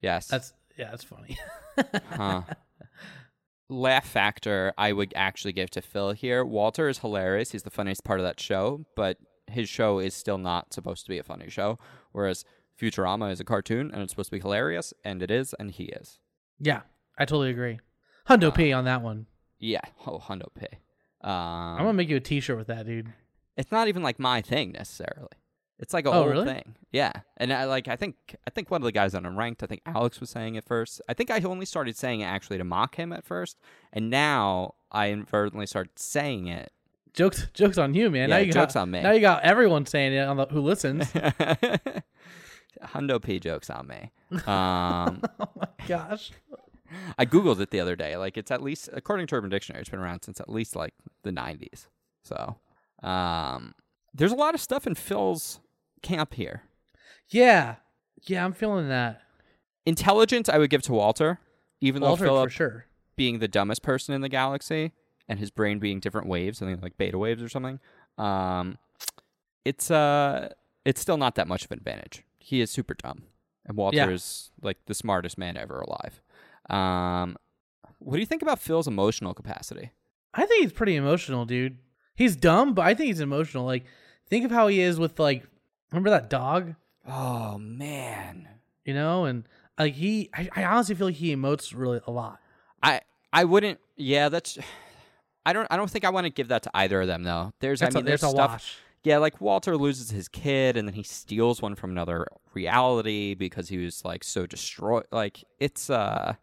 Yes. 0.00 0.26
That's 0.28 0.52
yeah. 0.76 0.90
That's 0.90 1.04
funny. 1.04 1.38
huh. 2.10 2.42
Laugh 3.70 4.06
factor, 4.06 4.72
I 4.78 4.92
would 4.92 5.12
actually 5.14 5.52
give 5.52 5.70
to 5.70 5.82
Phil 5.82 6.12
here. 6.12 6.44
Walter 6.44 6.88
is 6.88 6.98
hilarious. 6.98 7.52
He's 7.52 7.64
the 7.64 7.70
funniest 7.70 8.02
part 8.04 8.18
of 8.20 8.24
that 8.24 8.40
show, 8.40 8.86
but 8.96 9.18
his 9.46 9.68
show 9.68 9.98
is 9.98 10.14
still 10.14 10.38
not 10.38 10.72
supposed 10.72 11.04
to 11.04 11.10
be 11.10 11.18
a 11.18 11.22
funny 11.22 11.50
show. 11.50 11.78
Whereas 12.12 12.44
Futurama 12.80 13.30
is 13.30 13.40
a 13.40 13.44
cartoon 13.44 13.90
and 13.92 14.02
it's 14.02 14.12
supposed 14.12 14.30
to 14.30 14.36
be 14.36 14.40
hilarious, 14.40 14.94
and 15.04 15.22
it 15.22 15.30
is, 15.30 15.54
and 15.58 15.70
he 15.70 15.84
is. 15.84 16.18
yeah, 16.58 16.82
I 17.18 17.24
totally 17.24 17.50
agree. 17.50 17.80
Hundo 18.28 18.54
P 18.54 18.72
on 18.72 18.84
that 18.84 19.02
one. 19.02 19.26
Yeah. 19.58 19.80
Oh, 20.06 20.18
Hundo. 20.18 20.46
Um, 21.20 21.30
I'm 21.30 21.78
gonna 21.78 21.92
make 21.94 22.08
you 22.08 22.16
a 22.16 22.20
T-shirt 22.20 22.56
with 22.56 22.68
that, 22.68 22.86
dude. 22.86 23.12
it's 23.56 23.72
not 23.72 23.88
even 23.88 24.02
like 24.02 24.18
my 24.20 24.40
thing 24.40 24.72
necessarily. 24.72 25.28
It's 25.80 25.94
like 25.94 26.06
a 26.06 26.10
Oh, 26.10 26.12
whole 26.14 26.28
really? 26.28 26.44
thing. 26.46 26.74
Yeah. 26.90 27.12
And 27.36 27.52
I 27.52 27.64
like 27.66 27.86
I 27.88 27.96
think 27.96 28.16
I 28.46 28.50
think 28.50 28.70
one 28.70 28.80
of 28.82 28.84
the 28.84 28.92
guys 28.92 29.14
on 29.14 29.22
Unranked, 29.24 29.62
I 29.62 29.66
think 29.66 29.82
Alex 29.86 30.18
was 30.20 30.30
saying 30.30 30.56
it 30.56 30.64
first. 30.64 31.00
I 31.08 31.14
think 31.14 31.30
I 31.30 31.40
only 31.40 31.66
started 31.66 31.96
saying 31.96 32.20
it 32.20 32.24
actually 32.24 32.58
to 32.58 32.64
mock 32.64 32.96
him 32.96 33.12
at 33.12 33.24
first. 33.24 33.58
And 33.92 34.10
now 34.10 34.74
I 34.90 35.10
inadvertently 35.10 35.66
started 35.66 35.96
saying 35.98 36.48
it. 36.48 36.72
Jokes, 37.14 37.48
jokes 37.54 37.78
on 37.78 37.94
you, 37.94 38.10
man. 38.10 38.28
Yeah, 38.28 38.36
now 38.36 38.42
you 38.42 38.52
jokes 38.52 38.74
got, 38.74 38.82
on 38.82 38.90
me. 38.90 39.00
Now 39.02 39.12
you 39.12 39.20
got 39.20 39.42
everyone 39.42 39.86
saying 39.86 40.12
it 40.12 40.20
on 40.26 40.36
the 40.36 40.46
who 40.46 40.60
listens. 40.60 41.04
Hundo 42.82 43.20
P 43.22 43.38
jokes 43.40 43.70
on 43.70 43.86
me. 43.88 44.12
Um 44.46 45.22
oh 45.40 45.48
my 45.56 45.68
gosh. 45.86 46.32
I 47.18 47.26
Googled 47.26 47.60
it 47.60 47.70
the 47.70 47.80
other 47.80 47.96
day. 47.96 48.16
Like 48.16 48.36
it's 48.36 48.50
at 48.50 48.62
least 48.62 48.88
according 48.92 49.26
to 49.28 49.34
Urban 49.36 49.50
Dictionary, 49.50 49.80
it's 49.82 49.90
been 49.90 50.00
around 50.00 50.22
since 50.22 50.40
at 50.40 50.48
least 50.48 50.74
like 50.76 50.94
the 51.22 51.32
nineties. 51.32 51.88
So 52.24 52.56
um 53.02 53.74
there's 54.14 54.32
a 54.32 54.36
lot 54.36 54.54
of 54.54 54.60
stuff 54.60 54.86
in 54.86 54.94
Phil's 54.94 55.60
camp 56.02 56.34
here. 56.34 56.62
Yeah, 57.28 57.76
yeah, 58.26 58.44
I'm 58.44 58.52
feeling 58.52 58.88
that. 58.88 59.22
Intelligence 59.86 60.48
I 60.48 60.58
would 60.58 60.70
give 60.70 60.82
to 60.82 60.92
Walter, 60.92 61.40
even 61.80 62.02
Walter 62.02 62.10
though 62.10 62.16
for 62.16 62.24
Philip 62.26 62.50
sure. 62.50 62.86
being 63.16 63.38
the 63.38 63.48
dumbest 63.48 63.82
person 63.82 64.14
in 64.14 64.20
the 64.20 64.28
galaxy 64.28 64.92
and 65.28 65.38
his 65.38 65.50
brain 65.50 65.78
being 65.78 66.00
different 66.00 66.26
waves, 66.26 66.58
something 66.58 66.80
like 66.80 66.96
beta 66.98 67.18
waves 67.18 67.42
or 67.42 67.48
something. 67.48 67.80
Um, 68.16 68.78
it's 69.64 69.90
uh, 69.90 70.50
it's 70.84 71.00
still 71.00 71.16
not 71.16 71.34
that 71.36 71.48
much 71.48 71.64
of 71.64 71.70
an 71.70 71.78
advantage. 71.78 72.22
He 72.38 72.60
is 72.60 72.70
super 72.70 72.94
dumb, 72.94 73.24
and 73.66 73.76
Walter 73.76 73.96
Yeah. 73.96 74.10
is 74.10 74.50
like 74.62 74.78
the 74.86 74.94
smartest 74.94 75.36
man 75.38 75.56
ever 75.56 75.80
alive. 75.80 76.22
Um, 76.70 77.36
what 77.98 78.14
do 78.14 78.20
you 78.20 78.26
think 78.26 78.42
about 78.42 78.58
Phil's 78.58 78.86
emotional 78.88 79.34
capacity? 79.34 79.90
I 80.34 80.46
think 80.46 80.62
he's 80.62 80.72
pretty 80.72 80.96
emotional, 80.96 81.44
dude. 81.46 81.78
He's 82.14 82.36
dumb, 82.36 82.74
but 82.74 82.84
I 82.86 82.94
think 82.94 83.08
he's 83.08 83.20
emotional. 83.20 83.64
Like, 83.64 83.84
think 84.28 84.44
of 84.44 84.50
how 84.50 84.68
he 84.68 84.80
is 84.80 84.98
with 84.98 85.18
like, 85.18 85.44
remember 85.90 86.10
that 86.10 86.30
dog, 86.30 86.74
Oh 87.08 87.56
man, 87.58 88.48
you 88.84 88.92
know, 88.92 89.24
and 89.24 89.44
like 89.78 89.94
he. 89.94 90.28
I, 90.34 90.48
I 90.54 90.64
honestly 90.64 90.94
feel 90.94 91.06
like 91.06 91.16
he 91.16 91.34
emotes 91.34 91.72
really 91.74 92.00
a 92.06 92.10
lot. 92.10 92.38
I 92.82 93.00
I 93.32 93.44
wouldn't. 93.44 93.80
Yeah, 93.96 94.28
that's. 94.28 94.58
I 95.46 95.54
don't. 95.54 95.66
I 95.70 95.76
don't 95.76 95.90
think 95.90 96.04
I 96.04 96.10
want 96.10 96.26
to 96.26 96.30
give 96.30 96.48
that 96.48 96.64
to 96.64 96.70
either 96.74 97.00
of 97.00 97.06
them 97.06 97.22
though. 97.22 97.54
There's. 97.60 97.80
That's 97.80 97.96
I 97.96 98.00
mean, 98.00 98.06
a, 98.06 98.08
there's 98.08 98.20
there's 98.20 98.32
a 98.32 98.36
stuff. 98.36 98.50
wash. 98.50 98.76
Yeah, 99.04 99.18
like 99.18 99.40
Walter 99.40 99.76
loses 99.76 100.10
his 100.10 100.28
kid 100.28 100.76
and 100.76 100.86
then 100.86 100.94
he 100.94 101.02
steals 101.02 101.62
one 101.62 101.76
from 101.76 101.92
another 101.92 102.26
reality 102.52 103.34
because 103.34 103.68
he 103.68 103.78
was 103.78 104.04
like 104.04 104.24
so 104.24 104.44
destroyed. 104.44 105.06
Like 105.10 105.44
it's 105.58 105.88
uh 105.88 106.34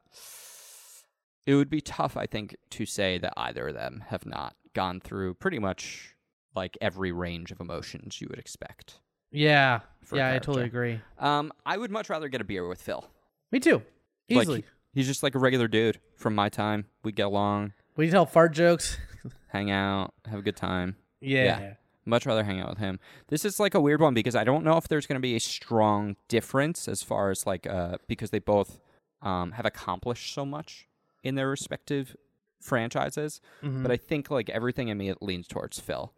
it 1.45 1.53
would 1.53 1.70
be 1.70 1.82
tough 1.82 2.15
I 2.17 2.26
think 2.26 2.55
to 2.72 2.86
say 2.86 3.17
that 3.20 3.34
either 3.38 3.67
of 3.67 3.76
them 3.76 4.05
have 4.07 4.26
not 4.26 4.55
gone 4.74 4.99
through 5.01 5.36
pretty 5.36 5.59
much 5.59 6.15
like 6.55 6.78
every 6.82 7.11
range 7.11 7.51
of 7.51 7.59
emotions 7.59 8.22
you 8.22 8.28
would 8.30 8.39
expect. 8.39 9.01
Yeah, 9.32 9.82
for 10.01 10.17
yeah, 10.17 10.34
I 10.34 10.39
totally 10.39 10.65
agree. 10.65 11.01
Um 11.19 11.51
I 11.65 11.78
would 11.78 11.91
much 11.91 12.09
rather 12.09 12.28
get 12.30 12.41
a 12.41 12.45
beer 12.45 12.67
with 12.67 12.82
Phil. 12.82 13.05
Me 13.51 13.59
too. 13.59 13.82
Like, 14.30 14.43
Easily. 14.43 14.61
he- 14.61 14.65
he's 14.99 15.07
just 15.07 15.23
like 15.23 15.36
a 15.36 15.39
regular 15.39 15.67
dude 15.67 15.99
from 16.15 16.36
my 16.36 16.49
time. 16.49 16.86
We 17.03 17.11
get 17.11 17.28
along, 17.28 17.73
we 17.95 18.09
tell 18.09 18.26
fart 18.26 18.53
jokes. 18.53 18.97
hang 19.49 19.71
out, 19.71 20.13
have 20.26 20.39
a 20.39 20.43
good 20.43 20.55
time. 20.55 20.95
yeah. 21.21 21.43
Yeah. 21.59 21.73
much 22.07 22.26
rather 22.26 22.43
hang 22.43 22.59
out 22.59 22.69
with 22.69 22.78
him. 22.78 22.99
This 23.30 23.45
is 23.45 23.59
like 23.59 23.73
a 23.73 23.80
weird 23.82 23.99
one 24.01 24.13
because 24.13 24.36
I 24.36 24.43
don't 24.43 24.63
know 24.63 24.78
if 24.78 24.88
there's 24.88 25.07
going 25.07 25.15
to 25.19 25.28
be 25.28 25.36
a 25.36 25.39
strong 25.39 26.15
difference 26.28 26.88
as 26.88 27.01
far 27.03 27.32
as 27.32 27.45
like 27.47 27.65
uh 27.67 27.97
because 28.07 28.30
they 28.32 28.39
both 28.39 28.80
um 29.21 29.51
have 29.53 29.65
accomplished 29.65 30.34
so 30.34 30.45
much 30.45 30.88
in 31.23 31.34
their 31.36 31.49
respective 31.49 32.15
franchises, 32.61 33.41
Mhm. 33.63 33.82
but 33.84 33.91
I 33.91 33.97
think 33.97 34.30
like 34.32 34.49
everything 34.49 34.88
in 34.88 34.97
me 34.97 35.09
it 35.09 35.21
leans 35.21 35.47
towards 35.47 35.80
Phil. 35.80 36.13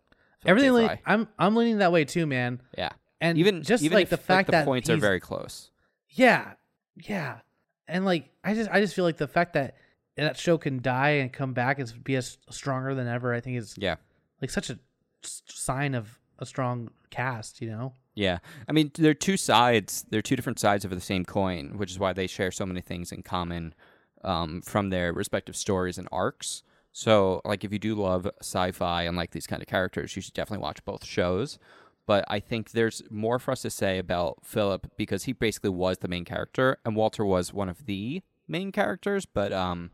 Everything, 0.45 0.71
Fry. 0.73 1.01
I'm 1.05 1.27
I'm 1.39 1.55
leaning 1.55 1.79
that 1.79 1.91
way 1.91 2.05
too, 2.05 2.25
man. 2.25 2.61
yeah. 2.77 2.89
And 3.19 3.37
Even 3.39 3.63
just 3.63 3.83
even 3.83 3.95
like 3.95 4.03
if, 4.03 4.09
the 4.11 4.17
fact 4.17 4.45
the 4.47 4.51
that 4.51 4.65
points 4.65 4.89
are 4.89 4.97
very 4.97 5.19
close. 5.19 5.71
Yeah, 6.09 6.53
yeah, 6.95 7.39
and 7.87 8.05
like 8.05 8.29
I 8.43 8.53
just 8.53 8.69
I 8.69 8.79
just 8.79 8.93
feel 8.95 9.05
like 9.05 9.17
the 9.17 9.27
fact 9.27 9.53
that 9.53 9.75
that 10.15 10.37
show 10.37 10.57
can 10.57 10.81
die 10.81 11.09
and 11.09 11.33
come 11.33 11.53
back 11.53 11.79
and 11.79 12.03
be 12.03 12.15
as 12.15 12.37
stronger 12.49 12.93
than 12.93 13.07
ever. 13.07 13.33
I 13.33 13.39
think 13.39 13.57
is 13.57 13.75
Yeah. 13.77 13.95
like 14.41 14.51
such 14.51 14.69
a 14.69 14.77
sign 15.23 15.95
of 15.95 16.19
a 16.39 16.45
strong 16.45 16.89
cast. 17.09 17.59
You 17.61 17.69
know. 17.69 17.93
Yeah. 18.13 18.37
I 18.67 18.71
mean, 18.71 18.91
they're 18.95 19.13
two 19.13 19.37
sides. 19.37 20.05
They're 20.09 20.21
two 20.23 20.35
different 20.35 20.59
sides 20.59 20.85
of 20.85 20.91
the 20.91 21.01
same 21.01 21.25
coin, 21.25 21.77
which 21.77 21.91
is 21.91 21.99
why 21.99 22.13
they 22.13 22.25
share 22.27 22.51
so 22.51 22.65
many 22.65 22.81
things 22.81 23.11
in 23.11 23.21
common 23.23 23.73
um, 24.23 24.61
from 24.61 24.89
their 24.89 25.13
respective 25.13 25.55
stories 25.55 25.97
and 25.99 26.07
arcs. 26.11 26.63
So, 26.97 27.41
like, 27.45 27.63
if 27.63 27.71
you 27.71 27.77
do 27.77 27.93
love 27.93 28.27
sci 28.41 28.71
fi 28.71 29.03
and 29.03 29.15
like 29.15 29.29
these 29.29 29.45
kind 29.45 29.61
of 29.61 29.67
characters, 29.67 30.15
you 30.15 30.21
should 30.23 30.33
definitely 30.33 30.63
watch 30.63 30.83
both 30.83 31.05
shows. 31.05 31.59
But 32.07 32.25
I 32.27 32.39
think 32.39 32.71
there's 32.71 33.03
more 33.11 33.37
for 33.37 33.51
us 33.51 33.61
to 33.61 33.69
say 33.69 33.99
about 33.99 34.39
Philip 34.43 34.87
because 34.97 35.25
he 35.25 35.31
basically 35.33 35.69
was 35.69 35.99
the 35.99 36.07
main 36.07 36.25
character, 36.25 36.79
and 36.83 36.95
Walter 36.95 37.23
was 37.23 37.53
one 37.53 37.69
of 37.69 37.85
the 37.85 38.23
main 38.47 38.71
characters. 38.71 39.27
But 39.27 39.53
um, 39.53 39.91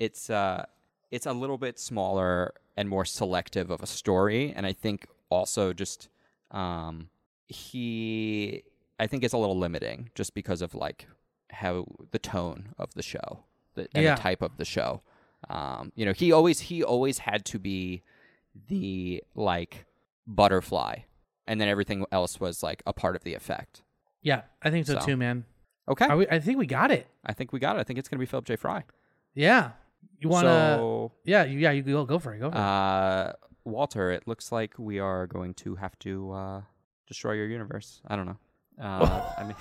it's 0.00 0.30
uh, 0.30 0.66
it's 1.12 1.26
a 1.26 1.32
little 1.32 1.58
bit 1.58 1.78
smaller 1.78 2.54
and 2.76 2.88
more 2.88 3.04
selective 3.04 3.70
of 3.70 3.80
a 3.80 3.86
story, 3.86 4.52
and 4.52 4.66
I 4.66 4.72
think 4.72 5.06
also 5.28 5.72
just 5.72 6.08
um, 6.50 7.08
he 7.46 8.64
I 8.98 9.06
think 9.06 9.22
it's 9.22 9.32
a 9.32 9.38
little 9.38 9.56
limiting 9.56 10.10
just 10.16 10.34
because 10.34 10.60
of 10.60 10.74
like 10.74 11.06
how 11.50 11.86
the 12.10 12.18
tone 12.18 12.70
of 12.78 12.94
the 12.94 13.02
show 13.04 13.44
the, 13.74 13.86
and 13.94 14.02
Yeah. 14.02 14.16
the 14.16 14.20
type 14.22 14.42
of 14.42 14.56
the 14.56 14.64
show. 14.64 15.02
Um, 15.48 15.92
you 15.94 16.04
know, 16.04 16.12
he 16.12 16.32
always 16.32 16.60
he 16.60 16.82
always 16.82 17.18
had 17.18 17.44
to 17.46 17.58
be 17.58 18.02
the 18.68 19.22
like 19.34 19.86
butterfly, 20.26 20.98
and 21.46 21.60
then 21.60 21.68
everything 21.68 22.04
else 22.12 22.38
was 22.40 22.62
like 22.62 22.82
a 22.86 22.92
part 22.92 23.16
of 23.16 23.24
the 23.24 23.34
effect. 23.34 23.82
Yeah, 24.22 24.42
I 24.62 24.70
think 24.70 24.86
so, 24.86 24.94
So. 25.00 25.06
too, 25.06 25.16
man. 25.16 25.44
Okay, 25.88 26.14
we, 26.14 26.28
I 26.28 26.38
think 26.38 26.58
we 26.58 26.66
got 26.66 26.90
it. 26.92 27.06
I 27.26 27.32
think 27.32 27.52
we 27.52 27.58
got 27.58 27.76
it. 27.76 27.80
I 27.80 27.82
think 27.84 27.98
it's 27.98 28.08
gonna 28.08 28.20
be 28.20 28.26
Philip 28.26 28.44
J. 28.44 28.56
Fry. 28.56 28.84
Yeah. 29.34 29.72
You 30.18 30.28
want 30.28 30.44
to? 30.44 30.50
So, 30.76 31.12
yeah, 31.24 31.44
you, 31.44 31.58
yeah. 31.58 31.70
You 31.72 31.82
go 31.82 32.04
go 32.04 32.18
for 32.18 32.32
it. 32.34 32.38
Go 32.38 32.50
for 32.50 32.56
it. 32.56 32.60
uh, 32.60 33.32
Walter, 33.64 34.10
it 34.10 34.26
looks 34.26 34.52
like 34.52 34.74
we 34.78 34.98
are 34.98 35.26
going 35.26 35.54
to 35.54 35.74
have 35.76 35.98
to 36.00 36.32
uh, 36.32 36.60
destroy 37.08 37.32
your 37.32 37.46
universe. 37.48 38.00
I 38.06 38.16
don't 38.16 38.26
know. 38.26 38.36
Uh, 38.80 39.32
I 39.38 39.44
mean, 39.44 39.54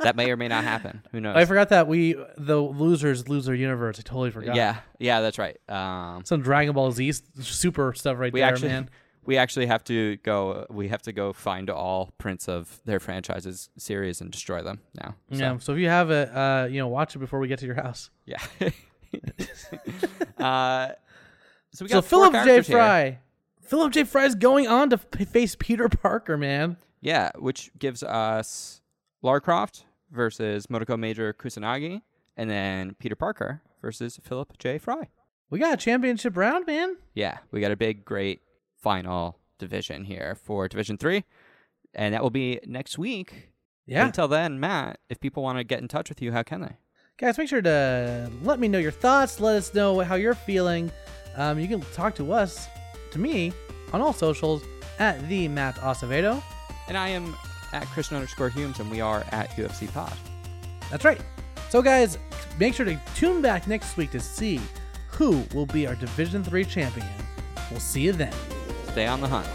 that 0.00 0.16
may 0.16 0.30
or 0.30 0.36
may 0.36 0.48
not 0.48 0.64
happen. 0.64 1.02
Who 1.12 1.20
knows? 1.20 1.36
I 1.36 1.44
forgot 1.44 1.68
that 1.70 1.86
we 1.88 2.14
the 2.36 2.56
losers 2.60 3.28
lose 3.28 3.46
their 3.46 3.54
universe. 3.54 3.98
I 3.98 4.02
totally 4.02 4.30
forgot. 4.30 4.56
Yeah, 4.56 4.76
yeah, 4.98 5.20
that's 5.20 5.38
right. 5.38 5.56
Um, 5.68 6.24
Some 6.24 6.42
Dragon 6.42 6.72
Ball 6.74 6.90
Z 6.92 7.12
super 7.40 7.92
stuff 7.94 8.18
right 8.18 8.32
we 8.32 8.40
there, 8.40 8.48
actually 8.48 8.68
man. 8.70 8.90
we 9.24 9.36
actually 9.36 9.66
have 9.66 9.84
to 9.84 10.16
go. 10.18 10.66
We 10.70 10.88
have 10.88 11.02
to 11.02 11.12
go 11.12 11.32
find 11.32 11.68
all 11.70 12.12
prints 12.18 12.48
of 12.48 12.80
their 12.84 13.00
franchises 13.00 13.68
series 13.76 14.20
and 14.20 14.30
destroy 14.30 14.62
them 14.62 14.80
now. 14.94 15.14
So, 15.32 15.38
Yeah. 15.38 15.58
So 15.58 15.72
if 15.74 15.78
you 15.78 15.88
have 15.88 16.10
it, 16.10 16.28
uh, 16.34 16.66
you 16.70 16.78
know, 16.78 16.88
watch 16.88 17.14
it 17.16 17.18
before 17.18 17.38
we 17.40 17.48
get 17.48 17.58
to 17.60 17.66
your 17.66 17.74
house. 17.76 18.10
yeah. 18.26 18.38
uh, 20.38 20.88
so 21.72 21.84
we 21.84 21.88
So 21.88 21.96
got 21.96 22.04
four 22.04 22.30
Philip 22.30 22.32
J. 22.32 22.38
characters 22.44 22.66
here. 22.66 22.76
Fry. 22.76 23.18
Philip 23.62 23.92
J. 23.92 24.04
Fry 24.04 24.24
is 24.24 24.34
going 24.34 24.66
on 24.66 24.90
to 24.90 24.98
face 24.98 25.56
Peter 25.58 25.88
Parker, 25.88 26.36
man. 26.38 26.76
Yeah, 27.00 27.30
which 27.38 27.70
gives 27.78 28.02
us 28.02 28.80
Lara 29.22 29.40
Croft 29.40 29.84
versus 30.10 30.66
Motoko 30.66 30.98
Major 30.98 31.32
Kusanagi, 31.32 32.02
and 32.36 32.48
then 32.50 32.94
Peter 32.98 33.16
Parker 33.16 33.62
versus 33.82 34.18
Philip 34.22 34.56
J. 34.58 34.78
Fry. 34.78 35.08
We 35.50 35.58
got 35.58 35.74
a 35.74 35.76
championship 35.76 36.36
round, 36.36 36.66
man. 36.66 36.96
Yeah, 37.14 37.38
we 37.50 37.60
got 37.60 37.72
a 37.72 37.76
big, 37.76 38.04
great 38.04 38.42
final 38.76 39.38
division 39.58 40.04
here 40.04 40.36
for 40.42 40.68
Division 40.68 40.96
3, 40.98 41.24
and 41.94 42.14
that 42.14 42.22
will 42.22 42.30
be 42.30 42.60
next 42.66 42.98
week. 42.98 43.50
Yeah. 43.86 44.04
until 44.04 44.28
then, 44.28 44.60
Matt, 44.60 44.98
if 45.08 45.18
people 45.18 45.42
want 45.42 45.56
to 45.56 45.64
get 45.64 45.80
in 45.80 45.88
touch 45.88 46.10
with 46.10 46.20
you, 46.20 46.30
how 46.30 46.42
can 46.42 46.60
they? 46.60 46.76
Guys, 47.16 47.38
make 47.38 47.48
sure 47.48 47.62
to 47.62 48.30
let 48.42 48.60
me 48.60 48.68
know 48.68 48.78
your 48.78 48.92
thoughts. 48.92 49.40
Let 49.40 49.56
us 49.56 49.72
know 49.72 50.00
how 50.00 50.14
you're 50.16 50.34
feeling. 50.34 50.92
Um, 51.36 51.58
you 51.58 51.66
can 51.66 51.80
talk 51.94 52.14
to 52.16 52.30
us, 52.32 52.68
to 53.12 53.18
me, 53.18 53.52
on 53.94 54.02
all 54.02 54.12
socials 54.12 54.62
at 54.98 55.26
the 55.28 55.48
Matt 55.48 55.76
Acevedo. 55.76 56.42
And 56.86 56.98
I 56.98 57.08
am 57.08 57.34
at 57.72 57.86
Christian 57.88 58.16
underscore 58.16 58.48
Humes, 58.48 58.80
and 58.80 58.90
we 58.90 59.00
are 59.00 59.24
at 59.32 59.50
UFC 59.50 59.92
Pod. 59.92 60.12
That's 60.90 61.04
right. 61.04 61.20
So, 61.68 61.82
guys, 61.82 62.18
make 62.58 62.74
sure 62.74 62.86
to 62.86 62.98
tune 63.14 63.42
back 63.42 63.66
next 63.66 63.96
week 63.96 64.10
to 64.12 64.20
see 64.20 64.60
who 65.08 65.44
will 65.54 65.66
be 65.66 65.86
our 65.86 65.94
Division 65.94 66.42
Three 66.42 66.64
champion. 66.64 67.06
We'll 67.70 67.80
see 67.80 68.02
you 68.02 68.12
then. 68.12 68.32
Stay 68.92 69.06
on 69.06 69.20
the 69.20 69.28
hunt. 69.28 69.48